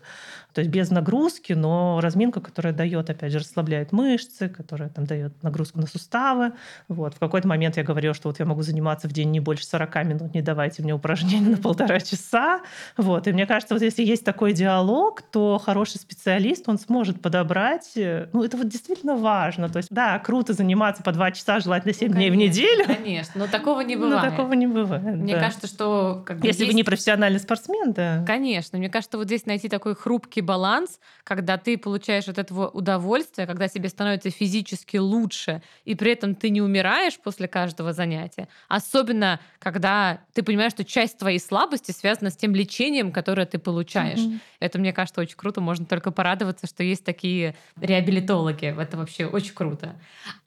то 0.53 0.61
есть 0.61 0.71
без 0.71 0.89
нагрузки, 0.89 1.53
но 1.53 1.99
разминка, 2.01 2.41
которая 2.41 2.73
дает, 2.73 3.09
опять 3.09 3.31
же, 3.31 3.39
расслабляет 3.39 3.91
мышцы, 3.91 4.28
которая 4.37 4.89
там 4.89 5.05
дает 5.05 5.41
нагрузку 5.43 5.79
на 5.79 5.87
суставы. 5.87 6.53
Вот. 6.87 7.15
В 7.15 7.19
какой-то 7.19 7.47
момент 7.47 7.77
я 7.77 7.83
говорила, 7.83 8.13
что 8.13 8.29
вот 8.29 8.39
я 8.39 8.45
могу 8.45 8.61
заниматься 8.61 9.07
в 9.07 9.11
день 9.11 9.31
не 9.31 9.39
больше 9.39 9.65
40 9.65 9.95
минут, 10.05 10.33
не 10.33 10.41
давайте 10.41 10.83
мне 10.83 10.93
упражнения 10.93 11.49
на 11.49 11.57
полтора 11.57 11.99
часа. 11.99 12.61
Вот. 12.97 13.27
И 13.27 13.31
мне 13.31 13.45
кажется, 13.45 13.73
вот 13.73 13.83
если 13.83 14.03
есть 14.03 14.25
такой 14.25 14.53
диалог, 14.53 15.21
то 15.21 15.57
хороший 15.57 15.97
специалист, 15.97 16.67
он 16.67 16.77
сможет 16.77 17.21
подобрать, 17.21 17.91
э, 17.95 18.29
ну, 18.33 18.43
это 18.43 18.57
вот 18.57 18.67
действительно 18.67 19.15
важно. 19.15 19.69
То 19.69 19.77
есть, 19.77 19.89
да, 19.91 20.19
круто 20.19 20.53
заниматься 20.53 21.03
по 21.03 21.11
два 21.11 21.31
часа, 21.31 21.59
желательно 21.59 21.93
7 21.93 22.09
ну, 22.09 22.15
дней 22.15 22.29
в 22.29 22.35
неделю. 22.35 22.85
Конечно, 22.85 23.33
но 23.35 23.47
такого 23.47 23.81
не 23.81 23.95
бывает. 23.95 24.23
Но 24.23 24.29
такого 24.29 24.53
не 24.53 24.67
бывает, 24.67 25.03
Мне 25.03 25.35
да. 25.35 25.41
кажется, 25.41 25.67
что... 25.67 26.23
Как 26.25 26.39
бы, 26.39 26.47
если 26.47 26.63
есть... 26.63 26.73
вы 26.73 26.75
не 26.75 26.83
профессиональный 26.83 27.39
спортсмен, 27.39 27.93
да. 27.93 28.23
Конечно. 28.25 28.77
Мне 28.77 28.89
кажется, 28.89 29.17
вот 29.17 29.27
здесь 29.27 29.45
найти 29.45 29.69
такой 29.69 29.95
хрупкий 29.95 30.41
баланс, 30.41 30.99
когда 31.23 31.57
ты 31.57 31.77
получаешь 31.77 32.27
от 32.27 32.37
этого 32.37 32.67
удовольствие, 32.67 33.47
когда 33.47 33.67
тебе 33.67 33.89
становится 33.89 34.18
физически 34.27 34.97
лучше, 34.97 35.61
и 35.85 35.95
при 35.95 36.11
этом 36.11 36.35
ты 36.35 36.49
не 36.49 36.61
умираешь 36.61 37.17
после 37.17 37.47
каждого 37.47 37.93
занятия. 37.93 38.49
Особенно, 38.67 39.39
когда 39.59 40.19
ты 40.33 40.43
понимаешь, 40.43 40.73
что 40.73 40.83
часть 40.83 41.17
твоей 41.17 41.39
слабости 41.39 41.91
связана 41.91 42.29
с 42.29 42.35
тем 42.35 42.53
лечением, 42.53 43.13
которое 43.13 43.45
ты 43.45 43.57
получаешь. 43.57 44.19
Mm-hmm. 44.19 44.39
Это, 44.59 44.79
мне 44.79 44.91
кажется, 44.91 45.21
очень 45.21 45.37
круто. 45.37 45.61
Можно 45.61 45.85
только 45.85 46.11
порадоваться, 46.11 46.67
что 46.67 46.83
есть 46.83 47.05
такие 47.05 47.55
реабилитологи. 47.79 48.75
Это 48.77 48.97
вообще 48.97 49.25
очень 49.25 49.53
круто. 49.53 49.95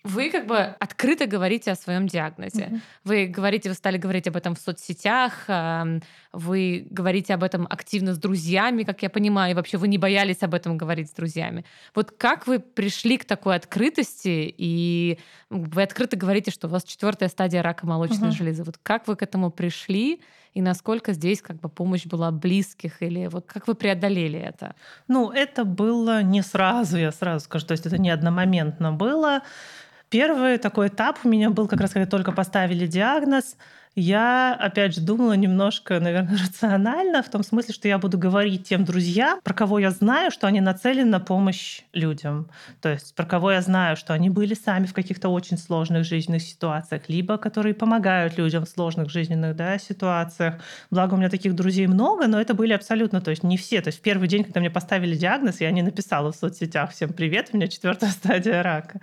Вы 0.04 0.30
как 0.30 0.46
бы 0.46 0.58
открыто 0.58 1.26
говорите 1.26 1.70
о 1.70 1.76
своем 1.76 2.06
диагнозе. 2.06 2.64
Mm-hmm. 2.64 2.80
Вы 3.04 3.26
говорите, 3.26 3.68
вы 3.70 3.74
стали 3.74 3.96
говорить 3.96 4.26
об 4.26 4.36
этом 4.36 4.54
в 4.54 4.58
соцсетях, 4.58 5.48
вы 6.32 6.86
говорите 6.90 7.34
об 7.34 7.42
этом 7.42 7.66
активно 7.70 8.14
с 8.14 8.18
друзьями, 8.18 8.82
как 8.82 9.02
я 9.02 9.10
понимаю, 9.10 9.52
и 9.52 9.54
вообще 9.54 9.76
вы 9.78 9.88
не 9.88 9.98
боялись 9.98 10.42
об 10.42 10.54
этом 10.54 10.76
говорить 10.76 11.08
с 11.08 11.12
друзьями. 11.12 11.64
Вот 11.94 12.10
как 12.10 12.46
вы 12.46 12.58
пришли 12.58 13.16
к 13.16 13.24
такой 13.24 13.54
открытости, 13.62 14.54
и 14.56 15.18
вы 15.50 15.82
открыто 15.82 16.16
говорите, 16.16 16.50
что 16.50 16.66
у 16.66 16.70
вас 16.70 16.84
четвертая 16.84 17.28
стадия 17.28 17.62
рака 17.62 17.86
молочной 17.86 18.30
угу. 18.30 18.36
железы. 18.36 18.64
Вот 18.64 18.78
как 18.82 19.06
вы 19.06 19.16
к 19.16 19.22
этому 19.22 19.50
пришли, 19.50 20.20
и 20.54 20.60
насколько 20.60 21.12
здесь 21.12 21.40
как 21.40 21.60
бы 21.60 21.68
помощь 21.68 22.04
была 22.06 22.30
близких, 22.30 23.02
или 23.02 23.26
вот 23.28 23.46
как 23.46 23.68
вы 23.68 23.74
преодолели 23.74 24.38
это? 24.38 24.74
Ну, 25.08 25.30
это 25.30 25.64
было 25.64 26.22
не 26.22 26.42
сразу, 26.42 26.98
я 26.98 27.12
сразу 27.12 27.44
скажу, 27.44 27.66
то 27.66 27.72
есть 27.72 27.86
это 27.86 27.98
не 27.98 28.10
одномоментно 28.10 28.92
было. 28.92 29.42
Первый 30.10 30.58
такой 30.58 30.88
этап 30.88 31.20
у 31.24 31.28
меня 31.28 31.48
был 31.48 31.68
как 31.68 31.80
раз, 31.80 31.92
когда 31.92 32.06
только 32.06 32.32
поставили 32.32 32.86
диагноз– 32.86 33.56
я, 33.94 34.54
опять 34.54 34.94
же, 34.94 35.02
думала 35.02 35.34
немножко, 35.34 36.00
наверное, 36.00 36.38
рационально, 36.46 37.22
в 37.22 37.28
том 37.28 37.42
смысле, 37.42 37.74
что 37.74 37.88
я 37.88 37.98
буду 37.98 38.16
говорить 38.16 38.66
тем 38.66 38.84
друзьям, 38.84 39.40
про 39.42 39.52
кого 39.52 39.78
я 39.78 39.90
знаю, 39.90 40.30
что 40.30 40.46
они 40.46 40.60
нацелены 40.60 41.10
на 41.10 41.20
помощь 41.20 41.82
людям. 41.92 42.48
То 42.80 42.88
есть 42.88 43.14
про 43.14 43.26
кого 43.26 43.52
я 43.52 43.60
знаю, 43.60 43.96
что 43.96 44.14
они 44.14 44.30
были 44.30 44.54
сами 44.54 44.86
в 44.86 44.94
каких-то 44.94 45.28
очень 45.28 45.58
сложных 45.58 46.04
жизненных 46.04 46.42
ситуациях, 46.42 47.02
либо 47.08 47.36
которые 47.36 47.74
помогают 47.74 48.38
людям 48.38 48.64
в 48.64 48.68
сложных 48.68 49.10
жизненных 49.10 49.56
да, 49.56 49.78
ситуациях. 49.78 50.54
Благо, 50.90 51.14
у 51.14 51.16
меня 51.18 51.28
таких 51.28 51.54
друзей 51.54 51.86
много, 51.86 52.26
но 52.28 52.40
это 52.40 52.54
были 52.54 52.72
абсолютно, 52.72 53.20
то 53.20 53.30
есть 53.30 53.42
не 53.42 53.58
все. 53.58 53.82
То 53.82 53.88
есть 53.88 53.98
в 53.98 54.02
первый 54.02 54.26
день, 54.26 54.44
когда 54.44 54.60
мне 54.60 54.70
поставили 54.70 55.14
диагноз, 55.14 55.60
я 55.60 55.70
не 55.70 55.82
написала 55.82 56.32
в 56.32 56.36
соцсетях 56.36 56.92
«Всем 56.92 57.12
привет, 57.12 57.50
у 57.52 57.56
меня 57.58 57.68
четвертая 57.68 58.10
стадия 58.10 58.62
рака». 58.62 59.00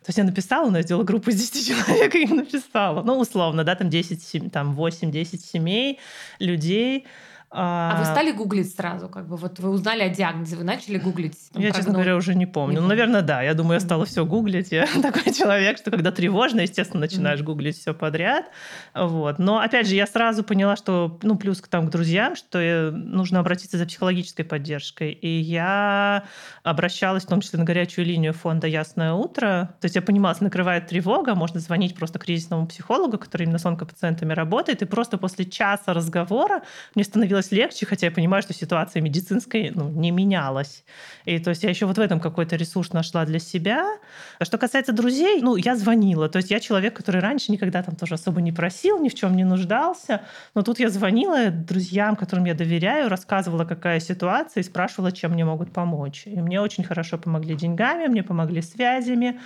То 0.00 0.08
есть 0.08 0.18
я 0.18 0.24
написала, 0.24 0.70
но 0.70 0.78
я 0.78 0.82
сделала 0.82 1.04
группу 1.04 1.28
из 1.28 1.36
10 1.36 1.66
человек 1.86 2.14
и 2.14 2.22
им 2.22 2.36
написала. 2.36 3.02
Ну, 3.02 3.18
условно, 3.18 3.64
да, 3.64 3.74
там 3.74 3.90
10 3.90 4.29
там 4.52 4.74
8-10 4.78 5.38
семей, 5.44 5.98
людей. 6.38 7.06
А, 7.52 7.96
а 7.96 7.98
вы 7.98 8.04
стали 8.04 8.30
гуглить 8.30 8.72
сразу? 8.72 9.08
Как 9.08 9.26
бы 9.26 9.36
вот 9.36 9.58
вы 9.58 9.70
узнали 9.70 10.02
о 10.02 10.08
диагнозе, 10.08 10.54
вы 10.54 10.62
начали 10.62 10.98
гуглить? 10.98 11.36
Там, 11.52 11.60
я, 11.60 11.72
честно 11.72 11.94
говоря, 11.94 12.14
уже 12.14 12.36
не 12.36 12.46
помню. 12.46 12.76
Не 12.76 12.80
ну, 12.80 12.86
наверное, 12.86 13.22
да. 13.22 13.42
Я 13.42 13.54
думаю, 13.54 13.74
я 13.74 13.80
стала 13.80 14.04
все 14.04 14.24
гуглить. 14.24 14.70
Я 14.70 14.86
такой 15.02 15.32
человек, 15.32 15.78
что 15.78 15.90
когда 15.90 16.12
тревожно, 16.12 16.60
естественно, 16.60 17.00
начинаешь 17.00 17.40
mm-hmm. 17.40 17.44
гуглить 17.44 17.76
все 17.76 17.92
подряд. 17.92 18.46
Вот. 18.94 19.40
Но, 19.40 19.58
опять 19.58 19.88
же, 19.88 19.96
я 19.96 20.06
сразу 20.06 20.44
поняла, 20.44 20.76
что, 20.76 21.18
ну, 21.22 21.36
плюс 21.36 21.60
к, 21.60 21.66
там, 21.66 21.88
к 21.88 21.90
друзьям, 21.90 22.36
что 22.36 22.92
нужно 22.92 23.40
обратиться 23.40 23.78
за 23.78 23.86
психологической 23.86 24.44
поддержкой. 24.44 25.10
И 25.10 25.40
я 25.40 26.24
обращалась, 26.62 27.24
в 27.24 27.28
том 27.28 27.40
числе, 27.40 27.58
на 27.58 27.64
горячую 27.64 28.06
линию 28.06 28.32
фонда 28.32 28.68
«Ясное 28.68 29.12
утро». 29.12 29.74
То 29.80 29.86
есть 29.86 29.96
я 29.96 30.02
понимала, 30.02 30.34
если 30.34 30.44
накрывает 30.44 30.86
тревога, 30.86 31.34
можно 31.34 31.58
звонить 31.58 31.96
просто 31.96 32.20
кризисному 32.20 32.68
психологу, 32.68 33.18
который 33.18 33.42
именно 33.42 33.58
с 33.58 33.66
онкопациентами 33.66 34.34
работает, 34.34 34.82
и 34.82 34.84
просто 34.84 35.18
после 35.18 35.46
часа 35.46 35.92
разговора 35.92 36.62
мне 36.94 37.02
становилось 37.02 37.39
становилось 37.42 37.52
легче, 37.52 37.86
хотя 37.86 38.06
я 38.06 38.12
понимаю, 38.12 38.42
что 38.42 38.52
ситуация 38.52 39.02
медицинская 39.02 39.72
ну, 39.74 39.88
не 39.88 40.10
менялась. 40.10 40.84
И 41.24 41.38
то 41.38 41.50
есть 41.50 41.62
я 41.62 41.70
еще 41.70 41.86
вот 41.86 41.98
в 41.98 42.00
этом 42.00 42.20
какой-то 42.20 42.56
ресурс 42.56 42.92
нашла 42.92 43.24
для 43.24 43.38
себя. 43.38 43.84
А 44.38 44.44
что 44.44 44.58
касается 44.58 44.92
друзей, 44.92 45.40
ну, 45.42 45.56
я 45.56 45.76
звонила. 45.76 46.28
То 46.28 46.38
есть 46.38 46.50
я 46.50 46.60
человек, 46.60 46.94
который 46.94 47.20
раньше 47.20 47.52
никогда 47.52 47.82
там 47.82 47.96
тоже 47.96 48.14
особо 48.14 48.40
не 48.40 48.52
просил, 48.52 48.98
ни 49.00 49.08
в 49.08 49.14
чем 49.14 49.36
не 49.36 49.44
нуждался. 49.44 50.20
Но 50.54 50.62
тут 50.62 50.80
я 50.80 50.88
звонила 50.90 51.50
друзьям, 51.50 52.16
которым 52.16 52.46
я 52.46 52.54
доверяю, 52.54 53.08
рассказывала, 53.08 53.64
какая 53.64 54.00
ситуация, 54.00 54.62
и 54.62 54.64
спрашивала, 54.64 55.12
чем 55.12 55.32
мне 55.32 55.44
могут 55.44 55.72
помочь. 55.72 56.26
И 56.26 56.40
мне 56.40 56.60
очень 56.60 56.84
хорошо 56.84 57.18
помогли 57.18 57.54
деньгами, 57.54 58.08
мне 58.08 58.22
помогли 58.22 58.62
связями. 58.62 59.38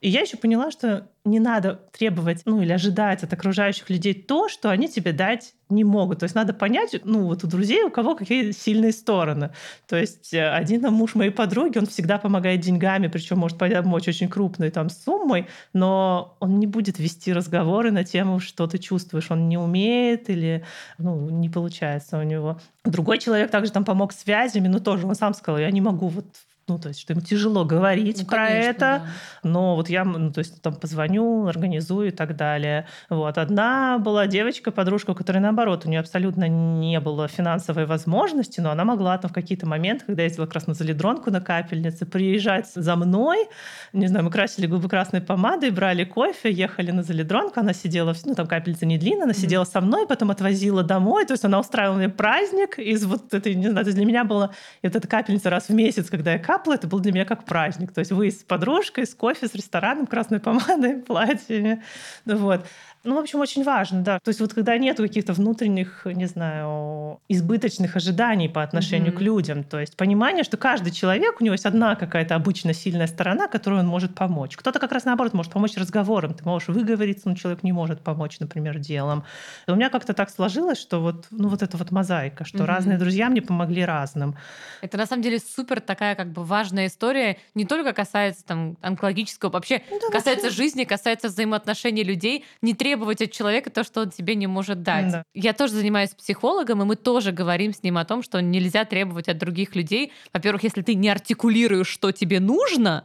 И 0.00 0.08
я 0.08 0.20
еще 0.20 0.36
поняла, 0.36 0.70
что 0.70 1.08
не 1.24 1.40
надо 1.40 1.80
требовать, 1.96 2.42
ну, 2.44 2.60
или 2.60 2.72
ожидать 2.72 3.22
от 3.22 3.32
окружающих 3.32 3.88
людей 3.88 4.12
то, 4.12 4.48
что 4.48 4.68
они 4.68 4.88
тебе 4.88 5.12
дать 5.12 5.54
не 5.70 5.82
могут. 5.82 6.18
То 6.18 6.24
есть 6.24 6.34
надо 6.34 6.52
понять, 6.52 6.94
ну, 7.04 7.26
вот 7.26 7.42
у 7.44 7.46
друзей 7.46 7.82
у 7.84 7.90
кого 7.90 8.14
какие 8.14 8.50
сильные 8.50 8.92
стороны. 8.92 9.50
То 9.88 9.96
есть 9.96 10.34
э, 10.34 10.50
один 10.50 10.82
муж 10.92 11.14
моей 11.14 11.30
подруги, 11.30 11.78
он 11.78 11.86
всегда 11.86 12.18
помогает 12.18 12.60
деньгами, 12.60 13.06
причем 13.06 13.38
может 13.38 13.56
помочь 13.56 14.06
очень 14.06 14.28
крупной 14.28 14.70
там 14.70 14.90
суммой, 14.90 15.46
но 15.72 16.36
он 16.40 16.58
не 16.58 16.66
будет 16.66 16.98
вести 16.98 17.32
разговоры 17.32 17.90
на 17.90 18.04
тему, 18.04 18.38
что 18.40 18.66
ты 18.66 18.76
чувствуешь. 18.76 19.30
Он 19.30 19.48
не 19.48 19.56
умеет 19.56 20.28
или, 20.28 20.64
ну, 20.98 21.30
не 21.30 21.48
получается 21.48 22.18
у 22.18 22.22
него. 22.22 22.60
Другой 22.84 23.18
человек 23.18 23.50
также 23.50 23.72
там 23.72 23.86
помог 23.86 24.12
связями, 24.12 24.68
но 24.68 24.78
тоже 24.78 25.06
он 25.06 25.14
сам 25.14 25.32
сказал, 25.32 25.58
я 25.58 25.70
не 25.70 25.80
могу 25.80 26.08
вот 26.08 26.26
ну, 26.66 26.78
то 26.78 26.88
есть, 26.88 27.00
что 27.00 27.12
ему 27.12 27.22
тяжело 27.22 27.64
говорить 27.64 28.20
ну, 28.22 28.26
про 28.26 28.46
конечно, 28.46 28.70
это, 28.70 28.78
да. 28.80 29.06
но 29.42 29.76
вот 29.76 29.88
я, 29.88 30.04
ну, 30.04 30.32
то 30.32 30.38
есть, 30.38 30.62
там 30.62 30.74
позвоню, 30.74 31.46
организую 31.46 32.08
и 32.08 32.10
так 32.10 32.36
далее. 32.36 32.86
Вот. 33.10 33.38
Одна 33.38 33.98
была 33.98 34.26
девочка, 34.26 34.70
подружка, 34.70 35.10
у 35.10 35.14
которой, 35.14 35.38
наоборот, 35.38 35.84
у 35.84 35.88
нее 35.88 36.00
абсолютно 36.00 36.48
не 36.48 36.98
было 37.00 37.28
финансовой 37.28 37.86
возможности, 37.86 38.60
но 38.60 38.70
она 38.70 38.84
могла 38.84 39.18
там 39.18 39.30
в 39.30 39.34
какие-то 39.34 39.66
моменты, 39.66 40.04
когда 40.06 40.22
я 40.22 40.28
ездила 40.28 40.46
как 40.46 40.54
раз 40.54 40.66
на 40.66 40.74
залидронку 40.74 41.30
на 41.30 41.40
капельнице, 41.40 42.06
приезжать 42.06 42.70
за 42.74 42.96
мной, 42.96 43.46
не 43.92 44.06
знаю, 44.06 44.24
мы 44.24 44.30
красили 44.30 44.66
губы 44.66 44.88
красной 44.88 45.20
помадой, 45.20 45.70
брали 45.70 46.04
кофе, 46.04 46.50
ехали 46.50 46.90
на 46.90 47.02
залидронку, 47.02 47.60
она 47.60 47.72
сидела, 47.72 48.14
ну, 48.24 48.34
там 48.34 48.46
капельница 48.46 48.86
не 48.86 48.98
длинная, 48.98 49.24
она 49.24 49.32
mm-hmm. 49.32 49.38
сидела 49.38 49.64
со 49.64 49.80
мной, 49.80 50.06
потом 50.06 50.30
отвозила 50.30 50.82
домой, 50.82 51.24
то 51.26 51.32
есть 51.32 51.44
она 51.44 51.60
устраивала 51.60 51.96
мне 51.96 52.08
праздник 52.08 52.78
из 52.78 53.04
вот 53.04 53.32
этой, 53.32 53.54
не 53.54 53.70
знаю, 53.70 53.84
для 53.84 54.04
меня 54.04 54.24
было 54.24 54.54
вот 54.82 54.96
эта 54.96 55.06
капельница 55.06 55.50
раз 55.50 55.68
в 55.68 55.74
месяц, 55.74 56.10
когда 56.10 56.32
я 56.32 56.38
капла, 56.54 56.74
это 56.74 56.86
был 56.86 57.00
для 57.00 57.12
меня 57.12 57.24
как 57.24 57.44
праздник. 57.44 57.92
То 57.92 57.98
есть 57.98 58.12
вы 58.12 58.30
с 58.30 58.44
подружкой, 58.44 59.06
с 59.06 59.14
кофе, 59.14 59.48
с 59.48 59.54
рестораном, 59.54 60.06
красной 60.06 60.38
помадой, 60.38 60.96
платьями. 61.06 61.82
Вот. 62.24 62.66
Ну, 63.04 63.16
в 63.16 63.18
общем, 63.18 63.40
очень 63.40 63.64
важно, 63.64 64.00
да. 64.00 64.18
То 64.18 64.30
есть 64.30 64.40
вот 64.40 64.54
когда 64.54 64.76
нет 64.78 64.96
каких-то 64.96 65.34
внутренних, 65.34 66.06
не 66.06 66.24
знаю, 66.24 67.20
избыточных 67.28 67.96
ожиданий 67.96 68.48
по 68.48 68.62
отношению 68.62 69.12
mm-hmm. 69.12 69.18
к 69.18 69.20
людям, 69.20 69.64
то 69.64 69.78
есть 69.78 69.96
понимание, 69.96 70.42
что 70.42 70.56
каждый 70.56 70.90
человек, 70.90 71.40
у 71.40 71.44
него 71.44 71.52
есть 71.52 71.66
одна 71.66 71.96
какая-то 71.96 72.34
обычно 72.34 72.72
сильная 72.72 73.06
сторона, 73.06 73.46
которую 73.46 73.80
он 73.80 73.86
может 73.86 74.14
помочь. 74.14 74.56
Кто-то 74.56 74.78
как 74.78 74.92
раз 74.92 75.04
наоборот 75.04 75.34
может 75.34 75.52
помочь 75.52 75.76
разговором, 75.76 76.32
ты 76.32 76.44
можешь 76.44 76.68
выговориться, 76.68 77.28
но 77.28 77.34
человек 77.34 77.62
не 77.62 77.72
может 77.72 78.00
помочь, 78.00 78.40
например, 78.40 78.78
делом. 78.78 79.24
И 79.68 79.70
у 79.70 79.74
меня 79.74 79.90
как-то 79.90 80.14
так 80.14 80.30
сложилось, 80.30 80.78
что 80.78 81.00
вот, 81.00 81.26
ну, 81.30 81.48
вот 81.48 81.62
эта 81.62 81.76
вот 81.76 81.90
мозаика, 81.90 82.46
что 82.46 82.58
mm-hmm. 82.58 82.64
разные 82.64 82.96
друзья 82.96 83.28
мне 83.28 83.42
помогли 83.42 83.84
разным. 83.84 84.34
Это 84.80 84.96
на 84.96 85.04
самом 85.04 85.22
деле 85.22 85.40
супер 85.40 85.82
такая 85.82 86.14
как 86.14 86.32
бы 86.32 86.42
важная 86.42 86.86
история, 86.86 87.36
не 87.54 87.66
только 87.66 87.92
касается 87.92 88.44
там 88.46 88.78
онкологического, 88.80 89.50
вообще 89.50 89.82
ну, 89.90 90.00
да, 90.00 90.08
касается 90.10 90.46
вообще... 90.46 90.62
жизни, 90.62 90.84
касается 90.84 91.28
взаимоотношений 91.28 92.02
людей, 92.02 92.46
не 92.62 92.72
требует 92.72 92.93
требовать 92.94 93.22
от 93.22 93.32
человека 93.32 93.70
то, 93.70 93.82
что 93.82 94.02
он 94.02 94.10
тебе 94.10 94.36
не 94.36 94.46
может 94.46 94.82
дать. 94.82 95.10
Да. 95.10 95.24
Я 95.34 95.52
тоже 95.52 95.74
занимаюсь 95.74 96.10
психологом, 96.10 96.82
и 96.82 96.84
мы 96.84 96.94
тоже 96.94 97.32
говорим 97.32 97.74
с 97.74 97.82
ним 97.82 97.98
о 97.98 98.04
том, 98.04 98.22
что 98.22 98.40
нельзя 98.40 98.84
требовать 98.84 99.28
от 99.28 99.36
других 99.36 99.74
людей. 99.74 100.12
Во-первых, 100.32 100.62
если 100.62 100.82
ты 100.82 100.94
не 100.94 101.08
артикулируешь, 101.08 101.88
что 101.88 102.12
тебе 102.12 102.38
нужно, 102.38 103.04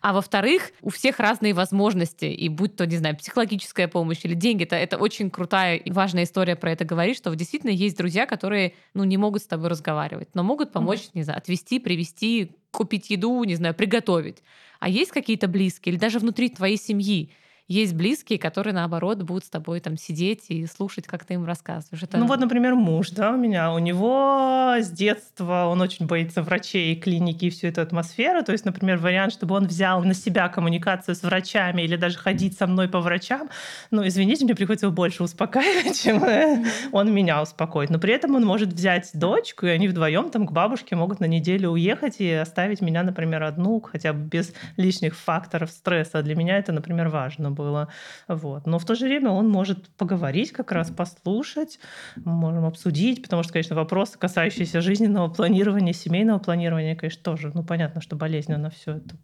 а 0.00 0.14
во-вторых, 0.14 0.72
у 0.80 0.88
всех 0.88 1.18
разные 1.20 1.52
возможности, 1.52 2.24
и 2.24 2.48
будь 2.48 2.76
то, 2.76 2.86
не 2.86 2.96
знаю, 2.96 3.16
психологическая 3.16 3.88
помощь 3.88 4.20
или 4.24 4.32
деньги, 4.32 4.62
это, 4.62 4.76
это 4.76 4.96
очень 4.96 5.30
крутая 5.30 5.76
и 5.76 5.90
важная 5.90 6.24
история 6.24 6.56
про 6.56 6.72
это 6.72 6.86
говорит, 6.86 7.16
что 7.16 7.34
действительно 7.34 7.70
есть 7.70 7.98
друзья, 7.98 8.24
которые, 8.24 8.72
ну, 8.94 9.04
не 9.04 9.18
могут 9.18 9.42
с 9.42 9.46
тобой 9.46 9.68
разговаривать, 9.68 10.28
но 10.34 10.42
могут 10.42 10.72
помочь, 10.72 11.00
mm-hmm. 11.00 11.14
не 11.14 11.22
знаю, 11.24 11.38
отвести, 11.38 11.78
привести, 11.78 12.52
купить 12.70 13.10
еду, 13.10 13.44
не 13.44 13.56
знаю, 13.56 13.74
приготовить. 13.74 14.42
А 14.80 14.88
есть 14.88 15.10
какие-то 15.10 15.46
близкие 15.46 15.92
или 15.92 16.00
даже 16.00 16.20
внутри 16.20 16.48
твоей 16.48 16.78
семьи, 16.78 17.32
есть 17.68 17.94
близкие, 17.94 18.38
которые, 18.38 18.72
наоборот, 18.72 19.22
будут 19.22 19.44
с 19.44 19.50
тобой 19.50 19.80
там 19.80 19.96
сидеть 19.96 20.44
и 20.48 20.66
слушать, 20.66 21.06
как 21.06 21.24
ты 21.24 21.34
им 21.34 21.44
рассказываешь. 21.44 22.02
Это... 22.02 22.16
Ну 22.16 22.26
вот, 22.26 22.38
например, 22.38 22.76
муж, 22.76 23.10
да, 23.10 23.32
у 23.32 23.36
меня, 23.36 23.72
у 23.72 23.78
него 23.78 24.76
с 24.78 24.88
детства, 24.88 25.66
он 25.68 25.80
очень 25.80 26.06
боится 26.06 26.42
врачей, 26.42 26.94
клиники 26.94 27.46
и 27.46 27.50
всю 27.50 27.66
эту 27.66 27.80
атмосферу. 27.80 28.44
То 28.44 28.52
есть, 28.52 28.64
например, 28.64 28.98
вариант, 28.98 29.32
чтобы 29.32 29.56
он 29.56 29.66
взял 29.66 30.02
на 30.04 30.14
себя 30.14 30.48
коммуникацию 30.48 31.16
с 31.16 31.22
врачами 31.22 31.82
или 31.82 31.96
даже 31.96 32.18
ходить 32.18 32.56
со 32.56 32.68
мной 32.68 32.88
по 32.88 33.00
врачам, 33.00 33.50
ну, 33.90 34.06
извините, 34.06 34.44
мне 34.44 34.54
приходится 34.54 34.86
его 34.86 34.94
больше 34.94 35.24
успокаивать, 35.24 36.00
чем 36.02 36.22
э, 36.22 36.64
он 36.92 37.12
меня 37.12 37.42
успокоит. 37.42 37.90
Но 37.90 37.98
при 37.98 38.14
этом 38.14 38.36
он 38.36 38.44
может 38.44 38.72
взять 38.72 39.10
дочку, 39.12 39.66
и 39.66 39.70
они 39.70 39.88
вдвоем 39.88 40.30
там 40.30 40.46
к 40.46 40.52
бабушке 40.52 40.94
могут 40.94 41.18
на 41.18 41.26
неделю 41.26 41.70
уехать 41.70 42.20
и 42.20 42.30
оставить 42.30 42.80
меня, 42.80 43.02
например, 43.02 43.42
одну, 43.42 43.80
хотя 43.80 44.12
бы 44.12 44.20
без 44.20 44.52
лишних 44.76 45.16
факторов 45.16 45.70
стресса. 45.70 46.22
Для 46.22 46.36
меня 46.36 46.58
это, 46.58 46.70
например, 46.70 47.08
важно 47.08 47.55
было. 47.56 47.88
Вот. 48.28 48.66
Но 48.66 48.78
в 48.78 48.84
то 48.84 48.94
же 48.94 49.06
время 49.06 49.30
он 49.30 49.48
может 49.48 49.88
поговорить 49.96 50.52
как 50.52 50.72
раз, 50.72 50.90
послушать, 50.90 51.80
можем 52.16 52.64
обсудить, 52.64 53.22
потому 53.22 53.42
что, 53.42 53.52
конечно, 53.52 53.74
вопросы, 53.74 54.18
касающиеся 54.18 54.80
жизненного 54.80 55.28
планирования, 55.28 55.92
семейного 55.92 56.38
планирования, 56.38 56.94
конечно, 56.94 57.22
тоже, 57.22 57.50
ну, 57.54 57.64
понятно, 57.64 58.00
что 58.00 58.16
болезненно 58.16 58.70
все 58.70 58.98
это 58.98 59.16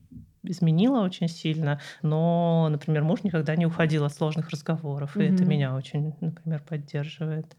изменила 0.42 1.00
очень 1.00 1.28
сильно, 1.28 1.80
но, 2.02 2.68
например, 2.70 3.04
муж 3.04 3.22
никогда 3.22 3.54
не 3.56 3.66
уходил 3.66 4.04
от 4.04 4.12
сложных 4.12 4.50
разговоров, 4.50 5.16
mm-hmm. 5.16 5.28
и 5.28 5.34
это 5.34 5.44
меня 5.44 5.74
очень, 5.74 6.14
например, 6.20 6.62
поддерживает. 6.68 7.56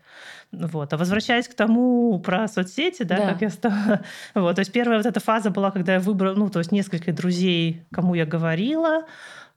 Вот. 0.52 0.94
А 0.94 0.98
возвращаясь 0.98 1.48
к 1.48 1.54
тому 1.54 2.20
про 2.20 2.48
соцсети, 2.48 3.04
да, 3.04 3.18
да. 3.18 3.32
как 3.32 3.42
я 3.42 3.50
стала... 3.50 4.02
Вот, 4.34 4.56
то 4.56 4.60
есть 4.60 4.72
первая 4.72 4.98
вот 4.98 5.06
эта 5.06 5.20
фаза 5.20 5.50
была, 5.50 5.72
когда 5.72 5.94
я 5.94 6.00
выбрала, 6.00 6.36
ну, 6.36 6.50
то 6.50 6.60
есть 6.60 6.72
несколько 6.72 7.14
друзей, 7.14 7.86
кому 7.92 8.16
я 8.16 8.26
говорила, 8.26 9.06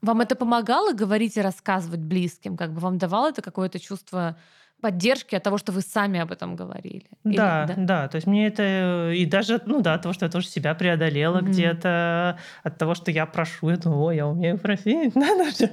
вам 0.01 0.21
это 0.21 0.35
помогало 0.35 0.93
говорить 0.93 1.37
и 1.37 1.41
рассказывать 1.41 1.99
близким? 1.99 2.55
Как 2.55 2.73
бы 2.73 2.79
вам 2.79 2.97
давало 2.97 3.29
это 3.29 3.41
какое-то 3.41 3.79
чувство 3.79 4.37
поддержки 4.81 5.35
от 5.35 5.43
того, 5.43 5.57
что 5.57 5.71
вы 5.71 5.81
сами 5.81 6.19
об 6.19 6.31
этом 6.31 6.55
говорили. 6.55 7.05
Или, 7.23 7.35
да, 7.35 7.65
да, 7.65 7.73
да. 7.77 8.07
То 8.07 8.15
есть 8.17 8.27
мне 8.27 8.47
это 8.47 9.11
и 9.11 9.25
даже, 9.25 9.61
ну 9.65 9.81
да, 9.81 9.95
от 9.95 10.03
того, 10.03 10.13
что 10.13 10.25
я 10.25 10.31
тоже 10.31 10.47
себя 10.47 10.75
преодолела 10.75 11.39
mm-hmm. 11.39 11.47
где-то, 11.47 12.37
от 12.63 12.77
того, 12.77 12.93
что 12.95 13.11
я 13.11 13.25
прошу, 13.25 13.69
я 13.69 13.77
думаю, 13.77 14.05
о, 14.05 14.11
я 14.11 14.27
умею 14.27 14.57
просить, 14.57 15.15
надо 15.15 15.51
же. 15.51 15.71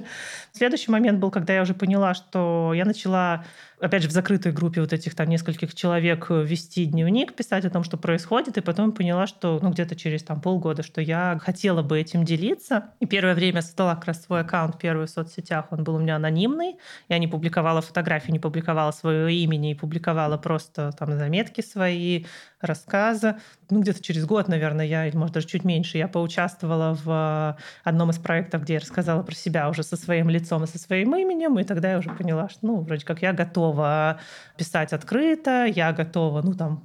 Следующий 0.55 0.89
момент 0.89 1.19
был, 1.19 1.31
когда 1.31 1.53
я 1.53 1.61
уже 1.61 1.73
поняла, 1.73 2.13
что 2.13 2.71
я 2.73 2.85
начала 2.85 3.43
опять 3.79 4.03
же, 4.03 4.09
в 4.09 4.11
закрытой 4.11 4.51
группе 4.51 4.81
вот 4.81 4.93
этих 4.93 5.15
там 5.15 5.29
нескольких 5.29 5.73
человек 5.75 6.29
вести 6.29 6.85
дневник, 6.85 7.33
писать 7.33 7.65
о 7.65 7.69
том, 7.69 7.83
что 7.83 7.97
происходит, 7.97 8.57
и 8.57 8.61
потом 8.61 8.91
поняла, 8.91 9.27
что, 9.27 9.59
ну, 9.61 9.71
где-то 9.71 9.95
через 9.95 10.23
там 10.23 10.41
полгода, 10.41 10.83
что 10.83 11.01
я 11.01 11.39
хотела 11.41 11.81
бы 11.81 11.99
этим 11.99 12.23
делиться. 12.23 12.91
И 12.99 13.05
первое 13.05 13.35
время 13.35 13.61
создала 13.61 13.95
как 13.95 14.05
раз 14.05 14.23
свой 14.23 14.41
аккаунт 14.41 14.79
первый 14.79 15.07
в 15.07 15.09
соцсетях, 15.09 15.67
он 15.71 15.83
был 15.83 15.95
у 15.95 15.99
меня 15.99 16.15
анонимный, 16.15 16.77
я 17.09 17.17
не 17.17 17.27
публиковала 17.27 17.81
фотографии, 17.81 18.31
не 18.31 18.39
публиковала 18.39 18.91
своего 18.91 19.27
имени, 19.27 19.71
и 19.71 19.75
публиковала 19.75 20.37
просто 20.37 20.91
там 20.97 21.17
заметки 21.17 21.61
свои, 21.61 22.25
рассказы. 22.65 23.35
Ну, 23.69 23.81
где-то 23.81 24.01
через 24.01 24.25
год, 24.25 24.47
наверное, 24.47 24.85
я, 24.85 25.07
или, 25.07 25.15
может, 25.15 25.33
даже 25.33 25.47
чуть 25.47 25.63
меньше, 25.63 25.97
я 25.97 26.07
поучаствовала 26.07 26.97
в 27.03 27.57
одном 27.83 28.09
из 28.09 28.17
проектов, 28.17 28.63
где 28.63 28.75
я 28.75 28.79
рассказала 28.79 29.23
про 29.23 29.35
себя 29.35 29.69
уже 29.69 29.83
со 29.83 29.97
своим 29.97 30.29
лицом 30.29 30.63
и 30.63 30.67
со 30.67 30.77
своим 30.77 31.15
именем, 31.15 31.57
и 31.59 31.63
тогда 31.63 31.91
я 31.91 31.97
уже 31.97 32.09
поняла, 32.09 32.49
что, 32.49 32.59
ну, 32.61 32.81
вроде 32.81 33.05
как 33.05 33.21
я 33.21 33.33
готова 33.33 34.19
писать 34.57 34.93
открыто, 34.93 35.65
я 35.65 35.93
готова, 35.93 36.41
ну, 36.41 36.53
там, 36.53 36.83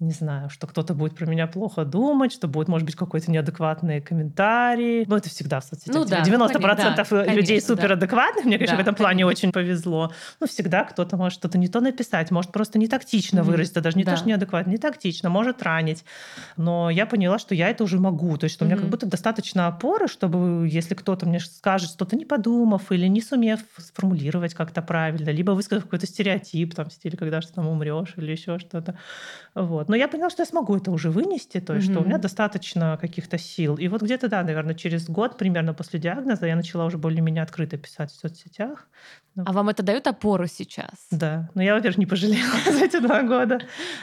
не 0.00 0.10
знаю, 0.10 0.50
что 0.50 0.66
кто-то 0.66 0.92
будет 0.94 1.14
про 1.14 1.26
меня 1.26 1.46
плохо 1.46 1.84
думать, 1.84 2.32
что 2.32 2.48
будет, 2.48 2.68
может 2.68 2.84
быть, 2.84 2.96
какой-то 2.96 3.30
неадекватный 3.30 4.00
комментарий. 4.00 5.04
Ну, 5.06 5.16
это 5.16 5.28
всегда 5.28 5.60
в 5.60 5.64
соцсетях. 5.64 5.94
Ну, 5.94 6.04
да, 6.04 6.22
90% 6.22 7.06
да, 7.10 7.32
людей 7.32 7.60
суперадекватных, 7.60 8.44
да. 8.44 8.48
мне, 8.48 8.58
конечно, 8.58 8.76
да, 8.76 8.82
в 8.82 8.82
этом 8.82 8.94
плане 8.94 9.24
конечно. 9.24 9.28
очень 9.28 9.52
повезло. 9.52 10.12
Ну, 10.40 10.46
всегда 10.46 10.84
кто-то 10.84 11.16
может 11.16 11.38
что-то 11.38 11.58
не 11.58 11.68
то 11.68 11.80
написать, 11.80 12.30
может 12.30 12.52
просто 12.52 12.78
не 12.78 12.88
тактично 12.88 13.40
mm-hmm. 13.40 13.42
выразиться, 13.42 13.80
даже 13.80 13.96
не 13.96 14.04
да. 14.04 14.12
то, 14.12 14.18
что 14.18 14.28
неадекватно, 14.28 14.70
не 14.70 14.78
тактично, 14.78 15.30
может 15.30 15.62
ранить. 15.62 16.04
Но 16.56 16.90
я 16.90 17.06
поняла, 17.06 17.38
что 17.38 17.54
я 17.54 17.68
это 17.68 17.84
уже 17.84 17.98
могу. 17.98 18.36
То 18.36 18.44
есть, 18.44 18.56
что 18.56 18.64
mm-hmm. 18.64 18.68
у 18.68 18.70
меня 18.70 18.80
как 18.80 18.90
будто 18.90 19.06
достаточно 19.06 19.68
опоры, 19.68 20.08
чтобы, 20.08 20.68
если 20.68 20.94
кто-то 20.94 21.26
мне 21.26 21.40
скажет 21.40 21.90
что-то 21.90 22.16
не 22.16 22.24
подумав 22.24 22.90
или 22.90 23.06
не 23.06 23.22
сумев 23.22 23.60
сформулировать 23.78 24.54
как-то 24.54 24.82
правильно, 24.82 25.30
либо 25.30 25.52
высказав 25.52 25.84
какой-то 25.84 26.06
стереотип, 26.06 26.74
там, 26.74 26.90
в 26.90 26.92
стиле, 26.92 27.16
когда 27.16 27.40
что 27.40 27.54
там 27.54 27.68
умрешь 27.68 28.14
или 28.16 28.32
еще 28.32 28.58
что-то. 28.58 28.98
Вот. 29.54 29.83
Но 29.88 29.96
я 29.96 30.08
поняла, 30.08 30.30
что 30.30 30.42
я 30.42 30.46
смогу 30.46 30.76
это 30.76 30.90
уже 30.90 31.10
вынести, 31.10 31.60
то 31.60 31.74
есть, 31.74 31.88
mm-hmm. 31.88 31.92
что 31.92 32.00
у 32.00 32.04
меня 32.04 32.18
достаточно 32.18 32.98
каких-то 33.00 33.38
сил. 33.38 33.76
И 33.76 33.88
вот 33.88 34.02
где-то, 34.02 34.28
да, 34.28 34.42
наверное, 34.42 34.74
через 34.74 35.08
год 35.08 35.38
примерно 35.38 35.74
после 35.74 35.98
диагноза 35.98 36.46
я 36.46 36.56
начала 36.56 36.84
уже 36.84 36.98
более-менее 36.98 37.42
открыто 37.42 37.76
писать 37.76 38.10
в 38.10 38.16
соцсетях. 38.16 38.88
А 39.36 39.52
вам 39.52 39.68
это 39.68 39.82
дает 39.82 40.06
опору 40.06 40.46
сейчас? 40.46 41.08
Да. 41.10 41.50
Но 41.54 41.62
я, 41.62 41.74
во-первых, 41.74 41.98
не 41.98 42.06
пожалела 42.06 42.56
за 42.70 42.84
эти 42.84 43.00
два 43.00 43.22
года. 43.22 43.60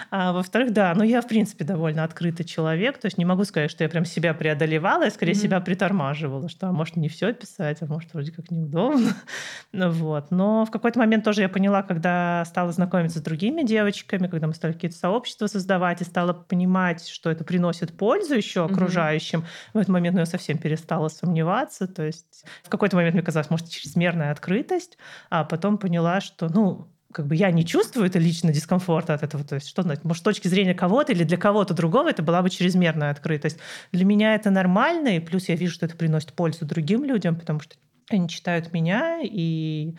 А 0.09 0.33
во-вторых, 0.33 0.73
да, 0.73 0.93
ну 0.93 1.03
я, 1.03 1.21
в 1.21 1.27
принципе, 1.27 1.63
довольно 1.63 2.03
открытый 2.03 2.45
человек. 2.45 2.97
То 2.97 3.05
есть 3.05 3.17
не 3.17 3.23
могу 3.23 3.45
сказать, 3.45 3.71
что 3.71 3.83
я 3.83 3.89
прям 3.89 4.03
себя 4.03 4.33
преодолевала, 4.33 5.03
я 5.03 5.11
скорее 5.11 5.31
mm-hmm. 5.31 5.35
себя 5.35 5.61
притормаживала, 5.61 6.49
что 6.49 6.67
а 6.67 6.71
может 6.73 6.97
не 6.97 7.07
все 7.07 7.33
писать, 7.33 7.77
а 7.81 7.85
может 7.85 8.13
вроде 8.13 8.31
как 8.33 8.51
неудобно. 8.51 9.15
ну, 9.71 9.89
вот. 9.89 10.31
Но 10.31 10.65
в 10.65 10.71
какой-то 10.71 10.99
момент 10.99 11.23
тоже 11.23 11.41
я 11.43 11.49
поняла, 11.49 11.81
когда 11.81 12.43
стала 12.45 12.73
знакомиться 12.73 13.19
с 13.19 13.21
другими 13.21 13.63
девочками, 13.63 14.27
когда 14.27 14.47
мы 14.47 14.53
стали 14.53 14.73
какие-то 14.73 14.97
сообщества 14.97 15.47
создавать, 15.47 16.01
и 16.01 16.03
стала 16.03 16.33
понимать, 16.33 17.07
что 17.07 17.31
это 17.31 17.45
приносит 17.45 17.93
пользу 17.93 18.35
еще 18.35 18.65
окружающим, 18.65 19.39
mm-hmm. 19.39 19.71
в 19.73 19.77
этот 19.77 19.89
момент 19.89 20.15
ну, 20.15 20.19
я 20.19 20.25
совсем 20.25 20.57
перестала 20.57 21.07
сомневаться. 21.07 21.87
То 21.87 22.03
есть 22.03 22.43
в 22.63 22.69
какой-то 22.69 22.97
момент 22.97 23.13
мне 23.13 23.23
казалось, 23.23 23.49
может, 23.49 23.69
чрезмерная 23.69 24.31
открытость, 24.31 24.97
а 25.29 25.43
потом 25.43 25.77
поняла, 25.77 26.21
что, 26.21 26.49
ну, 26.49 26.87
как 27.11 27.27
бы 27.27 27.35
я 27.35 27.51
не 27.51 27.65
чувствую 27.65 28.07
это 28.07 28.19
лично 28.19 28.53
дискомфорта 28.53 29.13
от 29.13 29.23
этого. 29.23 29.43
То 29.43 29.55
есть, 29.55 29.67
что 29.67 29.81
значит, 29.83 30.03
может, 30.03 30.21
с 30.21 30.23
точки 30.23 30.47
зрения 30.47 30.73
кого-то 30.73 31.11
или 31.11 31.23
для 31.23 31.37
кого-то 31.37 31.73
другого 31.73 32.09
это 32.09 32.23
была 32.23 32.41
бы 32.41 32.49
чрезмерная 32.49 33.11
открытость. 33.11 33.59
Для 33.91 34.05
меня 34.05 34.35
это 34.35 34.49
нормально, 34.49 35.17
и 35.17 35.19
плюс 35.19 35.49
я 35.49 35.55
вижу, 35.55 35.73
что 35.73 35.85
это 35.85 35.95
приносит 35.95 36.33
пользу 36.33 36.65
другим 36.65 37.03
людям, 37.03 37.35
потому 37.35 37.59
что 37.59 37.75
они 38.09 38.27
читают 38.27 38.73
меня, 38.73 39.19
и 39.23 39.95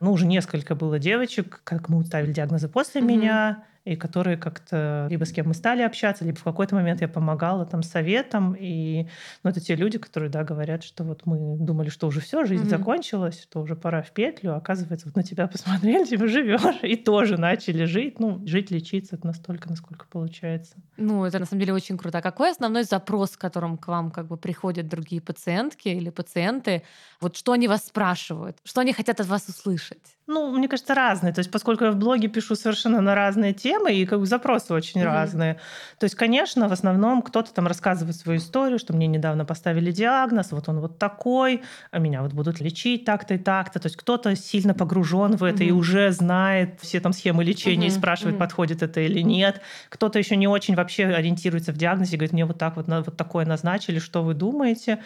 ну, 0.00 0.12
уже 0.12 0.26
несколько 0.26 0.74
было 0.74 0.98
девочек, 0.98 1.60
как 1.64 1.88
мы 1.88 2.04
ставили 2.04 2.32
диагнозы 2.32 2.68
после 2.68 3.00
mm-hmm. 3.00 3.04
меня, 3.04 3.64
и 3.86 3.94
которые 3.94 4.36
как-то 4.36 5.06
либо 5.08 5.24
с 5.24 5.30
кем 5.30 5.46
мы 5.46 5.54
стали 5.54 5.82
общаться, 5.82 6.24
либо 6.24 6.36
в 6.36 6.42
какой-то 6.42 6.74
момент 6.74 7.00
я 7.00 7.06
помогала 7.08 7.64
там 7.64 7.84
советом. 7.84 8.56
И 8.58 9.06
ну, 9.44 9.50
это 9.50 9.60
те 9.60 9.76
люди, 9.76 9.96
которые, 9.96 10.28
да, 10.28 10.42
говорят, 10.42 10.82
что 10.82 11.04
вот 11.04 11.24
мы 11.24 11.56
думали, 11.56 11.88
что 11.88 12.08
уже 12.08 12.20
все, 12.20 12.44
жизнь 12.44 12.64
mm-hmm. 12.64 12.68
закончилась, 12.68 13.40
что 13.40 13.60
уже 13.60 13.76
пора 13.76 14.02
в 14.02 14.10
петлю. 14.10 14.54
А 14.54 14.56
оказывается, 14.56 15.06
вот 15.06 15.14
на 15.14 15.22
тебя 15.22 15.46
посмотрели, 15.46 16.04
типа 16.08 16.26
живешь, 16.26 16.82
и 16.82 16.96
тоже 16.96 17.38
начали 17.38 17.84
жить. 17.84 18.18
Ну, 18.18 18.44
жить, 18.44 18.72
лечиться, 18.72 19.14
это 19.14 19.28
настолько, 19.28 19.70
насколько 19.70 20.06
получается. 20.10 20.74
Ну, 20.96 21.24
это 21.24 21.38
на 21.38 21.46
самом 21.46 21.60
деле 21.60 21.72
очень 21.72 21.96
круто. 21.96 22.18
А 22.18 22.22
какой 22.22 22.50
основной 22.50 22.82
запрос, 22.82 23.32
с 23.32 23.36
которым 23.36 23.78
к 23.78 23.86
вам 23.86 24.10
как 24.10 24.26
бы 24.26 24.36
приходят 24.36 24.88
другие 24.88 25.22
пациентки 25.22 25.88
или 25.88 26.10
пациенты? 26.10 26.82
Вот 27.20 27.36
что 27.36 27.52
они 27.52 27.68
вас 27.68 27.86
спрашивают? 27.86 28.58
Что 28.64 28.80
они 28.80 28.92
хотят 28.92 29.20
от 29.20 29.28
вас 29.28 29.48
услышать? 29.48 30.16
Ну, 30.28 30.50
мне 30.50 30.66
кажется, 30.66 30.92
разные. 30.94 31.32
То 31.32 31.38
есть, 31.38 31.52
поскольку 31.52 31.84
я 31.84 31.92
в 31.92 31.96
блоге 31.96 32.26
пишу 32.26 32.56
совершенно 32.56 33.00
на 33.00 33.14
разные 33.14 33.52
темы, 33.52 33.94
и 33.94 34.04
как 34.06 34.18
бы 34.18 34.26
запросы 34.26 34.74
очень 34.74 35.00
mm-hmm. 35.00 35.04
разные. 35.04 35.54
То 36.00 36.04
есть, 36.04 36.16
конечно, 36.16 36.68
в 36.68 36.72
основном 36.72 37.22
кто-то 37.22 37.54
там 37.54 37.68
рассказывает 37.68 38.16
свою 38.16 38.40
историю, 38.40 38.80
что 38.80 38.92
мне 38.92 39.06
недавно 39.06 39.44
поставили 39.44 39.92
диагноз, 39.92 40.50
вот 40.50 40.68
он 40.68 40.80
вот 40.80 40.98
такой, 40.98 41.62
а 41.92 42.00
меня 42.00 42.22
вот 42.22 42.32
будут 42.32 42.58
лечить 42.58 43.04
так-то 43.04 43.34
и 43.34 43.38
так-то. 43.38 43.78
То 43.78 43.86
есть, 43.86 43.96
кто-то 43.96 44.34
сильно 44.34 44.74
погружен 44.74 45.36
в 45.36 45.44
это 45.44 45.62
mm-hmm. 45.62 45.68
и 45.68 45.70
уже 45.70 46.10
знает 46.10 46.80
все 46.80 46.98
там 46.98 47.12
схемы 47.12 47.44
лечения 47.44 47.86
mm-hmm. 47.86 47.90
и 47.90 47.98
спрашивает, 47.98 48.34
mm-hmm. 48.34 48.40
подходит 48.40 48.82
это 48.82 49.00
или 49.02 49.20
нет. 49.20 49.60
Кто-то 49.90 50.18
еще 50.18 50.34
не 50.34 50.48
очень 50.48 50.74
вообще 50.74 51.04
ориентируется 51.04 51.72
в 51.72 51.76
диагнозе, 51.76 52.16
говорит, 52.16 52.32
мне 52.32 52.44
вот 52.44 52.58
так 52.58 52.74
вот, 52.74 52.88
вот 52.88 53.16
такое 53.16 53.46
назначили, 53.46 54.00
что 54.00 54.24
вы 54.24 54.34
думаете? 54.34 54.98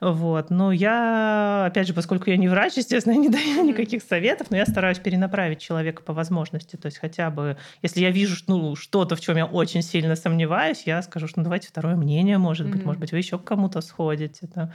Вот. 0.00 0.50
Но 0.50 0.70
я, 0.70 1.64
опять 1.66 1.88
же, 1.88 1.94
поскольку 1.94 2.30
я 2.30 2.36
не 2.36 2.46
врач, 2.46 2.74
естественно, 2.76 3.14
я 3.14 3.18
не 3.18 3.28
даю 3.28 3.64
никаких 3.64 4.04
советов, 4.04 4.50
но 4.50 4.56
я 4.56 4.67
стараюсь 4.68 4.98
перенаправить 4.98 5.60
человека 5.60 6.02
по 6.02 6.12
возможности. 6.12 6.76
То 6.76 6.86
есть 6.86 6.98
хотя 6.98 7.30
бы, 7.30 7.56
если 7.82 8.00
я 8.00 8.10
вижу 8.10 8.36
ну, 8.46 8.76
что-то, 8.76 9.16
в 9.16 9.20
чем 9.20 9.36
я 9.36 9.46
очень 9.46 9.82
сильно 9.82 10.16
сомневаюсь, 10.16 10.82
я 10.86 11.02
скажу, 11.02 11.26
что 11.26 11.40
ну, 11.40 11.44
давайте 11.44 11.68
второе 11.68 11.96
мнение, 11.96 12.38
может 12.38 12.66
mm-hmm. 12.66 12.72
быть, 12.72 12.84
может 12.84 13.00
быть, 13.00 13.12
вы 13.12 13.18
еще 13.18 13.38
к 13.38 13.44
кому-то 13.44 13.80
сходите. 13.80 14.48
Да. 14.54 14.72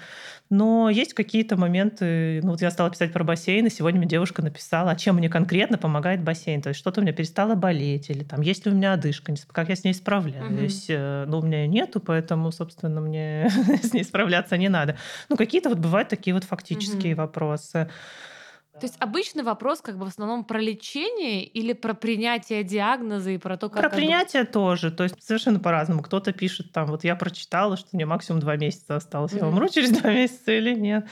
Но 0.50 0.90
есть 0.90 1.14
какие-то 1.14 1.58
моменты, 1.58 2.42
ну 2.44 2.52
вот 2.52 2.62
я 2.62 2.72
стала 2.72 2.90
писать 2.90 3.14
про 3.14 3.24
бассейн, 3.24 3.66
и 3.68 3.70
сегодня 3.70 4.00
мне 4.00 4.10
девушка 4.10 4.42
написала, 4.42 4.92
а 4.92 4.96
чем 4.96 5.16
мне 5.16 5.30
конкретно 5.30 5.78
помогает 5.78 6.22
бассейн. 6.22 6.62
То 6.62 6.70
есть 6.70 6.80
что-то 6.80 7.02
у 7.02 7.04
меня 7.04 7.14
перестало 7.14 7.56
болеть, 7.56 8.10
или 8.10 8.24
там 8.24 8.42
есть 8.42 8.66
ли 8.66 8.72
у 8.72 8.76
меня 8.76 8.94
одышка, 8.94 9.34
как 9.52 9.70
я 9.70 9.76
с 9.76 9.84
ней 9.84 9.94
справляюсь. 9.94 10.90
Mm-hmm. 10.90 11.26
Ну, 11.26 11.40
у 11.40 11.42
меня 11.42 11.64
ее 11.64 11.68
нету, 11.68 12.00
поэтому, 12.00 12.52
собственно, 12.52 13.02
мне 13.02 13.50
с 13.84 13.94
ней 13.94 14.04
справляться 14.04 14.58
не 14.58 14.70
надо. 14.70 14.98
Ну, 15.30 15.38
какие-то 15.38 15.70
вот 15.70 15.80
бывают 15.80 16.10
такие 16.10 16.34
вот 16.34 16.44
фактические 16.44 17.14
mm-hmm. 17.14 17.18
вопросы. 17.18 17.90
То 18.80 18.88
есть 18.88 18.96
обычный 19.00 19.44
вопрос 19.44 19.82
как 19.82 20.00
бы 20.00 20.06
в 20.06 20.08
основном 20.08 20.44
про 20.44 20.60
лечение 20.60 21.44
или 21.44 21.74
про 21.74 21.94
принятие 21.94 22.64
диагноза 22.64 23.30
и 23.30 23.38
про 23.38 23.56
то, 23.56 23.70
как... 23.70 23.82
Про 23.82 23.90
принятие 23.90 24.44
бы... 24.44 24.50
тоже. 24.50 24.92
То 24.92 25.04
есть 25.04 25.22
совершенно 25.24 25.60
по-разному. 25.60 26.02
Кто-то 26.02 26.34
пишет 26.34 26.72
там, 26.72 26.88
вот 26.88 27.04
я 27.04 27.16
прочитала, 27.16 27.78
что 27.78 27.90
мне 27.94 28.08
максимум 28.08 28.42
два 28.42 28.56
месяца 28.58 28.96
осталось. 28.96 29.32
Mm-hmm. 29.34 29.40
Я 29.40 29.48
умру 29.48 29.70
через 29.70 29.92
два 29.92 30.12
месяца 30.12 30.52
или 30.52 30.74
нет? 30.74 31.08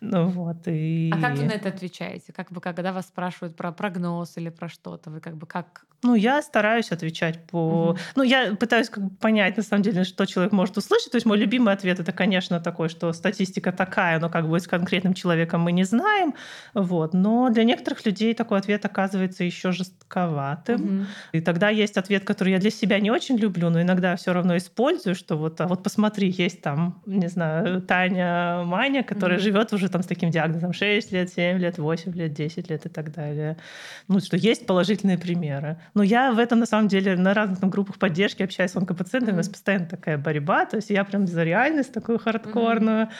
Ну 0.00 0.26
вот. 0.26 0.66
И... 0.66 1.12
А 1.14 1.20
как 1.20 1.36
вы 1.36 1.44
на 1.44 1.52
это 1.52 1.68
отвечаете? 1.68 2.32
Как 2.32 2.50
бы 2.50 2.60
когда 2.60 2.92
вас 2.92 3.06
спрашивают 3.06 3.56
про 3.56 3.70
прогноз 3.70 4.36
или 4.36 4.48
про 4.48 4.68
что-то, 4.68 5.10
вы 5.10 5.20
как 5.20 5.36
бы 5.36 5.46
как... 5.46 5.86
Ну, 6.02 6.14
я 6.16 6.42
стараюсь 6.42 6.90
отвечать 6.90 7.46
по... 7.46 7.94
Mm-hmm. 7.96 8.12
Ну, 8.16 8.22
я 8.24 8.56
пытаюсь 8.56 8.90
как 8.90 9.04
бы 9.04 9.16
понять, 9.16 9.56
на 9.56 9.62
самом 9.62 9.82
деле, 9.82 10.02
что 10.02 10.26
человек 10.26 10.52
может 10.52 10.76
услышать. 10.76 11.12
То 11.12 11.16
есть 11.16 11.26
мой 11.26 11.38
любимый 11.38 11.72
ответ 11.72 12.00
это, 12.00 12.12
конечно, 12.12 12.60
такой, 12.60 12.88
что 12.88 13.12
статистика 13.12 13.72
такая, 13.72 14.18
но 14.18 14.28
как 14.28 14.48
будет 14.48 14.64
с 14.64 14.66
конкретным 14.66 15.14
человеком 15.14 15.60
мы 15.60 15.70
не 15.70 15.84
знаем. 15.84 16.34
Вот 16.74 17.03
вот. 17.04 17.14
Но 17.14 17.50
для 17.50 17.64
некоторых 17.64 18.04
людей 18.06 18.34
такой 18.34 18.58
ответ 18.58 18.84
оказывается 18.84 19.44
еще 19.44 19.72
жестковатым. 19.72 21.00
Угу. 21.00 21.06
И 21.32 21.40
тогда 21.40 21.68
есть 21.68 21.96
ответ, 21.96 22.24
который 22.24 22.52
я 22.52 22.58
для 22.58 22.70
себя 22.70 22.98
не 22.98 23.10
очень 23.10 23.36
люблю, 23.36 23.70
но 23.70 23.82
иногда 23.82 24.16
все 24.16 24.32
равно 24.32 24.56
использую, 24.56 25.14
что 25.14 25.36
вот, 25.36 25.60
а 25.60 25.66
вот 25.66 25.82
посмотри, 25.82 26.30
есть 26.30 26.62
там, 26.62 27.02
не 27.06 27.28
знаю, 27.28 27.82
Таня 27.82 28.62
Маня, 28.64 29.02
которая 29.02 29.38
угу. 29.38 29.44
живет 29.44 29.72
уже 29.72 29.88
там 29.88 30.02
с 30.02 30.06
таким 30.06 30.30
диагнозом 30.30 30.72
6 30.72 31.12
лет, 31.12 31.30
7 31.30 31.58
лет, 31.58 31.78
8 31.78 32.12
лет, 32.14 32.32
10 32.32 32.70
лет 32.70 32.86
и 32.86 32.88
так 32.88 33.12
далее. 33.12 33.56
Ну, 34.08 34.20
что 34.20 34.36
есть 34.36 34.66
положительные 34.66 35.18
примеры. 35.18 35.76
Но 35.94 36.02
я 36.02 36.32
в 36.32 36.38
этом, 36.38 36.58
на 36.58 36.66
самом 36.66 36.88
деле, 36.88 37.16
на 37.16 37.34
разных 37.34 37.60
там, 37.60 37.70
группах 37.70 37.98
поддержки 37.98 38.42
общаюсь 38.42 38.70
с 38.70 38.76
онкопациентами, 38.76 39.32
угу. 39.32 39.36
у 39.36 39.38
нас 39.38 39.48
постоянно 39.48 39.86
такая 39.86 40.16
борьба, 40.16 40.64
то 40.64 40.76
есть 40.76 40.90
я 40.90 41.04
прям 41.04 41.26
за 41.26 41.44
реальность 41.44 41.92
такую 41.92 42.18
хардкорную, 42.18 43.10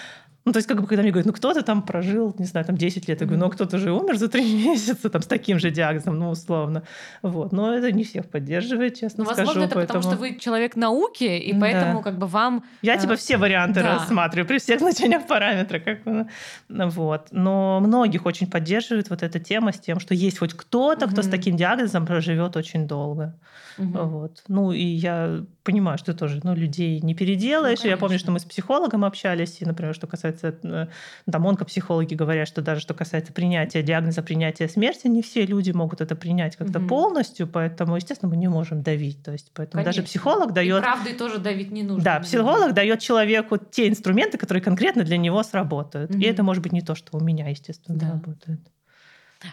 ну, 0.45 0.53
то 0.53 0.59
есть, 0.59 0.69
как 0.69 0.81
бы, 0.81 0.87
когда 0.87 1.03
мне 1.03 1.11
говорят, 1.11 1.27
ну, 1.27 1.33
кто-то 1.33 1.63
там 1.63 1.83
прожил, 1.83 2.35
не 2.39 2.45
знаю, 2.45 2.67
там 2.67 2.77
10 2.77 3.09
лет, 3.09 3.21
я 3.21 3.27
говорю, 3.27 3.41
ну, 3.41 3.47
а 3.47 3.51
кто-то 3.51 3.79
же 3.79 3.93
умер 3.93 4.19
за 4.19 4.29
3 4.29 4.55
месяца, 4.67 5.09
там, 5.09 5.23
с 5.23 5.27
таким 5.27 5.59
же 5.59 5.71
диагнозом, 5.71 6.19
ну, 6.19 6.31
условно. 6.31 6.83
Вот. 7.23 7.53
Но 7.53 7.75
это 7.75 7.91
не 7.93 8.05
всех 8.05 8.29
поддерживает, 8.29 8.95
честно 8.99 9.25
ну, 9.25 9.31
возможно, 9.31 9.53
скажу. 9.53 9.67
это 9.67 9.75
поэтому... 9.77 10.03
потому, 10.03 10.15
что 10.15 10.21
вы 10.21 10.39
человек 10.39 10.77
науки, 10.77 11.25
и 11.25 11.59
поэтому, 11.59 11.99
да. 11.99 12.03
как 12.03 12.19
бы, 12.19 12.27
вам... 12.27 12.65
Я, 12.83 12.99
типа, 12.99 13.17
все 13.17 13.39
варианты 13.39 13.83
да. 13.83 13.95
рассматриваю 13.95 14.47
при 14.47 14.59
всех 14.59 14.81
значениях 14.81 15.27
параметра. 15.27 15.79
Как 15.79 16.05
бы, 16.05 16.29
вот. 16.69 17.29
Но 17.31 17.81
многих 17.81 18.27
очень 18.27 18.47
поддерживает 18.51 19.09
вот 19.09 19.23
эта 19.23 19.41
тема 19.41 19.73
с 19.73 19.79
тем, 19.79 19.99
что 19.99 20.15
есть 20.15 20.39
хоть 20.39 20.53
кто-то, 20.53 21.07
кто 21.07 21.23
с 21.23 21.29
таким 21.29 21.57
диагнозом 21.57 22.05
проживет 22.05 22.57
очень 22.57 22.87
долго. 22.87 23.35
Угу. 23.79 23.99
Вот. 23.99 24.43
Ну, 24.49 24.73
и 24.73 24.85
я 24.85 25.43
понимаю, 25.63 25.99
что 25.99 26.15
тоже 26.15 26.41
ну, 26.45 26.55
людей 26.55 27.01
не 27.01 27.15
переделаешь. 27.15 27.83
Ну, 27.83 27.89
я 27.89 27.97
помню, 27.97 28.19
что 28.19 28.31
мы 28.31 28.39
с 28.39 28.45
психологом 28.45 29.05
общались, 29.05 29.61
и, 29.61 29.65
например, 29.65 29.95
что 29.95 30.07
касается, 30.07 30.34
э, 30.43 30.87
там, 31.31 31.47
онкопсихологи 31.47 32.15
говорят, 32.15 32.49
что 32.49 32.63
даже 32.63 32.81
что 32.81 32.95
касается 32.95 33.33
принятия 33.33 33.83
диагноза, 33.83 34.23
принятия 34.23 34.69
смерти, 34.69 35.07
не 35.07 35.23
все 35.23 35.47
люди 35.47 35.71
могут 35.71 36.01
это 36.01 36.17
принять 36.17 36.57
как-то 36.57 36.79
угу. 36.79 36.89
полностью, 36.89 37.47
поэтому, 37.47 37.97
естественно, 37.97 38.31
мы 38.31 38.37
не 38.37 38.49
можем 38.49 38.83
давить. 38.83 39.23
То 39.23 39.33
есть, 39.33 39.51
поэтому 39.55 39.83
Конечно. 39.83 40.03
даже 40.03 40.09
психолог 40.09 40.53
дает... 40.53 40.79
И 40.79 40.83
правдой 40.83 41.15
тоже 41.15 41.39
давить 41.39 41.71
не 41.71 41.83
нужно. 41.83 42.05
Да, 42.05 42.21
психолог 42.21 42.75
дает 42.75 43.01
человеку 43.01 43.59
те 43.59 43.89
инструменты, 43.89 44.39
которые 44.39 44.63
конкретно 44.63 45.05
для 45.05 45.17
него 45.17 45.43
сработают. 45.43 46.11
Угу. 46.11 46.19
И 46.19 46.25
это 46.25 46.43
может 46.43 46.63
быть 46.63 46.73
не 46.73 46.83
то, 46.83 46.95
что 46.95 47.17
у 47.17 47.21
меня, 47.21 47.49
естественно, 47.49 47.99
да. 47.99 48.13
работает. 48.13 48.61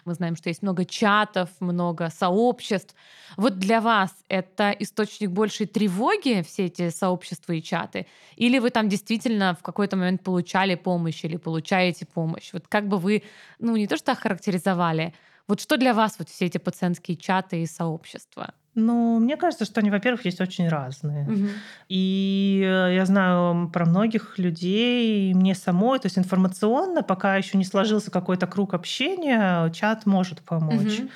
Мы 0.06 0.14
знаем, 0.14 0.36
что 0.36 0.50
есть 0.50 0.62
много 0.62 0.86
чатов, 0.86 1.50
много 1.60 2.10
сообществ. 2.10 2.96
Вот 3.38 3.58
для 3.60 3.82
вас 3.82 4.12
это 4.30 4.72
источник 4.80 5.30
большей 5.32 5.66
тревоги, 5.68 6.44
все 6.48 6.66
эти 6.66 6.89
сообщества 6.89 7.54
и 7.54 7.62
чаты? 7.62 8.08
Или 8.36 8.60
вы 8.60 8.70
там 8.70 8.89
действительно 8.89 9.56
в 9.56 9.64
какой-то 9.64 9.98
момент 9.98 10.24
получали 10.24 10.76
помощь 10.76 11.24
или 11.24 11.38
получаете 11.38 12.06
помощь? 12.06 12.52
Вот 12.54 12.68
как 12.68 12.88
бы 12.88 12.98
вы, 12.98 13.24
ну 13.60 13.76
не 13.76 13.88
то 13.88 13.98
что 13.98 14.12
охарактеризовали, 14.14 15.14
вот 15.48 15.60
что 15.62 15.78
для 15.78 15.94
вас 15.94 16.18
вот 16.20 16.30
все 16.30 16.46
эти 16.46 16.58
пациентские 16.58 17.18
чаты 17.18 17.62
и 17.62 17.66
сообщества? 17.66 18.54
Ну, 18.74 19.20
мне 19.20 19.36
кажется, 19.36 19.66
что 19.66 19.82
они, 19.82 19.90
во-первых, 19.90 20.24
есть 20.24 20.40
очень 20.40 20.70
разные. 20.70 21.26
Мгм. 21.26 21.50
И 21.90 22.62
э, 22.66 22.96
я 22.96 23.06
знаю 23.06 23.70
про 23.70 23.86
многих 23.86 24.40
людей, 24.40 25.32
и 25.32 25.34
мне 25.34 25.56
самой, 25.56 26.00
то 26.00 26.06
есть 26.06 26.18
информационно, 26.18 27.04
пока 27.04 27.36
еще 27.36 27.58
не 27.58 27.66
сложился 27.66 28.12
какой-то 28.12 28.48
круг 28.48 28.74
общения, 28.74 29.70
чат 29.72 30.06
может 30.06 30.42
помочь. 30.42 31.00
Мгм. 31.00 31.10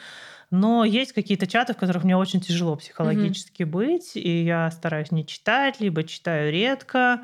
Но 0.51 0.85
есть 0.85 1.13
какие-то 1.13 1.47
чаты, 1.47 1.73
в 1.73 1.77
которых 1.77 2.03
мне 2.03 2.15
очень 2.15 2.39
тяжело 2.39 2.75
психологически 2.75 3.63
быть, 3.63 4.15
и 4.15 4.43
я 4.43 4.69
стараюсь 4.71 5.11
не 5.11 5.25
читать, 5.25 5.79
либо 5.79 6.03
читаю 6.03 6.51
редко. 6.51 7.21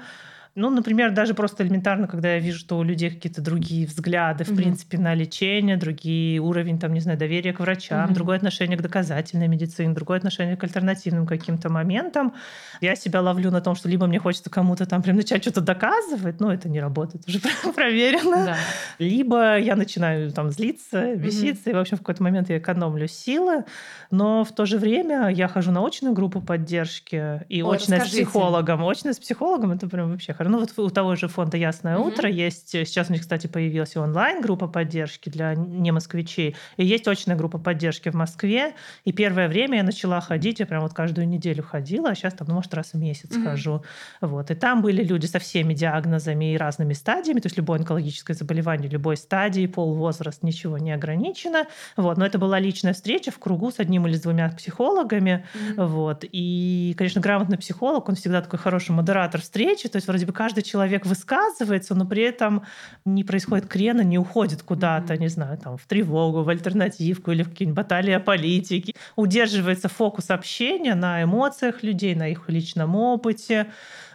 Ну, 0.54 0.70
например, 0.70 1.12
даже 1.12 1.34
просто 1.34 1.64
элементарно, 1.64 2.08
когда 2.08 2.34
я 2.34 2.39
вижу, 2.39 2.60
что 2.60 2.78
у 2.78 2.84
людей 2.84 3.10
какие-то 3.10 3.41
другие 3.41 3.88
взгляды, 3.88 4.43
в 4.43 4.49
Мгм. 4.49 4.58
принципе, 4.58 4.97
на 4.97 5.14
лечение, 5.14 5.78
другие 5.78 6.39
уровень, 6.41 6.78
там, 6.78 6.93
не 6.93 6.99
знаю, 6.99 7.18
доверия 7.18 7.54
к 7.54 7.62
врачам, 7.62 8.06
Мгм. 8.08 8.14
другое 8.16 8.36
отношение 8.38 8.78
к 8.78 8.82
доказательной 8.82 9.47
медицине, 9.47 9.93
другое 9.93 10.18
отношение 10.18 10.58
к 10.58 10.64
альтернативным 10.66 11.26
каким-то 11.26 11.70
моментам. 11.70 12.34
Я 12.82 12.95
себя 12.97 13.22
ловлю 13.22 13.49
на 13.49 13.62
том, 13.62 13.76
что 13.76 13.88
либо 13.88 14.08
мне 14.08 14.20
хочется 14.20 14.49
кому-то 14.49 14.86
там 14.86 15.02
прям 15.02 15.16
начать 15.16 15.41
что-то 15.41 15.62
доказывать, 15.62 16.41
но 16.41 16.52
это 16.54 16.68
не 16.68 16.82
работает, 16.82 17.26
уже 17.30 17.39
проверено. 17.76 18.45
Да. 18.47 18.58
Либо 18.99 19.58
я 19.58 19.78
начинаю 19.78 20.32
там 20.32 20.52
злиться, 20.52 21.16
беситься, 21.16 21.70
и, 21.70 21.74
в 21.74 21.78
общем, 21.78 21.95
в 21.95 22.02
какой-то 22.02 22.24
момент 22.24 22.49
я 22.49 22.58
экономлю 22.58 23.08
силы, 23.08 23.64
но 24.12 24.43
в 24.43 24.52
то 24.54 24.66
же 24.66 24.78
время 24.78 25.30
я 25.30 25.47
хожу 25.47 25.72
на 25.72 25.80
очную 25.86 26.14
группу 26.14 26.41
поддержки 26.41 27.41
и 27.47 27.62
Ой, 27.64 27.78
очная 27.78 27.99
с 27.99 28.04
расскажите. 28.04 28.24
психологом. 28.26 28.86
Очная 28.86 29.14
с 29.14 29.20
психологом 29.20 29.72
это 29.72 29.88
прям 29.88 30.12
вообще 30.12 30.34
хорошо. 30.44 30.58
Ну 30.58 30.60
вот 30.60 30.78
у 30.78 30.89
того 30.89 31.16
же 31.16 31.28
фонда 31.28 31.58
«Ясное 31.58 31.98
Мгм. 31.98 32.08
утро» 32.08 32.30
есть, 32.30 32.76
э, 32.76 32.86
сейчас 32.86 33.10
у 33.10 33.14
них, 33.14 33.22
кстати, 33.22 33.48
появилась 33.48 33.96
онлайн-группа 33.96 34.68
поддержки 34.68 35.30
для 35.30 35.56
не 35.56 35.92
москвичей, 35.92 36.56
и 36.78 36.86
есть 36.86 37.08
очная 37.08 37.36
группа 37.36 37.58
поддержки 37.58 38.10
в 38.10 38.14
Москве, 38.16 38.74
и 39.06 39.12
первое 39.12 39.48
время 39.48 39.78
я 39.78 39.84
начала 39.84 40.22
ходить, 40.22 40.60
я 40.60 40.66
прям 40.66 40.82
вот 40.82 40.94
каждую 40.94 41.28
неделю 41.28 41.64
ходила, 41.64 42.10
а 42.10 42.16
сейчас 42.16 42.34
там, 42.34 42.48
ну, 42.48 42.56
может, 42.56 42.74
раз 42.74 42.94
в 42.94 42.98
месяц 42.98 43.36
Мгм. 43.36 43.46
хожу. 43.46 43.84
Вот. 44.22 44.52
И 44.52 44.56
там 44.56 44.82
были 44.82 45.04
люди 45.04 45.26
со 45.26 45.39
всеми 45.39 45.74
диагнозами 45.74 46.54
и 46.54 46.58
разными 46.58 46.94
стадиями, 46.94 47.39
то 47.39 47.48
есть 47.48 47.58
любое 47.58 47.80
онкологическое 47.80 48.36
заболевание, 48.36 48.89
любой 48.89 49.18
стадии, 49.18 49.68
пол, 49.68 49.94
возраст, 49.96 50.44
ничего 50.44 50.78
не 50.78 50.92
ограничено. 50.92 51.66
Вот. 51.98 52.18
Но 52.18 52.26
это 52.26 52.38
была 52.39 52.60
личная 52.60 52.94
встреча 52.94 53.32
в 53.32 53.39
кругу 53.39 53.72
с 53.72 53.80
одним 53.80 54.08
или 54.08 54.16
с 54.16 54.22
двумя 54.22 54.50
психологами. 54.50 55.46
Мгм. 55.54 55.88
Вот. 55.88 56.26
И, 56.32 56.94
конечно, 56.98 57.22
грамотный 57.22 57.58
психолог, 57.58 58.08
он 58.10 58.16
всегда 58.16 58.42
такой 58.42 58.60
хороший 58.60 58.92
модератор 58.92 59.42
встречи, 59.42 59.88
то 59.89 59.98
есть 59.98 60.08
вроде 60.08 60.26
бы 60.26 60.31
каждый 60.32 60.64
человек 60.64 61.06
высказывается, 61.06 61.96
но 61.96 62.06
при 62.06 62.24
этом 62.24 62.64
не 63.06 63.24
происходит 63.24 63.68
крена, 63.68 64.02
не 64.02 64.18
уходит 64.18 64.64
куда-то, 64.64 65.18
не 65.18 65.28
знаю, 65.28 65.58
там, 65.58 65.78
в 65.78 65.86
тревогу, 65.86 66.44
в 66.44 66.50
альтернативку 66.50 67.32
или 67.32 67.44
в 67.44 67.50
какие-нибудь 67.50 67.78
баталии 67.78 68.14
о 68.14 68.20
политике. 68.20 68.94
Удерживается 69.16 69.90
фокус 69.90 70.30
общения 70.30 70.96
на 70.96 71.24
эмоциях 71.24 71.84
людей, 71.84 72.16
на 72.16 72.30
их 72.30 72.50
личном 72.50 72.96
опыте. 72.96 73.68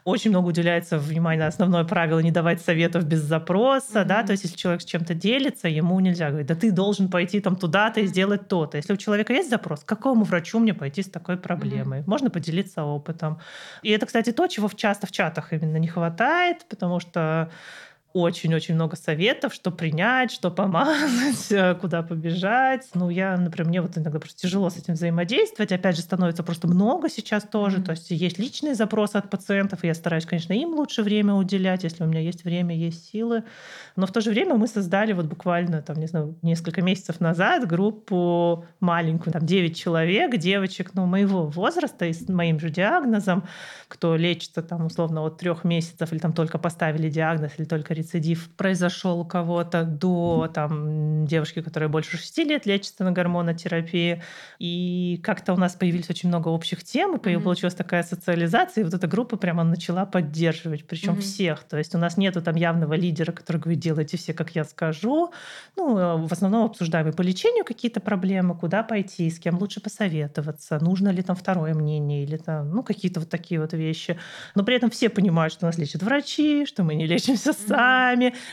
Очень 0.07 0.31
много 0.31 0.47
уделяется 0.47 0.99
внимания 0.99 1.45
основное 1.49 1.83
правило 1.83 2.21
не 2.21 2.31
давать 2.31 2.61
советов 2.61 3.05
без 3.05 3.23
запроса, 3.23 4.05
да, 4.05 4.19
Мгм. 4.19 4.27
то 4.27 4.33
есть 4.33 4.45
если 4.45 4.57
человек 4.57 4.83
с 4.83 4.85
чем-то 4.85 5.15
делится, 5.15 5.67
ему 5.67 5.99
нельзя 5.99 6.29
говорить, 6.29 6.47
да 6.47 6.55
ты 6.55 6.71
должен 6.71 7.11
пойти 7.11 7.41
там 7.41 7.57
туда-то 7.57 7.99
и 8.01 8.07
сделать 8.07 8.47
то-то. 8.47 8.77
Если 8.77 8.93
у 8.93 8.97
человека 8.97 9.33
есть 9.33 9.51
запрос, 9.51 9.81
к 9.81 9.85
какому 9.89 10.25
врачу 10.25 10.61
мне 10.61 10.75
пойти 10.75 11.03
с 11.03 11.11
такой 11.11 11.37
проблемой? 11.37 12.05
Можно 12.07 12.31
поделиться 12.31 12.85
опытом. 12.85 13.41
И 13.83 13.91
это, 13.91 14.07
кстати, 14.07 14.31
то, 14.31 14.47
чего 14.47 14.69
часто 14.69 15.09
в 15.09 15.11
чатах 15.11 15.53
именно 15.53 15.77
не 15.79 15.89
хватает, 15.89 16.67
потому 16.69 17.01
что 17.01 17.51
очень-очень 18.17 18.75
много 18.75 18.97
советов, 18.97 19.53
что 19.53 19.71
принять, 19.71 20.31
что 20.33 20.51
помазать, 20.51 21.47
э, 21.51 21.75
куда 21.75 22.03
побежать. 22.03 22.89
Ну, 22.95 23.11
я, 23.11 23.37
например, 23.37 23.69
мне 23.69 23.83
вот 23.83 23.99
иногда 23.99 24.19
просто 24.19 24.41
тяжело 24.41 24.71
с 24.71 24.77
этим 24.79 24.95
взаимодействовать. 24.95 25.71
Опять 25.71 25.97
же, 25.97 26.03
становится 26.03 26.43
просто 26.43 26.67
много 26.67 27.11
сейчас 27.11 27.43
тоже. 27.43 27.79
Мгм. 27.79 27.85
То 27.85 27.91
есть 27.93 28.11
есть 28.11 28.39
личные 28.39 28.75
запросы 28.75 29.17
от 29.17 29.29
пациентов, 29.29 29.85
и 29.85 29.87
я 29.87 29.95
стараюсь, 29.95 30.25
конечно, 30.25 30.55
им 30.55 30.75
лучше 30.75 31.03
время 31.03 31.35
уделять, 31.35 31.85
если 31.85 32.05
у 32.05 32.07
меня 32.07 32.21
есть 32.21 32.45
время, 32.45 32.75
есть 32.75 33.11
силы. 33.11 33.45
Но 33.97 34.07
в 34.07 34.13
то 34.13 34.21
же 34.21 34.31
время 34.31 34.55
мы 34.55 34.67
создали 34.67 35.13
вот 35.13 35.27
буквально, 35.27 35.83
там, 35.83 35.99
не 35.99 36.07
знаю, 36.07 36.37
несколько 36.43 36.81
месяцев 36.81 37.21
назад 37.21 37.67
группу 37.67 38.65
маленькую, 38.81 39.33
там, 39.33 39.45
9 39.45 39.77
человек, 39.77 40.37
девочек, 40.37 40.93
ну, 40.95 41.05
моего 41.07 41.47
возраста 41.47 42.07
и 42.07 42.13
с 42.15 42.29
моим 42.29 42.61
же 42.61 42.71
диагнозом, 42.71 43.45
кто 43.89 44.17
лечится 44.17 44.63
там 44.63 44.87
условно 44.87 45.23
от 45.23 45.39
трех 45.39 45.65
месяцев 45.65 46.13
или 46.13 46.19
там 46.19 46.33
только 46.33 46.59
поставили 46.59 47.11
диагноз 47.11 47.53
или 47.59 47.67
только 47.67 47.95
рецидив 48.07 48.49
произошел 48.57 49.21
у 49.21 49.25
кого-то 49.25 49.85
до 49.85 50.49
там 50.53 51.27
девушки, 51.27 51.61
которая 51.61 51.89
больше 51.89 52.17
шести 52.17 52.45
лет 52.45 52.67
лечится 52.67 53.05
на 53.05 53.13
гормонотерапии. 53.13 54.23
И 54.59 55.21
как-то 55.23 55.53
у 55.53 55.57
нас 55.57 55.75
появились 55.75 56.09
очень 56.11 56.29
много 56.29 56.49
общих 56.49 56.85
тем, 56.85 57.17
и 57.17 57.35
Мгм. 57.35 57.43
получилась 57.43 57.75
такая 57.75 58.03
социализация, 58.03 58.83
и 58.83 58.85
вот 58.85 58.95
эта 58.95 59.07
группа 59.07 59.37
прямо 59.37 59.65
начала 59.65 60.07
поддерживать, 60.07 60.87
причем 60.87 61.13
Мгм. 61.13 61.21
всех. 61.21 61.65
То 61.65 61.77
есть 61.79 61.95
у 61.95 61.99
нас 61.99 62.17
нету 62.17 62.41
там 62.43 62.55
явного 62.57 62.95
лидера, 62.95 63.33
который 63.33 63.59
говорит, 63.61 63.81
делайте 63.81 64.17
все, 64.17 64.33
как 64.35 64.55
я 64.55 64.65
скажу. 64.65 65.33
Ну, 65.77 65.99
э, 65.99 66.17
в 66.17 66.33
основном 66.33 66.65
обсуждаем 66.65 67.09
и 67.09 67.13
по 67.13 67.23
лечению 67.23 67.65
какие-то 67.65 68.01
проблемы, 68.01 68.57
куда 68.57 68.83
пойти, 68.83 69.31
с 69.31 69.39
кем 69.39 69.59
лучше 69.59 69.81
посоветоваться, 69.81 70.79
нужно 70.81 71.09
ли 71.11 71.23
там 71.23 71.37
второе 71.37 71.75
мнение 71.75 72.25
или 72.25 72.37
там, 72.37 72.71
ну, 72.71 72.83
какие-то 72.83 73.21
вот 73.21 73.29
такие 73.31 73.61
вот 73.61 73.73
вещи. 73.73 74.19
Но 74.55 74.65
при 74.65 74.77
этом 74.77 74.91
все 74.91 75.09
понимают, 75.09 75.53
что 75.53 75.67
нас 75.67 75.79
лечат 75.79 76.03
врачи, 76.03 76.67
что 76.67 76.85
мы 76.85 76.95
не 76.95 77.07
лечимся 77.17 77.53
сами, 77.53 77.96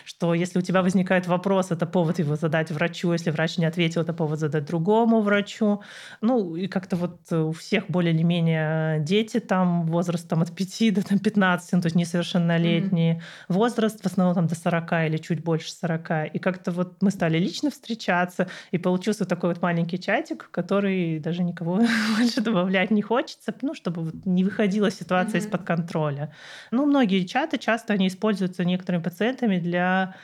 что 0.06 0.34
если 0.34 0.60
у 0.60 0.62
тебя 0.62 0.82
возникает 0.82 1.28
вопрос, 1.28 1.72
это 1.72 1.86
повод 1.86 2.20
его 2.20 2.36
задать 2.36 2.72
врачу, 2.72 3.14
если 3.14 3.32
врач 3.32 3.58
не 3.58 3.66
ответил, 3.66 4.02
это 4.02 4.14
повод 4.14 4.40
задать 4.40 4.66
другому 4.66 5.22
врачу. 5.22 5.82
Ну, 6.22 6.56
и 6.56 6.68
как-то 6.68 6.96
вот 6.96 7.32
у 7.32 7.52
всех 7.52 7.86
более 7.90 8.14
или 8.14 8.24
менее 8.24 9.00
дети 9.00 9.40
там 9.40 9.86
возрастом 9.88 10.42
от 10.42 10.56
5 10.56 10.94
до 10.94 11.02
там, 11.08 11.20
15, 11.20 11.74
ну, 11.74 11.82
то 11.82 11.86
есть 11.88 11.96
несовершеннолетние. 11.96 13.22
Возраст 13.50 14.02
в 14.02 14.06
основном 14.06 14.36
там 14.36 14.48
до 14.48 14.56
40 14.56 14.92
или 15.08 15.18
чуть 15.18 15.44
больше 15.44 15.72
40. 15.72 16.34
И 16.36 16.40
как-то 16.40 16.72
вот 16.72 17.02
мы 17.02 17.12
стали 17.12 17.38
лично 17.38 17.70
встречаться, 17.72 18.48
и 18.72 18.78
получился 18.78 19.26
такой 19.26 19.50
вот 19.50 19.62
маленький 19.62 20.00
чатик, 20.00 20.50
который 20.52 21.20
даже 21.20 21.44
никого 21.44 21.82
больше 22.18 22.42
добавлять 22.42 22.92
не 22.92 23.02
хочется, 23.02 23.54
ну, 23.62 23.74
чтобы 23.74 24.02
вот 24.04 24.26
не 24.26 24.44
выходила 24.44 24.90
ситуация 24.92 25.40
Мгм. 25.40 25.48
из-под 25.48 25.64
контроля. 25.64 26.34
Ну, 26.72 26.86
многие 26.86 27.26
чаты, 27.26 27.58
часто 27.58 27.94
они 27.94 28.08
используются 28.08 28.64
некоторыми 28.66 29.02
пациентами 29.02 29.23
для 29.32 30.16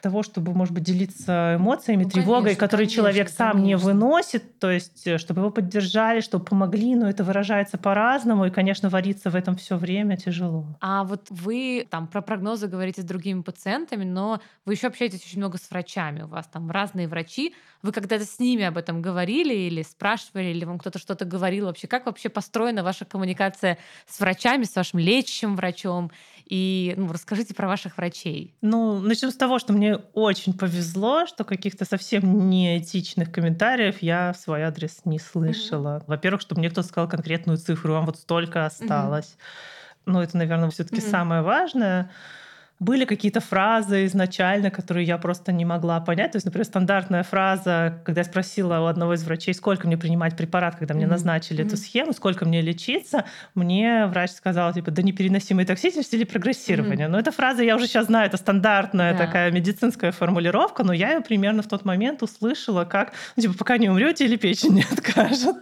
того, 0.00 0.22
чтобы, 0.22 0.54
может 0.54 0.72
быть, 0.74 0.82
делиться 0.82 1.56
эмоциями, 1.56 2.04
Ну, 2.04 2.10
тревогой, 2.10 2.42
конечно, 2.42 2.60
которые 2.60 2.86
конечно, 2.86 3.02
человек 3.02 3.28
сам 3.28 3.62
не 3.62 3.72
конечно. 3.74 3.86
выносит, 3.86 4.58
то 4.58 4.70
есть, 4.70 5.06
э, 5.06 5.18
чтобы 5.18 5.40
его 5.42 5.50
поддержали, 5.50 6.20
чтобы 6.20 6.44
помогли, 6.44 6.94
но 6.94 7.08
это 7.08 7.22
выражается 7.22 7.76
по-разному, 7.78 8.46
и, 8.46 8.50
конечно, 8.50 8.88
вариться 8.88 9.30
в 9.30 9.36
этом 9.36 9.56
все 9.56 9.76
время 9.76 10.16
тяжело. 10.16 10.64
А 10.80 11.04
вот 11.04 11.26
вы 11.28 11.86
там 11.90 12.06
про 12.06 12.22
прогнозы 12.22 12.66
говорите 12.66 13.02
с 13.02 13.04
другими 13.04 13.42
пациентами, 13.42 14.04
но 14.04 14.40
вы 14.64 14.72
еще 14.72 14.86
общаетесь 14.86 15.24
очень 15.24 15.38
много 15.38 15.58
с 15.58 15.70
врачами. 15.70 16.22
У 16.22 16.28
вас 16.28 16.46
там 16.46 16.70
разные 16.70 17.06
врачи. 17.06 17.54
Вы 17.82 17.92
когда-то 17.92 18.24
с 18.24 18.38
ними 18.38 18.64
об 18.64 18.76
этом 18.76 19.02
говорили 19.02 19.54
или 19.54 19.82
спрашивали, 19.82 20.46
или 20.46 20.64
вам 20.64 20.78
кто-то 20.78 20.98
что-то 20.98 21.24
говорил 21.24 21.66
вообще? 21.66 21.86
Как 21.86 22.06
вообще 22.06 22.28
построена 22.28 22.82
ваша 22.82 23.04
коммуникация 23.04 23.78
с 24.06 24.20
врачами, 24.20 24.64
с 24.64 24.76
вашим 24.76 24.98
лечащим 24.98 25.56
врачом? 25.56 26.10
И 26.50 26.94
ну, 26.96 27.12
расскажите 27.12 27.54
про 27.54 27.68
ваших 27.68 27.96
врачей. 27.96 28.56
Ну, 28.60 28.98
начнем 28.98 29.30
с 29.30 29.36
того, 29.36 29.60
что 29.60 29.72
мне 29.72 29.96
очень 30.14 30.52
повезло, 30.52 31.24
что 31.26 31.44
каких-то 31.44 31.84
совсем 31.84 32.50
неэтичных 32.50 33.30
комментариев 33.30 34.02
я 34.02 34.32
в 34.32 34.36
свой 34.36 34.62
адрес 34.62 35.02
не 35.04 35.20
слышала. 35.20 36.02
Во-первых, 36.08 36.40
что 36.40 36.56
мне 36.56 36.68
кто-то 36.68 36.88
сказал 36.88 37.08
конкретную 37.08 37.56
цифру, 37.56 37.92
вам 37.92 38.06
вот 38.06 38.16
столько 38.16 38.66
осталось. 38.66 39.36
Ну, 40.06 40.20
это, 40.20 40.36
наверное, 40.36 40.70
все-таки 40.70 41.00
Мгм. 41.00 41.10
самое 41.10 41.42
важное. 41.42 42.10
Были 42.80 43.04
какие-то 43.04 43.40
фразы 43.40 44.06
изначально, 44.06 44.70
которые 44.70 45.06
я 45.06 45.18
просто 45.18 45.52
не 45.52 45.66
могла 45.66 46.00
понять. 46.00 46.32
То 46.32 46.36
есть, 46.36 46.46
например, 46.46 46.64
стандартная 46.64 47.22
фраза, 47.22 48.00
когда 48.04 48.22
я 48.22 48.24
спросила 48.24 48.78
у 48.80 48.86
одного 48.86 49.12
из 49.14 49.22
врачей, 49.22 49.52
сколько 49.52 49.86
мне 49.86 49.98
принимать 49.98 50.34
препарат, 50.34 50.76
когда 50.76 50.94
мне 50.94 51.06
назначили 51.06 51.60
эту 51.60 51.76
Мгм. 51.76 51.84
схему, 51.84 52.12
сколько 52.14 52.46
мне 52.46 52.62
лечиться, 52.62 53.26
мне 53.54 54.06
врач 54.06 54.30
сказал, 54.30 54.72
типа, 54.72 54.90
да 54.90 55.02
непереносимая 55.02 55.66
токсичность 55.66 56.14
или 56.14 56.24
прогрессирование. 56.24 57.06
Но 57.08 57.18
эта 57.18 57.30
фраза 57.32 57.62
я 57.62 57.76
уже 57.76 57.86
сейчас 57.86 58.06
знаю, 58.06 58.26
это 58.28 58.38
стандартная 58.38 59.12
Да. 59.12 59.18
такая 59.26 59.50
медицинская 59.52 60.10
формулировка, 60.10 60.82
но 60.82 60.94
я 60.94 61.12
ее 61.12 61.20
примерно 61.20 61.62
в 61.62 61.68
тот 61.68 61.84
момент 61.84 62.22
услышала 62.22 62.86
как, 62.86 63.12
ну, 63.36 63.42
типа, 63.42 63.54
пока 63.58 63.76
не 63.76 63.90
умрете 63.90 64.24
или 64.24 64.36
печень 64.36 64.72
не 64.74 64.86
откажет. 64.90 65.56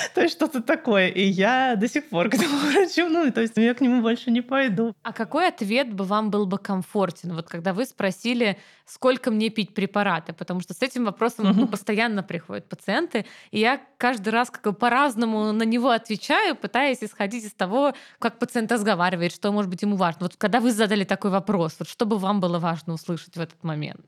То 0.14 0.22
есть 0.22 0.34
что-то 0.34 0.62
такое. 0.62 1.08
И 1.08 1.22
я 1.22 1.76
до 1.76 1.88
сих 1.88 2.08
пор 2.08 2.28
к 2.28 2.34
этому 2.34 2.56
врачу, 2.70 3.08
ну, 3.08 3.30
то 3.30 3.40
есть 3.40 3.56
я 3.56 3.74
к 3.74 3.80
нему 3.80 4.02
больше 4.02 4.30
не 4.30 4.40
пойду. 4.40 4.94
А 5.02 5.12
какой 5.12 5.48
ответ 5.48 5.92
бы 5.92 6.04
вам 6.04 6.30
был 6.30 6.46
бы 6.46 6.58
комфортен? 6.58 7.34
Вот 7.34 7.48
когда 7.48 7.72
вы 7.72 7.84
спросили, 7.84 8.58
сколько 8.86 9.30
мне 9.30 9.50
пить 9.50 9.74
препараты, 9.74 10.32
потому 10.32 10.60
что 10.60 10.74
с 10.74 10.82
этим 10.82 11.04
вопросом 11.04 11.52
ну, 11.56 11.66
постоянно 11.66 12.22
приходят 12.22 12.68
пациенты, 12.68 13.26
и 13.50 13.60
я 13.60 13.80
каждый 13.96 14.30
раз 14.30 14.50
как 14.50 14.62
бы 14.62 14.72
по-разному 14.72 15.52
на 15.52 15.64
него 15.64 15.90
отвечаю, 15.90 16.56
пытаясь 16.56 17.02
исходить 17.02 17.44
из 17.44 17.52
того, 17.52 17.94
как 18.18 18.38
пациент 18.38 18.72
разговаривает, 18.72 19.32
что 19.32 19.52
может 19.52 19.70
быть 19.70 19.82
ему 19.82 19.96
важно. 19.96 20.26
Вот 20.26 20.36
когда 20.36 20.60
вы 20.60 20.72
задали 20.72 21.04
такой 21.04 21.30
вопрос, 21.30 21.76
вот 21.78 21.88
что 21.88 22.06
бы 22.06 22.18
вам 22.18 22.40
было 22.40 22.58
важно 22.58 22.94
услышать 22.94 23.36
в 23.36 23.40
этот 23.40 23.62
момент? 23.62 24.04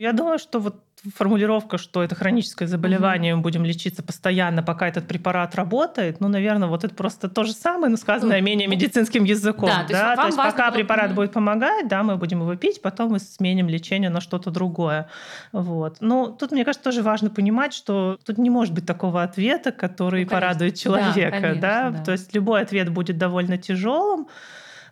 Я 0.00 0.14
думаю, 0.14 0.38
что 0.38 0.60
вот 0.60 0.76
формулировка, 1.14 1.76
что 1.76 2.02
это 2.02 2.14
хроническое 2.14 2.66
заболевание, 2.66 3.36
мы 3.36 3.42
будем 3.42 3.66
лечиться 3.66 4.02
постоянно, 4.02 4.62
пока 4.62 4.88
этот 4.88 5.06
препарат 5.06 5.54
работает, 5.54 6.20
ну, 6.20 6.28
наверное, 6.28 6.68
вот 6.68 6.84
это 6.84 6.94
просто 6.94 7.28
то 7.28 7.44
же 7.44 7.52
самое, 7.52 7.90
но 7.90 7.98
сказанное 7.98 8.38
ну, 8.38 8.46
менее 8.46 8.66
медицинским 8.66 9.24
языком. 9.24 9.68
Да, 9.68 9.84
то 9.84 9.92
есть, 9.92 9.92
да? 9.92 10.16
То 10.16 10.26
есть 10.26 10.38
пока 10.38 10.68
было... 10.70 10.76
препарат 10.76 11.14
будет 11.14 11.32
помогать, 11.32 11.86
да, 11.88 12.02
мы 12.02 12.16
будем 12.16 12.40
его 12.40 12.56
пить, 12.56 12.80
потом 12.80 13.10
мы 13.10 13.18
сменим 13.18 13.68
лечение 13.68 14.08
на 14.08 14.22
что-то 14.22 14.50
другое. 14.50 15.10
Вот. 15.52 15.98
Но 16.00 16.28
тут, 16.28 16.52
мне 16.52 16.64
кажется, 16.64 16.84
тоже 16.84 17.02
важно 17.02 17.28
понимать, 17.28 17.74
что 17.74 18.18
тут 18.24 18.38
не 18.38 18.48
может 18.48 18.72
быть 18.72 18.86
такого 18.86 19.22
ответа, 19.22 19.70
который 19.70 20.24
ну, 20.24 20.30
порадует 20.30 20.76
человека. 20.76 21.30
Да, 21.30 21.40
конечно, 21.40 21.60
да? 21.60 21.90
Да. 21.90 22.04
То 22.04 22.12
есть 22.12 22.34
любой 22.34 22.62
ответ 22.62 22.88
будет 22.88 23.18
довольно 23.18 23.58
тяжелым. 23.58 24.28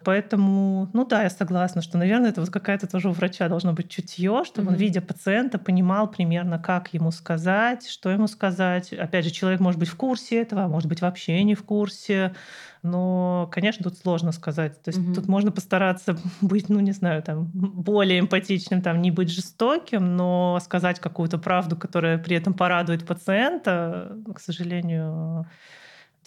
Поэтому, 0.09 0.89
ну 0.95 1.05
да, 1.05 1.25
я 1.25 1.29
согласна, 1.29 1.83
что, 1.83 1.99
наверное, 1.99 2.31
это 2.31 2.41
вот 2.41 2.49
какая-то 2.49 2.87
тоже 2.87 3.11
у 3.11 3.13
врача 3.13 3.47
должно 3.47 3.75
быть 3.75 3.91
чутье, 3.91 4.43
чтобы 4.47 4.69
mm-hmm. 4.69 4.73
он, 4.73 4.79
видя 4.79 5.01
пациента, 5.03 5.59
понимал 5.59 6.11
примерно, 6.11 6.59
как 6.59 6.95
ему 6.95 7.11
сказать, 7.11 7.87
что 7.87 8.09
ему 8.09 8.27
сказать. 8.27 8.91
Опять 8.95 9.27
же, 9.27 9.31
человек 9.31 9.61
может 9.61 9.79
быть 9.79 9.91
в 9.91 9.97
курсе 9.97 10.41
этого, 10.41 10.65
а 10.65 10.69
может 10.69 10.89
быть 10.89 11.03
вообще 11.03 11.43
не 11.45 11.55
в 11.55 11.63
курсе. 11.63 12.35
Но, 12.83 13.51
конечно, 13.53 13.85
тут 13.85 13.99
сложно 13.99 14.33
сказать. 14.33 14.83
То 14.83 14.89
есть 14.89 14.99
mm-hmm. 14.99 15.15
тут 15.15 15.29
можно 15.29 15.53
постараться 15.53 16.17
быть, 16.41 16.71
ну, 16.71 16.81
не 16.81 16.93
знаю, 16.93 17.23
там, 17.23 17.45
более 17.53 18.21
эмпатичным, 18.21 18.81
там, 18.81 19.03
не 19.03 19.11
быть 19.11 19.29
жестоким, 19.29 20.17
но 20.17 20.59
сказать 20.63 21.01
какую-то 21.01 21.37
правду, 21.37 21.77
которая 21.77 22.17
при 22.17 22.35
этом 22.35 22.55
порадует 22.55 23.07
пациента, 23.07 24.17
к 24.35 24.41
сожалению, 24.41 25.45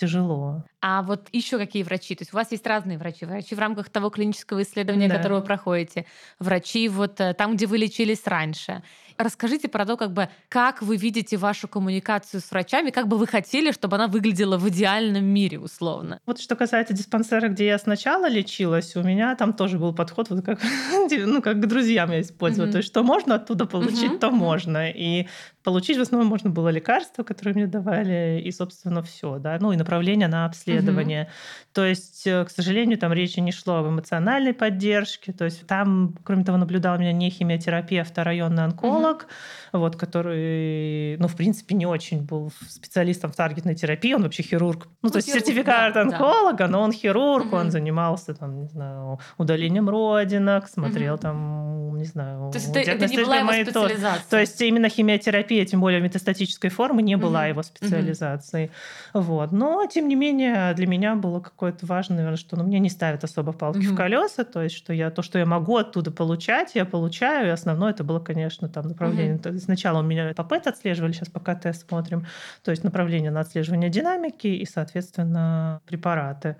тяжело. 0.02 0.64
А 0.82 1.04
вот 1.04 1.28
еще 1.32 1.60
какие 1.60 1.84
врачи? 1.84 2.16
То 2.16 2.24
есть 2.24 2.34
у 2.34 2.38
вас 2.38 2.52
есть 2.52 2.66
разные 2.66 2.98
врачи. 2.98 3.24
Врачи 3.26 3.54
в 3.54 3.60
рамках 3.60 3.90
того 3.90 4.10
клинического 4.10 4.64
исследования, 4.64 5.08
да. 5.08 5.18
которое 5.18 5.36
вы 5.36 5.46
проходите. 5.46 6.06
Врачи 6.40 6.90
вот 6.90 7.22
э, 7.22 7.36
там, 7.36 7.56
где 7.56 7.68
вы 7.68 7.78
лечились 7.78 8.26
раньше. 8.26 8.82
Расскажите 9.18 9.68
про 9.68 9.86
то, 9.86 9.98
как 9.98 10.12
бы, 10.12 10.30
как 10.50 10.82
вы 10.82 10.98
видите 10.98 11.38
вашу 11.38 11.68
коммуникацию 11.68 12.42
с 12.42 12.50
врачами, 12.50 12.90
как 12.90 13.08
бы 13.08 13.18
вы 13.18 13.28
хотели, 13.28 13.72
чтобы 13.72 13.98
она 13.98 14.08
выглядела 14.08 14.58
в 14.58 14.68
идеальном 14.70 15.24
мире, 15.24 15.60
условно. 15.60 16.20
Вот 16.26 16.40
что 16.40 16.56
касается 16.56 16.96
диспансера, 16.96 17.48
где 17.50 17.68
я 17.68 17.78
сначала 17.78 18.28
лечилась, 18.28 18.96
у 18.96 19.04
меня 19.04 19.36
там 19.36 19.54
тоже 19.54 19.78
был 19.78 19.94
подход, 19.94 20.32
вот 20.32 20.44
как, 20.44 20.60
ну, 21.12 21.44
как 21.44 21.60
к 21.60 21.66
друзьям 21.68 22.12
я 22.12 22.22
использовала. 22.22 22.70
Mm-hmm. 22.70 22.72
То 22.72 22.78
есть, 22.78 22.90
что 22.90 23.04
можно 23.04 23.36
оттуда 23.36 23.68
получить, 23.68 24.14
mm-hmm. 24.14 24.20
то 24.20 24.32
можно. 24.32 24.90
И 24.90 25.28
получить 25.64 25.98
в 25.98 26.02
основном 26.02 26.30
можно 26.30 26.50
было 26.50 26.70
лекарства, 26.70 27.24
которые 27.24 27.54
мне 27.54 27.68
давали, 27.68 28.42
и, 28.44 28.52
собственно, 28.52 29.02
все, 29.04 29.38
да, 29.38 29.58
ну 29.60 29.72
и 29.72 29.78
направление 29.78 30.28
на 30.28 30.46
обследование. 30.46 31.24
Mm-hmm. 31.24 31.68
То 31.74 31.86
есть, 31.86 32.26
э, 32.26 32.46
к 32.46 32.50
сожалению, 32.50 32.98
там 32.98 33.14
речи 33.14 33.40
не 33.40 33.52
шло 33.52 33.76
об 33.76 33.88
эмоциональной 33.88 34.54
поддержке, 34.54 35.34
то 35.34 35.46
есть 35.46 35.66
там, 35.68 36.16
кроме 36.24 36.44
того, 36.44 36.58
наблюдал 36.58 36.98
меня 36.98 37.14
не 37.14 37.30
химиотерапевт, 37.30 38.18
а 38.18 38.24
районный 38.24 38.64
онколог, 38.64 39.24
mm-hmm. 39.24 39.80
вот, 39.80 39.96
который, 39.96 41.18
ну, 41.18 41.28
в 41.28 41.36
принципе, 41.36 41.76
не 41.76 41.86
очень 41.86 42.24
был 42.24 42.52
специалистом 42.68 43.32
в 43.32 43.36
таргетной 43.36 43.76
терапии, 43.76 44.14
он 44.14 44.24
вообще 44.24 44.44
хирург, 44.44 44.86
ну, 44.86 44.92
ну 45.04 45.10
то 45.10 45.18
есть 45.18 45.28
хирург, 45.28 45.46
сертификат 45.46 45.94
да, 45.94 46.02
онколога, 46.02 46.58
да. 46.58 46.68
но 46.68 46.82
он 46.82 46.92
хирург, 46.92 47.48
mm-hmm. 47.48 47.60
он 47.60 47.72
занимался, 47.72 48.34
там, 48.34 48.60
не 48.60 48.68
знаю, 48.68 49.20
удалением 49.38 49.90
родинок, 49.90 50.68
смотрел 50.68 51.16
mm-hmm. 51.16 51.22
там, 51.22 51.98
не 51.98 52.06
знаю, 52.06 52.52
то 52.52 52.58
есть 52.58 52.76
это, 52.76 52.92
это 52.92 53.08
не 53.08 53.18
была 53.18 53.38
его 53.38 53.52
специализация? 53.52 54.30
То 54.30 54.40
есть 54.40 54.60
именно 54.62 54.90
химиотерапия, 54.90 55.51
тем 55.66 55.82
более 55.82 56.02
метастатической 56.02 56.70
формы, 56.70 57.02
не 57.02 57.18
была 57.18 57.46
mm-hmm. 57.46 57.50
его 57.50 57.64
специализацией. 57.64 58.66
Mm-hmm. 58.66 59.22
Вот. 59.22 59.52
Но, 59.52 59.86
тем 59.86 60.08
не 60.08 60.16
менее, 60.16 60.74
для 60.74 60.88
меня 60.88 61.16
было 61.16 61.40
какое-то 61.40 61.86
важное, 61.86 62.18
наверное, 62.18 62.38
что 62.38 62.56
ну, 62.56 62.64
мне 62.64 62.80
не 62.80 62.90
ставят 62.90 63.24
особо 63.24 63.52
палки 63.54 63.80
mm-hmm. 63.80 63.94
в 63.94 63.96
колеса, 63.96 64.44
то 64.44 64.62
есть 64.62 64.76
что 64.76 64.94
я 64.94 65.12
то, 65.12 65.22
что 65.22 65.40
я 65.40 65.46
могу 65.46 65.78
оттуда 65.78 66.12
получать, 66.12 66.76
я 66.76 66.86
получаю, 66.86 67.48
и 67.48 67.50
основное 67.50 67.92
это 67.92 68.04
было, 68.04 68.20
конечно, 68.20 68.70
там 68.70 68.88
направление. 68.88 69.38
Mm-hmm. 69.38 69.60
Сначала 69.60 70.00
у 70.00 70.04
меня 70.04 70.34
по 70.34 70.44
ПЭТ 70.44 70.68
отслеживали, 70.68 71.12
сейчас 71.12 71.30
пока 71.30 71.56
тест 71.56 71.88
смотрим, 71.88 72.26
то 72.64 72.72
есть 72.72 72.84
направление 72.84 73.32
на 73.32 73.42
отслеживание 73.42 73.90
динамики 73.90 74.48
и, 74.48 74.66
соответственно, 74.66 75.82
препараты 75.86 76.56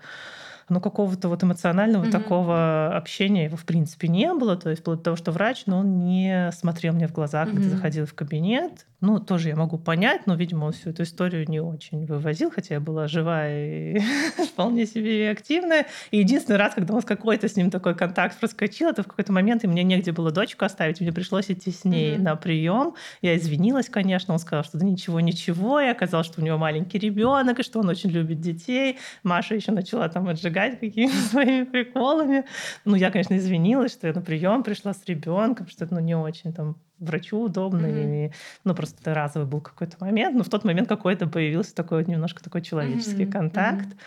но 0.68 0.80
какого-то 0.80 1.28
вот 1.28 1.42
эмоционального 1.42 2.04
mm-hmm. 2.04 2.10
такого 2.10 2.96
общения 2.96 3.44
его 3.44 3.56
в 3.56 3.64
принципе 3.64 4.08
не 4.08 4.32
было. 4.34 4.56
То 4.56 4.70
есть 4.70 4.82
вплоть 4.82 4.98
до 4.98 5.04
того, 5.04 5.16
что 5.16 5.32
врач, 5.32 5.64
но 5.66 5.78
он 5.78 5.98
не 5.98 6.50
смотрел 6.52 6.94
мне 6.94 7.08
в 7.08 7.12
глаза, 7.12 7.44
когда 7.44 7.60
mm-hmm. 7.60 7.70
заходил 7.70 8.06
в 8.06 8.14
кабинет. 8.14 8.86
Ну, 9.02 9.18
тоже 9.18 9.48
я 9.48 9.56
могу 9.56 9.78
понять, 9.78 10.26
но, 10.26 10.36
видимо, 10.36 10.66
он 10.66 10.72
всю 10.72 10.90
эту 10.90 11.02
историю 11.02 11.44
не 11.48 11.58
очень 11.58 12.06
вывозил, 12.06 12.52
хотя 12.52 12.74
я 12.74 12.80
была 12.80 13.08
живая 13.08 13.96
и 13.96 13.98
вполне 14.52 14.86
себе 14.86 15.28
активная. 15.30 15.86
И 16.12 16.18
единственный 16.18 16.56
раз, 16.56 16.74
когда 16.74 16.92
у 16.92 16.96
нас 16.96 17.04
какой-то 17.04 17.48
с 17.48 17.56
ним 17.56 17.72
такой 17.72 17.96
контакт 17.96 18.38
проскочил, 18.38 18.90
это 18.90 19.02
в 19.02 19.08
какой-то 19.08 19.32
момент, 19.32 19.64
и 19.64 19.66
мне 19.66 19.82
негде 19.82 20.12
было 20.12 20.30
дочку 20.30 20.64
оставить, 20.64 21.00
мне 21.00 21.12
пришлось 21.12 21.50
идти 21.50 21.72
с 21.72 21.84
ней 21.84 22.14
mm-hmm. 22.14 22.22
на 22.22 22.36
прием. 22.36 22.94
Я 23.22 23.36
извинилась, 23.36 23.88
конечно, 23.88 24.34
он 24.34 24.38
сказал, 24.38 24.62
что 24.62 24.78
да 24.78 24.86
ничего, 24.86 25.18
ничего, 25.18 25.80
и 25.80 25.88
оказалось, 25.88 26.28
что 26.28 26.40
у 26.40 26.44
него 26.44 26.56
маленький 26.56 27.00
ребенок, 27.00 27.58
и 27.58 27.64
что 27.64 27.80
он 27.80 27.88
очень 27.88 28.10
любит 28.10 28.40
детей. 28.40 28.98
Маша 29.24 29.56
еще 29.56 29.72
начала 29.72 30.08
там 30.08 30.28
отжигать 30.28 30.51
какими-то 30.52 31.16
своими 31.30 31.64
приколами. 31.64 32.44
Ну, 32.84 32.96
я, 32.96 33.10
конечно, 33.10 33.36
извинилась, 33.36 33.92
что 33.92 34.06
я 34.06 34.12
на 34.12 34.20
прием 34.20 34.62
пришла 34.62 34.92
с 34.94 35.04
ребенком, 35.06 35.66
что 35.68 35.84
это 35.84 35.94
ну, 35.94 36.00
не 36.00 36.16
очень 36.16 36.52
там 36.52 36.76
врачу 37.02 37.40
удобно. 37.40 37.86
Mm-hmm. 37.86 38.26
И, 38.26 38.32
ну, 38.64 38.74
просто 38.74 38.98
это 39.00 39.14
разовый 39.14 39.48
был 39.48 39.60
какой-то 39.60 39.96
момент. 40.00 40.36
Но 40.36 40.44
в 40.44 40.48
тот 40.48 40.64
момент 40.64 40.88
какой-то 40.88 41.26
появился 41.26 41.74
такой 41.74 41.98
вот 41.98 42.08
немножко 42.08 42.42
такой 42.42 42.62
человеческий 42.62 43.24
mm-hmm. 43.24 43.32
контакт. 43.32 43.86
Mm-hmm. 43.86 43.98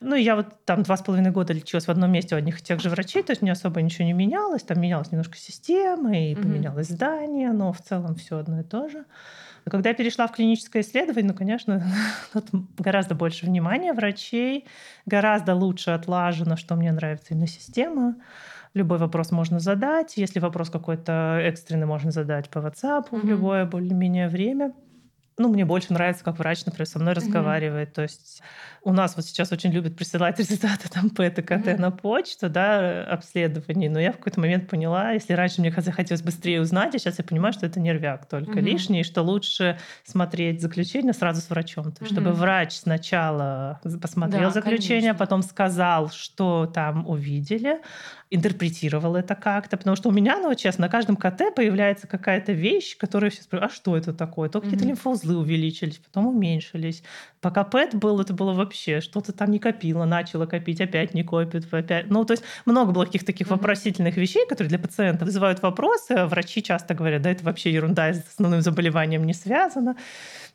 Ну, 0.00 0.16
и 0.16 0.22
я 0.22 0.36
вот 0.36 0.46
там 0.64 0.82
два 0.82 0.96
с 0.96 1.02
половиной 1.02 1.30
года 1.30 1.52
лечилась 1.52 1.86
в 1.86 1.90
одном 1.90 2.10
месте 2.10 2.34
у 2.34 2.38
одних 2.38 2.60
и 2.60 2.62
тех 2.62 2.80
же 2.80 2.90
врачей, 2.90 3.22
то 3.22 3.32
есть 3.32 3.42
не 3.42 3.50
особо 3.50 3.80
ничего 3.82 4.04
не 4.04 4.12
менялось. 4.12 4.62
Там 4.62 4.80
менялась 4.80 5.12
немножко 5.12 5.36
система, 5.36 6.16
и 6.16 6.34
mm-hmm. 6.34 6.42
поменялось 6.42 6.88
здание, 6.88 7.52
но 7.52 7.72
в 7.72 7.80
целом 7.80 8.14
все 8.16 8.38
одно 8.38 8.60
и 8.60 8.64
то 8.64 8.88
же. 8.88 9.04
Но 9.64 9.70
когда 9.70 9.90
я 9.90 9.94
перешла 9.94 10.26
в 10.26 10.32
клиническое 10.32 10.82
исследование, 10.82 11.32
ну, 11.32 11.36
конечно, 11.36 11.82
тут 12.32 12.44
гораздо 12.78 13.14
больше 13.14 13.46
внимания 13.46 13.92
врачей, 13.92 14.66
гораздо 15.06 15.54
лучше 15.54 15.90
отлажено, 15.90 16.56
что 16.56 16.76
мне 16.76 16.92
нравится 16.92 17.34
именно 17.34 17.46
система. 17.46 18.16
Любой 18.74 18.98
вопрос 18.98 19.32
можно 19.32 19.58
задать. 19.58 20.16
Если 20.16 20.38
вопрос 20.38 20.70
какой-то 20.70 21.40
экстренный, 21.42 21.86
можно 21.86 22.12
задать 22.12 22.48
по 22.50 22.58
WhatsApp 22.58 23.10
mm-hmm. 23.10 23.20
в 23.20 23.24
любое 23.24 23.64
более-менее 23.64 24.28
время 24.28 24.72
ну, 25.40 25.48
мне 25.48 25.64
больше 25.64 25.92
нравится, 25.92 26.22
как 26.22 26.38
врач, 26.38 26.64
например, 26.66 26.86
со 26.86 26.98
мной 26.98 27.14
mm-hmm. 27.14 27.16
разговаривает. 27.16 27.92
То 27.94 28.02
есть 28.02 28.42
у 28.82 28.92
нас 28.92 29.16
вот 29.16 29.24
сейчас 29.24 29.50
очень 29.52 29.70
любят 29.72 29.96
присылать 29.96 30.38
результаты 30.38 30.88
там 30.88 31.10
ПЭТ 31.10 31.38
и 31.38 31.42
КТ 31.42 31.50
mm-hmm. 31.50 31.80
на 31.80 31.90
почту, 31.90 32.48
да, 32.48 33.04
обследований. 33.04 33.88
Но 33.88 33.98
я 33.98 34.12
в 34.12 34.18
какой-то 34.18 34.40
момент 34.40 34.68
поняла, 34.68 35.12
если 35.12 35.32
раньше 35.32 35.60
мне 35.60 35.72
захотелось 35.76 36.22
быстрее 36.22 36.60
узнать, 36.60 36.94
а 36.94 36.98
сейчас 36.98 37.18
я 37.18 37.24
понимаю, 37.24 37.52
что 37.52 37.66
это 37.66 37.80
нервяк 37.80 38.28
только 38.28 38.52
mm-hmm. 38.52 38.60
лишний, 38.60 39.02
что 39.02 39.22
лучше 39.22 39.78
смотреть 40.04 40.60
заключение 40.60 41.12
сразу 41.12 41.40
с 41.40 41.48
врачом. 41.48 41.84
То 41.84 42.02
есть, 42.02 42.12
mm-hmm. 42.12 42.20
чтобы 42.20 42.32
врач 42.32 42.74
сначала 42.74 43.80
посмотрел 44.00 44.50
да, 44.50 44.60
заключение, 44.60 45.12
конечно. 45.12 45.18
потом 45.18 45.42
сказал, 45.42 46.10
что 46.10 46.66
там 46.66 47.08
увидели, 47.08 47.80
интерпретировал 48.30 49.16
это 49.16 49.34
как-то, 49.34 49.76
потому 49.76 49.96
что 49.96 50.08
у 50.08 50.12
меня, 50.12 50.38
ну, 50.38 50.54
честно, 50.54 50.82
на 50.82 50.88
каждом 50.88 51.16
КТ 51.16 51.54
появляется 51.54 52.06
какая-то 52.06 52.52
вещь, 52.52 52.96
которая 52.96 53.30
все 53.30 53.42
спрашивают, 53.42 53.72
а 53.72 53.74
что 53.74 53.96
это 53.96 54.12
такое? 54.12 54.48
То 54.48 54.60
какие-то 54.60 54.84
mm-hmm. 54.84 54.88
лимфоузлы 54.88 55.36
увеличились, 55.36 55.98
потом 55.98 56.28
уменьшились. 56.28 57.02
Пока 57.40 57.64
ПЭТ 57.64 57.94
был, 57.94 58.20
это 58.20 58.32
было 58.32 58.52
вообще, 58.52 59.00
что-то 59.00 59.32
там 59.32 59.50
не 59.50 59.58
копило, 59.58 60.04
начало 60.04 60.46
копить, 60.46 60.80
опять 60.80 61.12
не 61.12 61.24
копит, 61.24 61.72
опять. 61.72 62.08
Ну, 62.08 62.24
то 62.24 62.34
есть 62.34 62.44
много 62.66 62.92
было 62.92 63.04
каких-то 63.04 63.26
таких 63.26 63.48
mm-hmm. 63.48 63.50
вопросительных 63.50 64.16
вещей, 64.16 64.46
которые 64.46 64.68
для 64.68 64.78
пациента 64.78 65.24
вызывают 65.24 65.60
вопросы, 65.62 66.12
а 66.12 66.26
врачи 66.26 66.62
часто 66.62 66.94
говорят, 66.94 67.22
да, 67.22 67.30
это 67.32 67.44
вообще 67.44 67.72
ерунда, 67.72 68.14
с 68.14 68.22
основным 68.28 68.62
заболеванием 68.62 69.24
не 69.24 69.34
связано. 69.34 69.96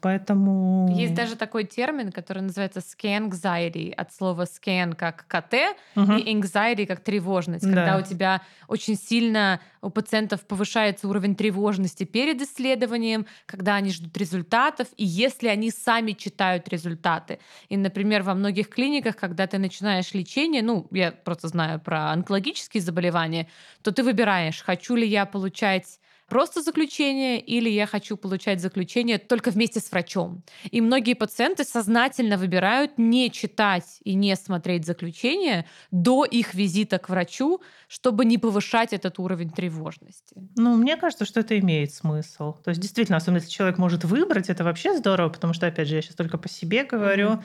Поэтому... 0.01 0.93
Есть 0.95 1.13
даже 1.13 1.35
такой 1.35 1.63
термин, 1.63 2.11
который 2.11 2.41
называется 2.41 2.79
scan 2.79 3.29
anxiety, 3.29 3.91
от 3.91 4.13
слова 4.13 4.43
scan 4.43 4.95
как 4.95 5.25
КТ 5.27 5.77
угу. 5.95 6.13
и 6.13 6.33
anxiety 6.33 6.85
как 6.85 7.01
тревожность, 7.01 7.65
когда 7.65 7.97
да. 7.97 7.97
у 7.97 8.01
тебя 8.01 8.41
очень 8.67 8.95
сильно 8.95 9.59
у 9.81 9.89
пациентов 9.89 10.45
повышается 10.45 11.07
уровень 11.07 11.35
тревожности 11.35 12.03
перед 12.03 12.41
исследованием, 12.41 13.27
когда 13.45 13.75
они 13.75 13.91
ждут 13.91 14.17
результатов, 14.17 14.87
и 14.97 15.05
если 15.05 15.47
они 15.47 15.69
сами 15.69 16.13
читают 16.13 16.67
результаты. 16.69 17.39
И, 17.69 17.77
например, 17.77 18.23
во 18.23 18.33
многих 18.33 18.69
клиниках, 18.69 19.15
когда 19.15 19.45
ты 19.47 19.57
начинаешь 19.57 20.13
лечение, 20.13 20.63
ну, 20.63 20.87
я 20.91 21.11
просто 21.11 21.47
знаю 21.47 21.79
про 21.79 22.11
онкологические 22.11 22.81
заболевания, 22.81 23.47
то 23.83 23.91
ты 23.91 24.03
выбираешь, 24.03 24.63
хочу 24.63 24.95
ли 24.95 25.07
я 25.07 25.25
получать 25.25 25.99
просто 26.27 26.61
заключение 26.61 27.39
или 27.39 27.69
я 27.69 27.85
хочу 27.85 28.17
получать 28.17 28.61
заключение 28.61 29.17
только 29.17 29.51
вместе 29.51 29.79
с 29.79 29.91
врачом. 29.91 30.43
И 30.71 30.81
многие 30.81 31.13
пациенты 31.13 31.63
сознательно 31.63 32.37
выбирают 32.37 32.97
не 32.97 33.31
читать 33.31 33.99
и 34.03 34.15
не 34.15 34.35
смотреть 34.35 34.85
заключение 34.85 35.65
до 35.91 36.25
их 36.25 36.53
визита 36.53 36.97
к 36.97 37.09
врачу, 37.09 37.61
чтобы 37.87 38.25
не 38.25 38.37
повышать 38.37 38.93
этот 38.93 39.19
уровень 39.19 39.49
тревожности. 39.49 40.35
Ну, 40.55 40.75
мне 40.75 40.97
кажется, 40.97 41.25
что 41.25 41.39
это 41.39 41.57
имеет 41.59 41.93
смысл. 41.93 42.53
То 42.63 42.69
есть, 42.69 42.81
действительно, 42.81 43.17
особенно 43.17 43.37
если 43.37 43.49
человек 43.49 43.77
может 43.77 44.03
выбрать, 44.03 44.49
это 44.49 44.63
вообще 44.63 44.97
здорово, 44.97 45.29
потому 45.29 45.53
что, 45.53 45.67
опять 45.67 45.87
же, 45.87 45.95
я 45.95 46.01
сейчас 46.01 46.15
только 46.15 46.37
по 46.37 46.49
себе 46.49 46.83
говорю. 46.83 47.27
Mm-hmm 47.27 47.43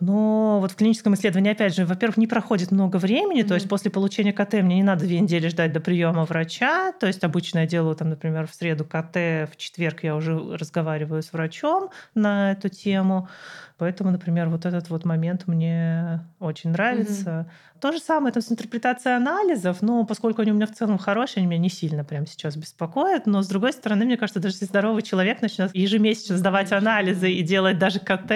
Но 0.00 0.58
вот 0.60 0.72
в 0.72 0.76
клиническом 0.76 1.14
исследовании, 1.14 1.52
опять 1.52 1.74
же, 1.74 1.86
во-первых, 1.86 2.16
не 2.16 2.26
проходит 2.26 2.70
много 2.70 2.96
времени, 2.96 3.42
mm-hmm. 3.42 3.48
то 3.48 3.54
есть 3.54 3.68
после 3.68 3.90
получения 3.90 4.32
КТ 4.32 4.54
мне 4.54 4.76
не 4.76 4.82
надо 4.82 5.04
две 5.04 5.20
недели 5.20 5.48
ждать 5.48 5.72
до 5.72 5.80
приема 5.80 6.24
врача, 6.24 6.92
то 6.92 7.06
есть 7.06 7.24
обычно 7.24 7.60
я 7.60 7.66
делаю 7.66 7.94
там, 7.96 8.10
например, 8.10 8.46
в 8.46 8.54
среду 8.54 8.84
КТ, 8.84 9.16
в 9.50 9.56
четверг 9.56 10.02
я 10.02 10.16
уже 10.16 10.36
разговариваю 10.56 11.22
с 11.22 11.32
врачом 11.32 11.90
на 12.14 12.52
эту 12.52 12.68
тему. 12.68 13.28
Поэтому, 13.76 14.12
например, 14.12 14.48
вот 14.50 14.66
этот 14.66 14.88
вот 14.88 15.04
момент 15.04 15.48
мне 15.48 16.20
очень 16.38 16.70
нравится. 16.70 17.30
Mm-hmm. 17.30 17.80
То 17.80 17.92
же 17.92 17.98
самое 17.98 18.30
это 18.30 18.40
с 18.40 18.50
интерпретацией 18.50 19.16
анализов, 19.16 19.82
но 19.82 20.06
поскольку 20.06 20.42
они 20.42 20.52
у 20.52 20.54
меня 20.54 20.66
в 20.66 20.72
целом 20.72 20.96
хорошие, 20.96 21.40
они 21.42 21.48
меня 21.48 21.60
не 21.60 21.68
сильно 21.68 22.04
прямо 22.04 22.26
сейчас 22.26 22.56
беспокоят. 22.56 23.26
Но 23.26 23.42
с 23.42 23.48
другой 23.48 23.72
стороны, 23.72 24.04
мне 24.04 24.16
кажется, 24.16 24.40
даже 24.40 24.54
если 24.54 24.66
здоровый 24.66 25.02
человек 25.02 25.42
начнет 25.42 25.74
ежемесячно 25.74 26.38
сдавать 26.38 26.72
анализы 26.72 27.30
и 27.32 27.42
делать 27.42 27.78
даже 27.78 27.98
КТ, 27.98 28.32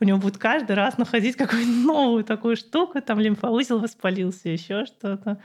у 0.00 0.04
него 0.04 0.18
будет 0.18 0.38
каждый 0.38 0.76
раз 0.76 0.95
находить 0.98 1.36
какую-то 1.36 1.70
новую 1.70 2.24
такую 2.24 2.56
штуку, 2.56 3.00
там 3.00 3.20
лимфоузел 3.20 3.80
воспалился, 3.80 4.48
еще 4.48 4.84
что-то 4.86 5.40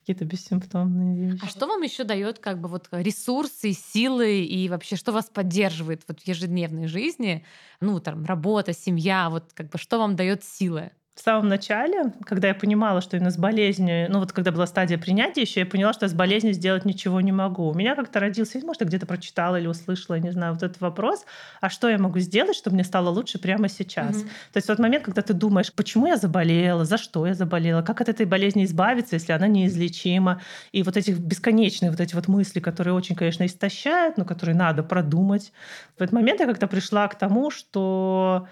какие-то 0.00 0.24
бессимптомные 0.24 1.32
вещи. 1.32 1.44
А 1.44 1.48
что 1.48 1.66
вам 1.66 1.82
еще 1.82 2.04
дает 2.04 2.38
как 2.38 2.60
бы 2.60 2.68
вот 2.68 2.88
ресурсы, 2.90 3.72
силы 3.72 4.44
и 4.44 4.68
вообще 4.68 4.96
что 4.96 5.12
вас 5.12 5.26
поддерживает 5.26 6.02
вот 6.08 6.20
в 6.20 6.26
ежедневной 6.26 6.86
жизни? 6.86 7.44
Ну, 7.80 8.00
там, 8.00 8.24
работа, 8.24 8.72
семья, 8.72 9.28
вот 9.30 9.52
как 9.54 9.68
бы 9.70 9.78
что 9.78 9.98
вам 9.98 10.16
дает 10.16 10.42
силы? 10.42 10.90
В 11.14 11.20
самом 11.22 11.48
начале, 11.48 12.14
когда 12.24 12.48
я 12.48 12.54
понимала, 12.54 13.00
что 13.00 13.16
именно 13.16 13.30
с 13.30 13.36
болезнью, 13.36 14.10
ну 14.10 14.20
вот 14.20 14.32
когда 14.32 14.52
была 14.52 14.66
стадия 14.66 14.96
принятия 14.96 15.42
еще, 15.42 15.60
я 15.60 15.66
поняла, 15.66 15.92
что 15.92 16.06
я 16.06 16.08
с 16.08 16.14
болезнью 16.14 16.54
сделать 16.54 16.84
ничего 16.84 17.20
не 17.20 17.32
могу. 17.32 17.68
У 17.68 17.74
меня 17.74 17.94
как-то 17.94 18.20
родился, 18.20 18.58
может, 18.64 18.80
я 18.80 18.86
где-то 18.86 19.06
прочитала 19.06 19.56
или 19.56 19.66
услышала, 19.66 20.16
я 20.16 20.22
не 20.22 20.30
знаю, 20.30 20.54
вот 20.54 20.62
этот 20.62 20.80
вопрос, 20.80 21.26
а 21.60 21.68
что 21.68 21.90
я 21.90 21.98
могу 21.98 22.20
сделать, 22.20 22.56
чтобы 22.56 22.74
мне 22.74 22.84
стало 22.84 23.10
лучше 23.10 23.38
прямо 23.38 23.68
сейчас? 23.68 24.16
Mm-hmm. 24.16 24.28
То 24.52 24.56
есть 24.56 24.64
в 24.64 24.68
тот 24.68 24.78
момент, 24.78 25.04
когда 25.04 25.20
ты 25.20 25.34
думаешь, 25.34 25.72
почему 25.72 26.06
я 26.06 26.16
заболела, 26.16 26.84
за 26.84 26.96
что 26.96 27.26
я 27.26 27.34
заболела, 27.34 27.82
как 27.82 28.00
от 28.00 28.08
этой 28.08 28.24
болезни 28.24 28.64
избавиться, 28.64 29.16
если 29.16 29.32
она 29.32 29.48
неизлечима, 29.48 30.40
и 30.72 30.82
вот 30.82 30.96
эти 30.96 31.10
бесконечные 31.10 31.90
вот 31.90 32.00
эти 32.00 32.14
вот 32.14 32.28
мысли, 32.28 32.60
которые 32.60 32.94
очень, 32.94 33.16
конечно, 33.16 33.44
истощают, 33.44 34.16
но 34.16 34.24
которые 34.24 34.56
надо 34.56 34.82
продумать. 34.82 35.52
В 35.98 36.02
этот 36.02 36.12
момент 36.12 36.40
я 36.40 36.46
как-то 36.46 36.66
пришла 36.66 37.08
к 37.08 37.18
тому, 37.18 37.50
что 37.50 38.48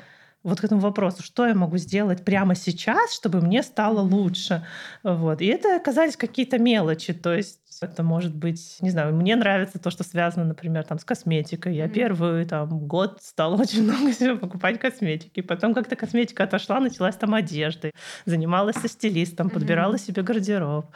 вот 0.48 0.60
к 0.60 0.64
этому 0.64 0.80
вопросу, 0.80 1.22
что 1.22 1.46
я 1.46 1.54
могу 1.54 1.76
сделать 1.76 2.24
прямо 2.24 2.54
сейчас, 2.54 3.14
чтобы 3.14 3.40
мне 3.40 3.62
стало 3.62 4.00
лучше. 4.00 4.66
Вот. 5.02 5.40
И 5.40 5.46
это 5.46 5.76
оказались 5.76 6.16
какие-то 6.16 6.58
мелочи. 6.58 7.12
То 7.12 7.34
есть 7.34 7.60
это 7.82 8.02
может 8.02 8.34
быть, 8.34 8.78
не 8.80 8.90
знаю, 8.90 9.14
мне 9.14 9.36
нравится 9.36 9.78
то, 9.78 9.90
что 9.90 10.04
связано, 10.04 10.44
например, 10.44 10.84
там, 10.84 10.98
с 10.98 11.04
косметикой. 11.04 11.76
Я 11.76 11.86
mm-hmm. 11.86 11.92
первый 11.92 12.44
там, 12.46 12.86
год 12.86 13.18
стала 13.22 13.56
очень 13.60 13.84
много 13.84 14.12
себе 14.12 14.36
покупать 14.36 14.80
косметики. 14.80 15.40
Потом 15.40 15.74
как-то 15.74 15.96
косметика 15.96 16.44
отошла, 16.44 16.80
началась 16.80 17.16
там 17.16 17.34
одежды. 17.34 17.92
Занималась 18.24 18.76
со 18.76 18.88
стилистом, 18.88 19.50
подбирала 19.50 19.98
себе 19.98 20.22
гардероб. 20.22 20.86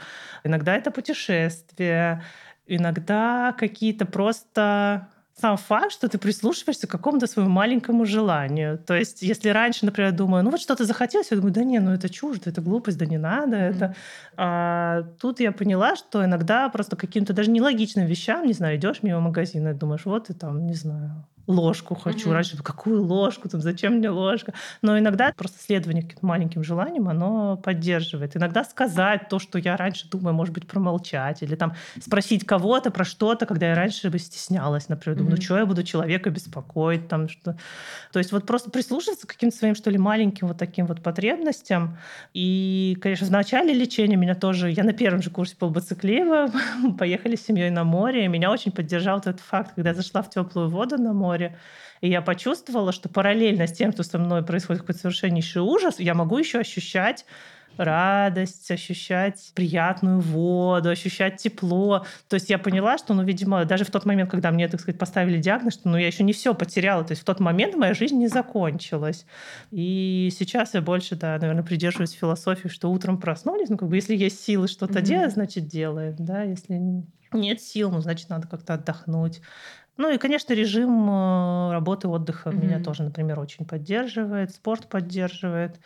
Иногда 0.44 0.76
это 0.76 0.90
путешествия, 0.90 2.22
иногда 2.66 3.54
какие-то 3.58 4.06
просто 4.06 5.08
сам 5.34 5.56
факт, 5.56 5.92
что 5.92 6.08
ты 6.08 6.18
прислушиваешься 6.18 6.86
к 6.86 6.90
какому-то 6.90 7.26
своему 7.26 7.50
маленькому 7.50 8.04
желанию. 8.04 8.78
То 8.78 8.94
есть, 8.94 9.22
если 9.22 9.48
раньше, 9.48 9.86
например, 9.86 10.12
думаю, 10.12 10.44
ну 10.44 10.50
вот 10.50 10.60
что-то 10.60 10.84
захотелось, 10.84 11.30
я 11.30 11.36
думаю, 11.36 11.52
да 11.52 11.64
не, 11.64 11.80
ну 11.80 11.92
это 11.92 12.08
чушь, 12.08 12.38
это 12.44 12.60
глупость, 12.60 12.98
да 12.98 13.06
не 13.06 13.18
надо 13.18 13.56
mm-hmm. 13.56 13.70
это. 13.70 13.94
А 14.36 15.02
тут 15.20 15.40
я 15.40 15.52
поняла, 15.52 15.96
что 15.96 16.24
иногда 16.24 16.68
просто 16.68 16.96
каким-то 16.96 17.32
даже 17.32 17.50
нелогичным 17.50 18.06
вещам, 18.06 18.46
не 18.46 18.52
знаю, 18.52 18.76
идешь 18.76 19.02
мимо 19.02 19.20
магазина 19.20 19.70
и 19.70 19.74
думаешь, 19.74 20.04
вот 20.04 20.30
и 20.30 20.34
там, 20.34 20.66
не 20.66 20.74
знаю, 20.74 21.26
ложку 21.46 21.94
хочу. 21.94 22.28
Mm-hmm. 22.28 22.32
Раньше, 22.32 22.62
какую 22.62 23.02
ложку, 23.04 23.48
там, 23.48 23.60
зачем 23.60 23.94
мне 23.94 24.10
ложка? 24.10 24.54
Но 24.80 24.98
иногда 24.98 25.32
просто 25.36 25.58
следование 25.62 26.02
к 26.02 26.22
маленьким 26.22 26.62
желаниям, 26.62 27.08
оно 27.08 27.56
поддерживает. 27.56 28.36
Иногда 28.36 28.64
сказать 28.64 29.28
то, 29.28 29.38
что 29.38 29.58
я 29.58 29.76
раньше 29.76 30.08
думаю, 30.08 30.34
может 30.34 30.54
быть, 30.54 30.66
промолчать. 30.66 31.42
Или 31.42 31.54
там 31.54 31.74
спросить 32.00 32.46
кого-то 32.46 32.90
про 32.90 33.04
что-то, 33.04 33.46
когда 33.46 33.68
я 33.68 33.74
раньше 33.74 34.10
бы 34.10 34.18
стеснялась, 34.18 34.88
например. 34.88 35.18
Думаю, 35.18 35.34
mm-hmm. 35.34 35.38
ну 35.38 35.42
что 35.42 35.58
я 35.58 35.66
буду 35.66 35.82
человека 35.82 36.30
беспокоить? 36.30 37.08
Там, 37.08 37.28
что... 37.28 37.56
То 38.12 38.18
есть 38.18 38.32
вот 38.32 38.46
просто 38.46 38.70
прислушиваться 38.70 39.26
к 39.26 39.30
каким-то 39.30 39.56
своим, 39.56 39.74
что 39.74 39.90
ли, 39.90 39.98
маленьким 39.98 40.46
вот 40.48 40.58
таким 40.58 40.86
вот 40.86 41.02
потребностям. 41.02 41.98
И, 42.34 42.96
конечно, 43.00 43.26
в 43.26 43.30
начале 43.30 43.72
лечения 43.72 44.16
меня 44.16 44.34
тоже... 44.34 44.70
Я 44.70 44.84
на 44.84 44.92
первом 44.92 45.22
же 45.22 45.30
курсе 45.30 45.56
полбоциклива 45.56 46.50
поехали 46.98 47.36
с 47.36 47.44
семьей 47.46 47.70
на 47.70 47.84
море, 47.84 48.24
и 48.24 48.28
меня 48.28 48.50
очень 48.50 48.72
поддержал 48.72 49.18
этот 49.18 49.40
факт, 49.40 49.72
когда 49.74 49.90
я 49.90 49.94
зашла 49.94 50.22
в 50.22 50.30
теплую 50.30 50.68
воду 50.68 50.98
на 50.98 51.12
море, 51.12 51.31
море. 51.32 51.56
И 52.00 52.08
я 52.08 52.20
почувствовала, 52.20 52.92
что 52.92 53.08
параллельно 53.08 53.66
с 53.66 53.72
тем, 53.72 53.92
что 53.92 54.02
со 54.02 54.18
мной 54.18 54.44
происходит 54.44 54.82
какой-то 54.82 55.00
совершеннейший 55.00 55.62
ужас, 55.62 56.00
я 56.00 56.14
могу 56.14 56.38
еще 56.38 56.58
ощущать 56.58 57.24
радость, 57.78 58.70
ощущать 58.70 59.50
приятную 59.54 60.20
воду, 60.20 60.90
ощущать 60.90 61.36
тепло. 61.36 62.04
То 62.28 62.34
есть 62.34 62.50
я 62.50 62.58
поняла, 62.58 62.98
что, 62.98 63.14
ну, 63.14 63.22
видимо, 63.22 63.64
даже 63.64 63.86
в 63.86 63.90
тот 63.90 64.04
момент, 64.04 64.30
когда 64.30 64.50
мне, 64.50 64.68
так 64.68 64.78
сказать, 64.78 64.98
поставили 64.98 65.38
диагноз, 65.38 65.74
что 65.74 65.88
ну, 65.88 65.96
я 65.96 66.06
еще 66.06 66.22
не 66.22 66.34
все 66.34 66.54
потеряла. 66.54 67.02
То 67.02 67.12
есть 67.12 67.22
в 67.22 67.24
тот 67.24 67.40
момент 67.40 67.74
моя 67.74 67.94
жизнь 67.94 68.18
не 68.18 68.28
закончилась. 68.28 69.24
И 69.70 70.28
сейчас 70.38 70.74
я 70.74 70.82
больше, 70.82 71.16
да, 71.16 71.38
наверное, 71.38 71.64
придерживаюсь 71.64 72.12
философии, 72.12 72.68
что 72.68 72.90
утром 72.90 73.18
проснулись, 73.18 73.70
ну, 73.70 73.78
как 73.78 73.88
бы, 73.88 73.96
если 73.96 74.14
есть 74.16 74.44
силы 74.44 74.68
что-то 74.68 74.98
mm-hmm. 74.98 75.02
делать, 75.02 75.32
значит, 75.32 75.66
делаем, 75.66 76.16
да, 76.18 76.42
если 76.42 76.78
нет 77.32 77.60
сил, 77.60 77.90
ну, 77.90 78.00
значит, 78.00 78.28
надо 78.28 78.48
как-то 78.48 78.74
отдохнуть. 78.74 79.40
Ну 79.96 80.10
и, 80.10 80.18
конечно, 80.18 80.54
режим 80.54 81.08
э, 81.08 81.72
работы, 81.72 82.08
отдыха 82.08 82.50
mm-hmm. 82.50 82.64
меня 82.64 82.82
тоже, 82.82 83.02
например, 83.02 83.38
очень 83.38 83.66
поддерживает, 83.66 84.54
спорт 84.54 84.88
поддерживает, 84.88 85.78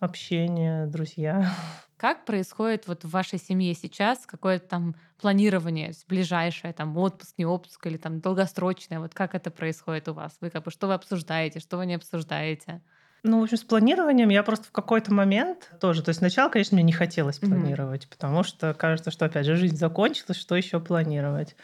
общение, 0.00 0.86
друзья. 0.86 1.50
Как 1.96 2.26
происходит 2.26 2.86
вот 2.86 3.04
в 3.04 3.10
вашей 3.10 3.38
семье 3.38 3.72
сейчас 3.74 4.26
какое-то 4.26 4.68
там 4.68 4.96
планирование 5.18 5.92
ближайшее, 6.08 6.74
там 6.74 6.96
отпуск, 6.98 7.34
не 7.38 7.46
отпуск 7.46 7.86
или 7.86 7.96
там 7.96 8.20
долгосрочное? 8.20 9.00
Вот 9.00 9.14
как 9.14 9.34
это 9.34 9.50
происходит 9.50 10.06
у 10.08 10.12
вас? 10.12 10.36
Вы 10.42 10.50
как 10.50 10.64
бы 10.64 10.70
что 10.70 10.88
вы 10.88 10.92
обсуждаете, 10.92 11.58
что 11.58 11.78
вы 11.78 11.86
не 11.86 11.94
обсуждаете? 11.94 12.82
Ну, 13.22 13.40
в 13.40 13.44
общем, 13.44 13.56
с 13.56 13.64
планированием 13.64 14.28
я 14.28 14.42
просто 14.42 14.66
в 14.66 14.72
какой-то 14.72 15.12
момент 15.12 15.70
тоже, 15.80 16.02
то 16.02 16.10
есть 16.10 16.18
сначала, 16.18 16.50
конечно, 16.50 16.76
мне 16.76 16.84
не 16.84 16.92
хотелось 16.92 17.38
планировать, 17.38 18.04
mm-hmm. 18.04 18.10
потому 18.10 18.42
что 18.42 18.74
кажется, 18.74 19.10
что 19.10 19.24
опять 19.24 19.46
же 19.46 19.56
жизнь 19.56 19.76
закончилась, 19.76 20.36
что 20.36 20.54
еще 20.54 20.78
планировать. 20.80 21.56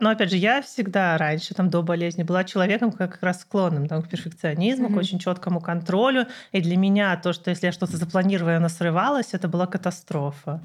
Но 0.00 0.10
опять 0.10 0.30
же, 0.30 0.36
я 0.36 0.62
всегда 0.62 1.18
раньше, 1.18 1.54
там, 1.54 1.68
до 1.68 1.82
болезни, 1.82 2.22
была 2.22 2.44
человеком 2.44 2.90
как 2.90 3.22
раз 3.22 3.42
склонным 3.42 3.86
там, 3.86 4.02
к 4.02 4.08
перфекционизму, 4.08 4.88
mm-hmm. 4.88 4.94
к 4.94 4.96
очень 4.96 5.18
четкому 5.18 5.60
контролю. 5.60 6.26
И 6.52 6.60
для 6.60 6.76
меня 6.76 7.16
то, 7.16 7.32
что 7.32 7.50
если 7.50 7.66
я 7.66 7.72
что-то 7.72 7.96
запланирую, 7.96 8.56
оно 8.56 8.68
срывалось, 8.68 9.34
это 9.34 9.46
была 9.46 9.66
катастрофа. 9.66 10.60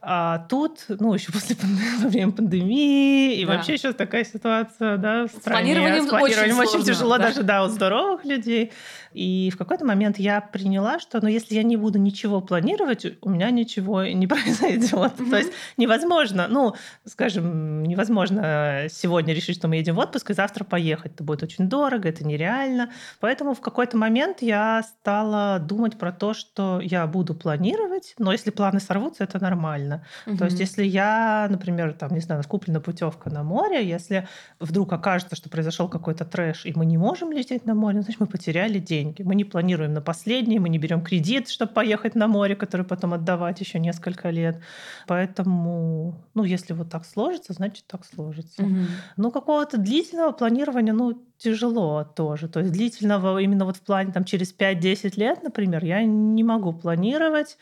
А 0.00 0.46
тут, 0.48 0.84
ну, 0.88 1.14
еще 1.14 1.32
после 1.32 1.56
во 2.00 2.08
время 2.08 2.32
пандемии, 2.32 3.36
и 3.36 3.44
да. 3.44 3.54
вообще 3.54 3.76
сейчас 3.76 3.94
такая 3.94 4.24
ситуация, 4.24 4.98
да, 4.98 5.26
в 5.26 5.30
стране. 5.30 5.40
С 5.40 5.74
планированием, 5.74 6.06
с 6.06 6.08
планированием 6.08 6.58
очень, 6.58 6.70
очень 6.78 6.84
тяжело 6.84 7.18
да. 7.18 7.28
даже, 7.28 7.42
да, 7.42 7.64
у 7.64 7.68
здоровых 7.68 8.24
людей. 8.24 8.72
И 9.12 9.50
в 9.52 9.56
какой-то 9.56 9.84
момент 9.86 10.18
я 10.18 10.40
приняла, 10.40 10.98
что, 11.00 11.20
ну, 11.22 11.28
если 11.28 11.54
я 11.54 11.62
не 11.62 11.76
буду 11.76 11.98
ничего 11.98 12.40
планировать, 12.40 13.06
у 13.22 13.30
меня 13.30 13.50
ничего 13.50 14.04
не 14.04 14.26
произойдет. 14.28 14.92
Mm-hmm. 14.92 15.30
То 15.30 15.36
есть 15.38 15.52
невозможно, 15.76 16.46
ну, 16.48 16.74
скажем, 17.06 17.82
невозможно 17.82 18.86
сегодня 18.90 19.32
решить, 19.32 19.56
что 19.56 19.68
мы 19.68 19.76
едем 19.76 19.94
в 19.94 19.98
отпуск, 19.98 20.30
и 20.30 20.34
завтра 20.34 20.64
поехать. 20.64 21.14
Это 21.14 21.24
будет 21.24 21.42
очень 21.42 21.68
дорого, 21.68 22.08
это 22.08 22.26
нереально. 22.26 22.90
Поэтому 23.20 23.54
в 23.54 23.60
какой-то 23.60 23.96
момент 23.96 24.42
я 24.42 24.82
стала 24.82 25.58
думать 25.58 25.98
про 25.98 26.12
то, 26.12 26.34
что 26.34 26.80
я 26.82 27.06
буду 27.06 27.34
планировать, 27.34 28.14
но 28.18 28.32
если 28.32 28.50
планы 28.50 28.80
сорвутся, 28.80 29.24
это 29.24 29.40
нормально 29.42 29.85
нормально. 29.86 30.04
Угу. 30.26 30.36
То 30.36 30.44
есть, 30.46 30.60
если 30.60 30.84
я, 30.84 31.46
например, 31.50 31.92
там, 31.92 32.12
не 32.12 32.20
знаю, 32.20 32.42
куплена 32.46 32.80
путевка 32.80 33.30
на 33.30 33.42
море, 33.42 33.86
если 33.86 34.26
вдруг 34.60 34.92
окажется, 34.92 35.36
что 35.36 35.48
произошел 35.48 35.88
какой-то 35.88 36.24
трэш, 36.24 36.66
и 36.66 36.72
мы 36.74 36.86
не 36.86 36.98
можем 36.98 37.32
лететь 37.32 37.66
на 37.66 37.74
море, 37.74 38.02
значит, 38.02 38.20
мы 38.20 38.26
потеряли 38.26 38.78
деньги. 38.78 39.22
Мы 39.22 39.34
не 39.34 39.44
планируем 39.44 39.94
на 39.94 40.00
последние, 40.00 40.60
мы 40.60 40.68
не 40.68 40.78
берем 40.78 41.02
кредит, 41.02 41.48
чтобы 41.48 41.72
поехать 41.72 42.14
на 42.14 42.28
море, 42.28 42.56
который 42.56 42.86
потом 42.86 43.14
отдавать 43.14 43.60
еще 43.60 43.78
несколько 43.78 44.30
лет. 44.30 44.60
Поэтому, 45.06 46.14
ну, 46.34 46.44
если 46.44 46.74
вот 46.74 46.90
так 46.90 47.04
сложится, 47.04 47.52
значит, 47.52 47.86
так 47.86 48.04
сложится. 48.04 48.62
Угу. 48.62 48.76
Ну, 49.16 49.30
какого-то 49.30 49.78
длительного 49.78 50.32
планирования, 50.32 50.92
ну, 50.92 51.22
тяжело 51.38 52.04
тоже. 52.04 52.48
То 52.48 52.60
есть 52.60 52.72
длительного 52.72 53.38
именно 53.38 53.64
вот 53.64 53.76
в 53.76 53.80
плане 53.80 54.12
там 54.12 54.24
через 54.24 54.54
5-10 54.56 55.20
лет, 55.20 55.42
например, 55.42 55.84
я 55.84 56.02
не 56.02 56.42
могу 56.42 56.72
планировать 56.72 57.58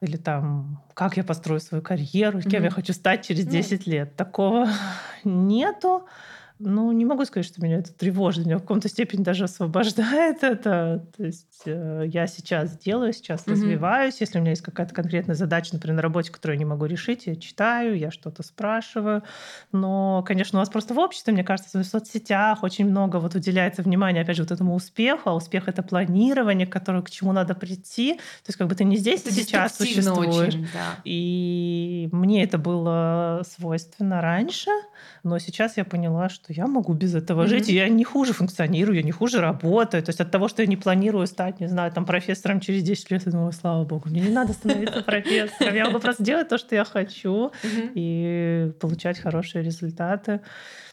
или 0.00 0.16
там, 0.16 0.82
как 0.94 1.16
я 1.16 1.24
построю 1.24 1.60
свою 1.60 1.82
карьеру, 1.82 2.40
кем 2.40 2.62
mm-hmm. 2.62 2.64
я 2.64 2.70
хочу 2.70 2.92
стать 2.92 3.26
через 3.26 3.46
10 3.46 3.80
mm-hmm. 3.80 3.90
лет. 3.90 4.16
Такого 4.16 4.68
нету. 5.24 6.06
Ну, 6.60 6.90
не 6.90 7.04
могу 7.04 7.24
сказать, 7.24 7.46
что 7.46 7.62
меня 7.62 7.78
это 7.78 7.92
тревожит, 7.92 8.44
меня 8.44 8.58
в 8.58 8.62
каком-то 8.62 8.88
степени 8.88 9.22
даже 9.22 9.44
освобождает 9.44 10.38
это. 10.42 11.06
То 11.16 11.24
есть 11.24 11.62
э, 11.66 12.04
я 12.06 12.26
сейчас 12.26 12.76
делаю, 12.76 13.12
сейчас 13.12 13.42
mm-hmm. 13.46 13.52
развиваюсь. 13.52 14.20
Если 14.20 14.38
у 14.38 14.40
меня 14.40 14.50
есть 14.50 14.62
какая-то 14.62 14.92
конкретная 14.92 15.36
задача, 15.36 15.70
например, 15.74 15.96
на 15.96 16.02
работе, 16.02 16.32
которую 16.32 16.56
я 16.56 16.58
не 16.58 16.64
могу 16.64 16.86
решить, 16.86 17.26
я 17.26 17.36
читаю, 17.36 17.96
я 17.96 18.10
что-то 18.10 18.42
спрашиваю. 18.42 19.22
Но, 19.70 20.24
конечно, 20.26 20.58
у 20.58 20.60
нас 20.60 20.68
просто 20.68 20.94
в 20.94 20.98
обществе, 20.98 21.32
мне 21.32 21.44
кажется, 21.44 21.78
в 21.78 21.84
соцсетях 21.84 22.62
очень 22.64 22.86
много 22.86 23.18
вот 23.18 23.36
уделяется 23.36 23.82
внимания, 23.82 24.22
опять 24.22 24.36
же, 24.36 24.42
вот 24.42 24.50
этому 24.50 24.74
успеху, 24.74 25.30
а 25.30 25.34
успех— 25.34 25.64
это 25.68 25.82
планирование, 25.82 26.66
которое, 26.66 27.02
к 27.02 27.10
чему 27.10 27.32
надо 27.32 27.54
прийти. 27.54 28.14
То 28.14 28.48
есть 28.48 28.58
как 28.58 28.66
бы 28.66 28.74
ты 28.74 28.84
не 28.84 28.96
здесь 28.96 29.20
это 29.20 29.30
и 29.30 29.32
сейчас 29.32 29.76
существуешь. 29.76 30.54
Очень, 30.54 30.68
да. 30.72 30.96
И 31.04 32.08
мне 32.10 32.42
это 32.42 32.58
было 32.58 33.42
свойственно 33.48 34.20
раньше, 34.20 34.70
но 35.22 35.38
сейчас 35.38 35.76
я 35.76 35.84
поняла, 35.84 36.28
что 36.28 36.47
я 36.48 36.66
могу 36.66 36.94
без 36.94 37.14
этого 37.14 37.42
mm-hmm. 37.42 37.48
жить, 37.48 37.68
и 37.68 37.74
я 37.74 37.88
не 37.88 38.04
хуже 38.04 38.32
функционирую, 38.32 38.96
я 38.96 39.02
не 39.02 39.12
хуже 39.12 39.40
работаю. 39.40 40.02
То 40.02 40.10
есть 40.10 40.20
от 40.20 40.30
того, 40.30 40.48
что 40.48 40.62
я 40.62 40.68
не 40.68 40.76
планирую 40.76 41.26
стать, 41.26 41.60
не 41.60 41.68
знаю, 41.68 41.92
там 41.92 42.04
профессором 42.04 42.60
через 42.60 42.82
10 42.82 43.10
лет, 43.10 43.22
я 43.26 43.32
думаю, 43.32 43.52
слава 43.52 43.84
богу, 43.84 44.08
мне 44.08 44.20
не 44.20 44.30
надо 44.30 44.52
становиться 44.52 45.02
профессором. 45.02 45.74
Я 45.74 45.86
могу 45.86 46.00
просто 46.00 46.22
делать 46.22 46.48
то, 46.48 46.58
что 46.58 46.74
я 46.74 46.84
хочу, 46.84 47.52
и 47.94 48.72
получать 48.80 49.18
хорошие 49.18 49.62
результаты. 49.62 50.40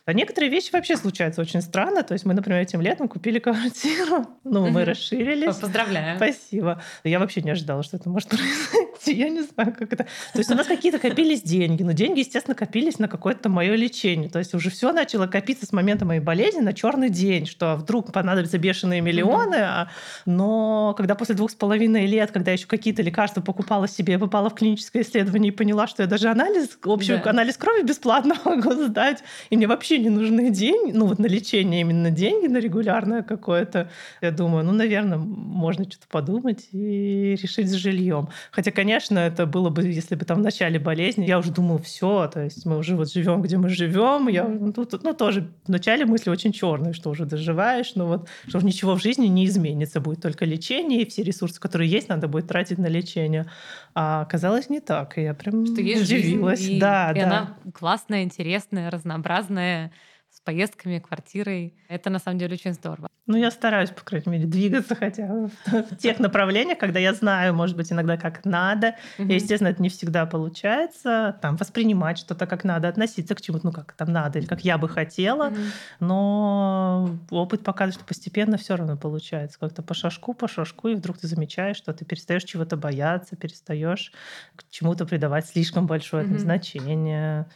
А 0.05 0.13
некоторые 0.13 0.51
вещи 0.51 0.69
вообще 0.71 0.97
случаются 0.97 1.41
очень 1.41 1.61
странно. 1.61 2.03
То 2.03 2.13
есть 2.13 2.25
мы, 2.25 2.35
например, 2.35 2.61
этим 2.61 2.79
летом 2.79 3.07
купили 3.07 3.39
квартиру. 3.39 4.27
Ну, 4.43 4.69
мы 4.69 4.85
расширились. 4.85 5.55
Поздравляю. 5.55 6.17
Спасибо. 6.17 6.81
Я 7.03 7.19
вообще 7.19 7.41
не 7.41 7.49
ожидала, 7.49 7.81
что 7.81 7.97
это 7.97 8.09
может 8.09 8.29
произойти. 8.29 9.13
Я 9.13 9.29
не 9.29 9.41
знаю, 9.41 9.73
как 9.73 9.91
это. 9.91 10.03
То 10.33 10.39
есть 10.39 10.51
у 10.51 10.55
нас 10.55 10.67
какие-то 10.67 10.99
копились 10.99 11.41
деньги. 11.41 11.81
Но 11.81 11.93
деньги, 11.93 12.19
естественно, 12.19 12.53
копились 12.53 12.99
на 12.99 13.07
какое-то 13.07 13.49
мое 13.49 13.75
лечение. 13.75 14.29
То 14.29 14.37
есть 14.39 14.53
уже 14.53 14.69
все 14.69 14.93
начало 14.93 15.25
копиться 15.25 15.65
с 15.65 15.73
момента 15.73 16.05
моей 16.05 16.19
болезни 16.21 16.61
на 16.61 16.73
черный 16.73 17.09
день, 17.09 17.47
что 17.47 17.75
вдруг 17.75 18.13
понадобятся 18.13 18.59
бешеные 18.59 19.01
миллионы. 19.01 19.55
Mm-hmm. 19.55 19.87
Но 20.27 20.93
когда 20.95 21.15
после 21.15 21.33
двух 21.33 21.51
с 21.51 21.55
половиной 21.55 22.05
лет, 22.05 22.31
когда 22.31 22.51
я 22.51 22.57
еще 22.57 22.67
какие-то 22.67 23.01
лекарства 23.01 23.41
покупала 23.41 23.87
себе, 23.87 24.19
попала 24.19 24.49
в 24.51 24.55
клиническое 24.55 25.01
исследование 25.01 25.51
и 25.51 25.55
поняла, 25.55 25.87
что 25.87 26.03
я 26.03 26.07
даже 26.07 26.29
анализ, 26.29 26.77
общий 26.85 27.13
анализ 27.13 27.57
крови 27.57 27.81
бесплатно 27.81 28.35
могу 28.45 28.71
сдать. 28.73 29.23
И 29.49 29.57
мне 29.57 29.67
вообще 29.67 29.94
вообще 29.95 29.99
не 29.99 30.09
нужны 30.09 30.49
деньги, 30.49 30.91
ну 30.91 31.07
вот 31.07 31.19
на 31.19 31.25
лечение 31.25 31.81
именно 31.81 32.11
деньги, 32.11 32.47
на 32.47 32.57
регулярное 32.57 33.23
какое-то, 33.23 33.89
я 34.21 34.31
думаю, 34.31 34.65
ну, 34.65 34.71
наверное, 34.71 35.17
можно 35.17 35.85
что-то 35.85 36.07
подумать 36.09 36.67
и 36.71 37.35
решить 37.41 37.69
с 37.69 37.73
жильем. 37.73 38.29
Хотя, 38.51 38.71
конечно, 38.71 39.19
это 39.19 39.45
было 39.45 39.69
бы, 39.69 39.83
если 39.83 40.15
бы 40.15 40.25
там 40.25 40.37
в 40.37 40.41
начале 40.41 40.79
болезни, 40.79 41.25
я 41.25 41.37
уже 41.39 41.51
думала, 41.51 41.79
все, 41.79 42.29
то 42.33 42.43
есть 42.43 42.65
мы 42.65 42.77
уже 42.77 42.95
вот 42.95 43.11
живем, 43.11 43.41
где 43.41 43.57
мы 43.57 43.69
живем, 43.69 44.27
я 44.27 44.47
ну, 44.47 44.73
тут, 44.73 45.03
ну, 45.03 45.13
тоже 45.13 45.49
в 45.65 45.69
начале 45.69 46.05
мысли 46.05 46.29
очень 46.29 46.51
черные, 46.51 46.93
что 46.93 47.09
уже 47.09 47.25
доживаешь, 47.25 47.95
но 47.95 48.07
вот 48.07 48.27
что 48.47 48.59
ничего 48.59 48.95
в 48.95 49.01
жизни 49.01 49.27
не 49.27 49.45
изменится, 49.45 49.99
будет 49.99 50.21
только 50.21 50.45
лечение, 50.45 51.01
и 51.01 51.09
все 51.09 51.23
ресурсы, 51.23 51.59
которые 51.59 51.89
есть, 51.89 52.09
надо 52.09 52.27
будет 52.27 52.47
тратить 52.47 52.77
на 52.77 52.87
лечение. 52.87 53.45
А 53.97 54.21
оказалось 54.21 54.69
не 54.69 54.81
так, 54.81 55.17
я 55.17 55.33
прям 55.33 55.65
что 55.65 55.79
есть 55.79 56.03
удивилась. 56.03 56.59
Жизнь, 56.59 56.73
и, 56.73 56.79
да, 56.81 57.11
и 57.11 57.19
да. 57.21 57.25
она 57.25 57.57
классная, 57.73 58.23
интересная, 58.23 58.91
разнообразная, 58.91 59.93
поездками, 60.45 60.99
квартирой. 60.99 61.73
Это 61.89 62.09
на 62.09 62.19
самом 62.19 62.37
деле 62.39 62.53
очень 62.53 62.73
здорово. 62.73 63.09
Ну, 63.27 63.37
я 63.37 63.49
стараюсь, 63.49 63.89
по 63.89 64.01
крайней 64.01 64.31
мере, 64.31 64.45
двигаться 64.45 64.93
хотя 64.93 65.25
бы 65.25 65.49
в 65.65 65.97
тех 65.97 66.19
направлениях, 66.19 66.77
когда 66.77 66.99
я 66.99 67.11
знаю, 67.11 67.55
может 67.55 67.75
быть, 67.75 67.91
иногда 67.91 68.17
как 68.17 68.45
надо. 68.45 68.95
И, 69.17 69.33
естественно, 69.33 69.69
это 69.69 69.81
не 69.81 69.89
всегда 69.89 70.27
получается. 70.27 71.35
Там 71.41 71.55
воспринимать 71.55 72.19
что-то 72.19 72.45
как 72.45 72.63
надо, 72.63 72.87
относиться 72.87 73.33
к 73.33 73.41
чему-то, 73.41 73.65
ну, 73.65 73.71
как 73.71 73.93
там 73.93 74.11
надо, 74.11 74.37
или 74.37 74.45
как 74.45 74.63
я 74.63 74.77
бы 74.77 74.87
хотела. 74.87 75.51
Но 75.99 77.09
опыт 77.31 77.63
показывает, 77.63 77.95
что 77.95 78.05
постепенно 78.05 78.57
все 78.57 78.75
равно 78.75 78.95
получается. 78.95 79.57
Как-то 79.59 79.81
по 79.81 79.95
шажку, 79.95 80.35
по 80.35 80.47
шажку, 80.47 80.89
и 80.89 80.95
вдруг 80.95 81.17
ты 81.17 81.27
замечаешь, 81.27 81.77
что 81.77 81.93
ты 81.93 82.05
перестаешь 82.05 82.43
чего-то 82.43 82.77
бояться, 82.77 83.35
перестаешь 83.35 84.11
к 84.55 84.69
чему-то 84.69 85.05
придавать 85.05 85.47
слишком 85.47 85.87
большое 85.87 86.25
значение 86.37 87.47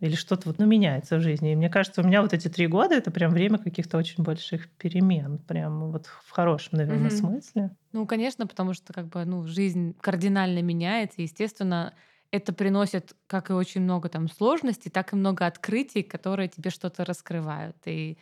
или 0.00 0.14
что-то 0.14 0.48
вот, 0.48 0.58
ну, 0.58 0.66
меняется 0.66 1.16
в 1.16 1.20
жизни. 1.20 1.52
И 1.52 1.56
мне 1.56 1.68
кажется, 1.68 2.00
у 2.00 2.04
меня 2.04 2.22
вот 2.22 2.32
эти 2.32 2.48
три 2.48 2.66
года 2.66 2.94
это 2.94 3.10
прям 3.10 3.32
время 3.32 3.58
каких-то 3.58 3.98
очень 3.98 4.24
больших 4.24 4.68
перемен, 4.70 5.38
прям 5.38 5.90
вот 5.90 6.06
в 6.06 6.30
хорошем, 6.30 6.78
наверное, 6.78 7.10
mm-hmm. 7.10 7.16
смысле. 7.16 7.70
Ну, 7.92 8.06
конечно, 8.06 8.46
потому 8.46 8.72
что 8.72 8.92
как 8.92 9.08
бы, 9.08 9.24
ну, 9.24 9.46
жизнь 9.46 9.94
кардинально 10.00 10.62
меняется, 10.62 11.20
естественно, 11.20 11.94
это 12.30 12.52
приносит 12.52 13.14
как 13.26 13.50
и 13.50 13.52
очень 13.52 13.82
много 13.82 14.08
там 14.08 14.28
сложностей, 14.28 14.90
так 14.90 15.12
и 15.12 15.16
много 15.16 15.46
открытий, 15.46 16.02
которые 16.02 16.48
тебе 16.48 16.70
что-то 16.70 17.04
раскрывают. 17.04 17.76
И 17.84 18.18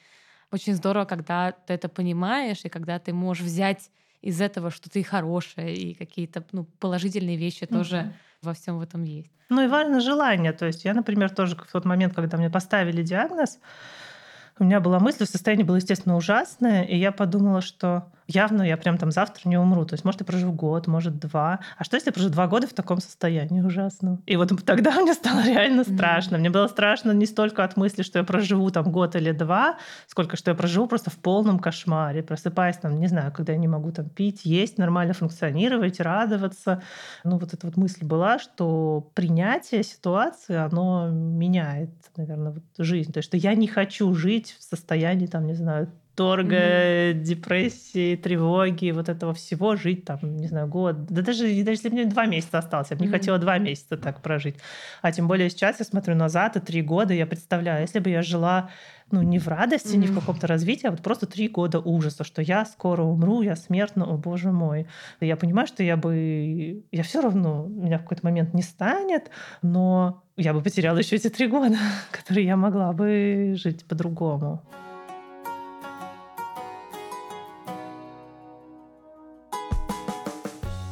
очень 0.51 0.75
здорово, 0.75 1.05
когда 1.05 1.53
ты 1.53 1.75
это 1.75 1.89
понимаешь, 1.89 2.65
и 2.65 2.69
когда 2.69 2.99
ты 2.99 3.13
можешь 3.13 3.45
взять 3.45 3.91
из 4.21 4.41
этого 4.41 4.71
что-то 4.71 4.99
и 4.99 5.03
хорошее, 5.03 5.75
и 5.75 5.95
какие-то 5.95 6.45
ну, 6.53 6.65
положительные 6.81 7.37
вещи 7.37 7.65
mm-hmm. 7.65 7.77
тоже 7.77 8.13
во 8.43 8.55
всем 8.55 8.79
в 8.79 8.83
этом 8.83 9.05
есть. 9.05 9.31
Ну 9.49 9.65
и 9.65 9.69
важно 9.69 10.01
желание. 10.01 10.53
То 10.53 10.67
есть 10.67 10.85
я, 10.85 10.95
например, 10.95 11.31
тоже 11.31 11.57
в 11.57 11.73
тот 11.73 11.85
момент, 11.85 12.15
когда 12.15 12.37
мне 12.37 12.51
поставили 12.51 13.03
диагноз, 13.03 13.59
у 14.59 14.65
меня 14.65 14.81
была 14.81 14.99
мысль, 14.99 15.25
состояние 15.25 15.65
было, 15.65 15.77
естественно, 15.77 16.17
ужасное, 16.17 16.83
и 16.83 16.97
я 16.97 17.13
подумала, 17.13 17.61
что 17.61 18.11
явно 18.29 18.63
я 18.63 18.77
прям 18.77 18.99
там 18.99 19.11
завтра 19.11 19.49
не 19.49 19.57
умру. 19.57 19.85
То 19.85 19.95
есть, 19.95 20.05
может, 20.05 20.21
я 20.21 20.27
проживу 20.27 20.53
год, 20.53 20.87
может, 20.87 21.19
два. 21.19 21.61
А 21.77 21.85
что, 21.85 21.97
если 21.97 22.11
я 22.11 22.13
проживу 22.13 22.33
два 22.33 22.47
года 22.47 22.67
в 22.67 22.75
таком 22.75 23.01
состоянии 23.01 23.63
ужасном? 23.63 24.23
И 24.27 24.37
вот 24.37 24.53
тогда 24.65 25.01
мне 25.01 25.15
стало 25.15 25.45
реально 25.45 25.83
страшно. 25.85 26.37
Mm-hmm. 26.37 26.41
Мне 26.41 26.51
было 26.51 26.69
страшно 26.69 27.13
не 27.13 27.27
столько 27.27 27.65
от 27.65 27.77
мысли, 27.77 28.03
что 28.03 28.19
я 28.19 28.25
проживу 28.25 28.71
там 28.71 28.93
год 28.93 29.17
или 29.17 29.33
два, 29.33 29.79
сколько 30.07 30.37
что 30.37 30.51
я 30.51 30.55
проживу 30.55 30.87
просто 30.87 31.11
в 31.11 31.17
полном 31.17 31.59
кошмаре, 31.59 32.23
просыпаясь 32.23 32.77
там, 32.77 33.01
не 33.01 33.09
знаю, 33.09 33.33
когда 33.33 33.53
я 33.53 33.59
не 33.59 33.69
могу 33.69 33.91
там 33.91 34.09
пить, 34.09 34.45
есть, 34.45 34.79
нормально 34.79 35.15
функционировать, 35.15 35.99
радоваться. 36.01 36.83
Ну, 37.25 37.39
вот 37.39 37.55
эта 37.55 37.67
вот 37.67 37.77
мысль 37.77 38.05
была, 38.05 38.39
что 38.39 39.11
принятие 39.15 39.83
ситуации, 39.83 40.57
оно 40.57 41.09
меняет, 41.09 41.91
наверное, 42.17 42.53
вот 42.53 42.65
жизнь. 42.77 43.13
То 43.13 43.19
есть, 43.19 43.29
что 43.29 43.39
я 43.39 43.55
не 43.55 43.67
хочу 43.67 44.13
жить 44.15 44.55
в 44.59 44.63
состоянии, 44.63 45.27
там, 45.27 45.47
не 45.47 45.55
знаю, 45.55 45.91
восторга, 46.19 46.57
mm-hmm. 46.57 47.15
депрессии, 47.15 48.17
тревоги, 48.17 48.91
вот 48.91 49.09
этого 49.09 49.35
всего 49.35 49.77
жить 49.77 50.05
там, 50.05 50.19
не 50.37 50.49
знаю, 50.49 50.67
год. 50.67 51.07
Да 51.07 51.23
даже, 51.23 51.45
даже 51.63 51.71
если 51.71 51.89
мне 51.91 52.07
два 52.07 52.27
месяца 52.27 52.59
осталось, 52.59 52.89
я 52.91 52.97
бы 52.97 53.05
mm-hmm. 53.05 53.07
не 53.07 53.13
хотела 53.13 53.39
два 53.39 53.59
месяца 53.59 53.97
так 53.97 54.21
прожить. 54.21 54.57
А 55.03 55.13
тем 55.13 55.29
более 55.29 55.49
сейчас 55.51 55.79
я 55.79 55.85
смотрю 55.85 56.15
назад, 56.15 56.57
и 56.57 56.61
три 56.61 56.83
года, 56.83 57.15
я 57.15 57.27
представляю, 57.27 57.83
если 57.83 58.01
бы 58.01 58.11
я 58.11 58.23
жила 58.23 58.71
ну, 59.11 59.23
не 59.23 59.39
в 59.39 59.49
радости, 59.49 59.95
mm-hmm. 59.95 59.99
не 59.99 60.07
в 60.09 60.15
каком-то 60.15 60.47
развитии, 60.47 60.87
а 60.87 60.91
вот 60.91 61.03
просто 61.03 61.27
три 61.27 61.49
года 61.49 61.79
ужаса, 61.79 62.25
что 62.25 62.43
я 62.43 62.65
скоро 62.65 63.03
умру, 63.03 63.43
я 63.43 63.57
смертна, 63.57 64.05
о 64.05 64.17
боже 64.17 64.53
мой. 64.53 64.87
Я 65.21 65.37
понимаю, 65.37 65.67
что 65.67 65.83
я 65.83 65.97
бы... 65.97 66.83
Я 66.93 67.03
все 67.03 67.23
равно, 67.23 67.67
меня 67.69 67.99
в 67.99 68.03
какой-то 68.03 68.27
момент 68.27 68.55
не 68.55 68.63
станет, 68.63 69.31
но 69.63 70.23
я 70.37 70.53
бы 70.53 70.63
потеряла 70.63 70.99
еще 70.99 71.17
эти 71.17 71.31
три 71.31 71.47
года, 71.47 71.77
которые 72.11 72.47
я 72.47 72.57
могла 72.57 72.93
бы 72.93 73.55
жить 73.57 73.87
по-другому. 73.87 74.63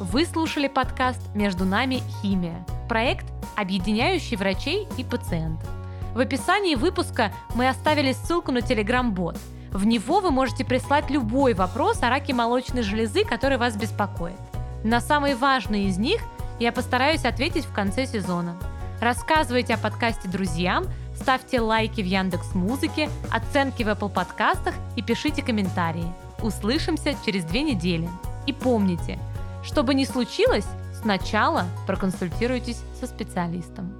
Вы 0.09 0.25
слушали 0.25 0.69
подкаст 0.69 1.19
«Между 1.35 1.65
нами 1.65 2.01
химия»– 2.21 2.65
проект, 2.87 3.25
объединяющий 3.57 4.37
врачей 4.37 4.87
и 4.97 5.03
пациентов. 5.03 5.69
В 6.15 6.19
описании 6.19 6.75
выпуска 6.75 7.33
мы 7.55 7.67
оставили 7.67 8.13
ссылку 8.13 8.53
на 8.53 8.59
Telegram-бот. 8.59 9.37
В 9.73 9.85
него 9.85 10.21
вы 10.21 10.31
можете 10.31 10.63
прислать 10.63 11.09
любой 11.09 11.53
вопрос 11.53 12.01
о 12.03 12.09
раке 12.09 12.33
молочной 12.33 12.83
железы, 12.83 13.25
который 13.25 13.57
вас 13.57 13.75
беспокоит. 13.75 14.37
На 14.85 15.01
самые 15.01 15.35
важные 15.35 15.87
из 15.87 15.97
них 15.97 16.21
я 16.57 16.71
постараюсь 16.71 17.25
ответить 17.25 17.65
в 17.65 17.73
конце 17.73 18.05
сезона. 18.05 18.55
Рассказывайте 19.01 19.73
о 19.73 19.77
подкасте 19.77 20.29
друзьям, 20.29 20.85
ставьте 21.17 21.59
лайки 21.59 21.99
в 21.99 22.05
Яндекс 22.05 22.55
Музыке, 22.55 23.09
оценки 23.29 23.83
в 23.83 23.89
Apple 23.89 24.09
подкастах 24.09 24.73
и 24.95 25.01
пишите 25.01 25.43
комментарии. 25.43 26.07
Услышимся 26.41 27.13
через 27.25 27.43
две 27.43 27.61
недели. 27.61 28.07
И 28.45 28.53
помните– 28.53 29.19
что 29.67 29.83
бы 29.83 29.93
ни 29.93 30.05
случилось, 30.05 30.65
сначала 31.01 31.65
проконсультируйтесь 31.85 32.81
со 32.99 33.05
специалистом. 33.05 33.93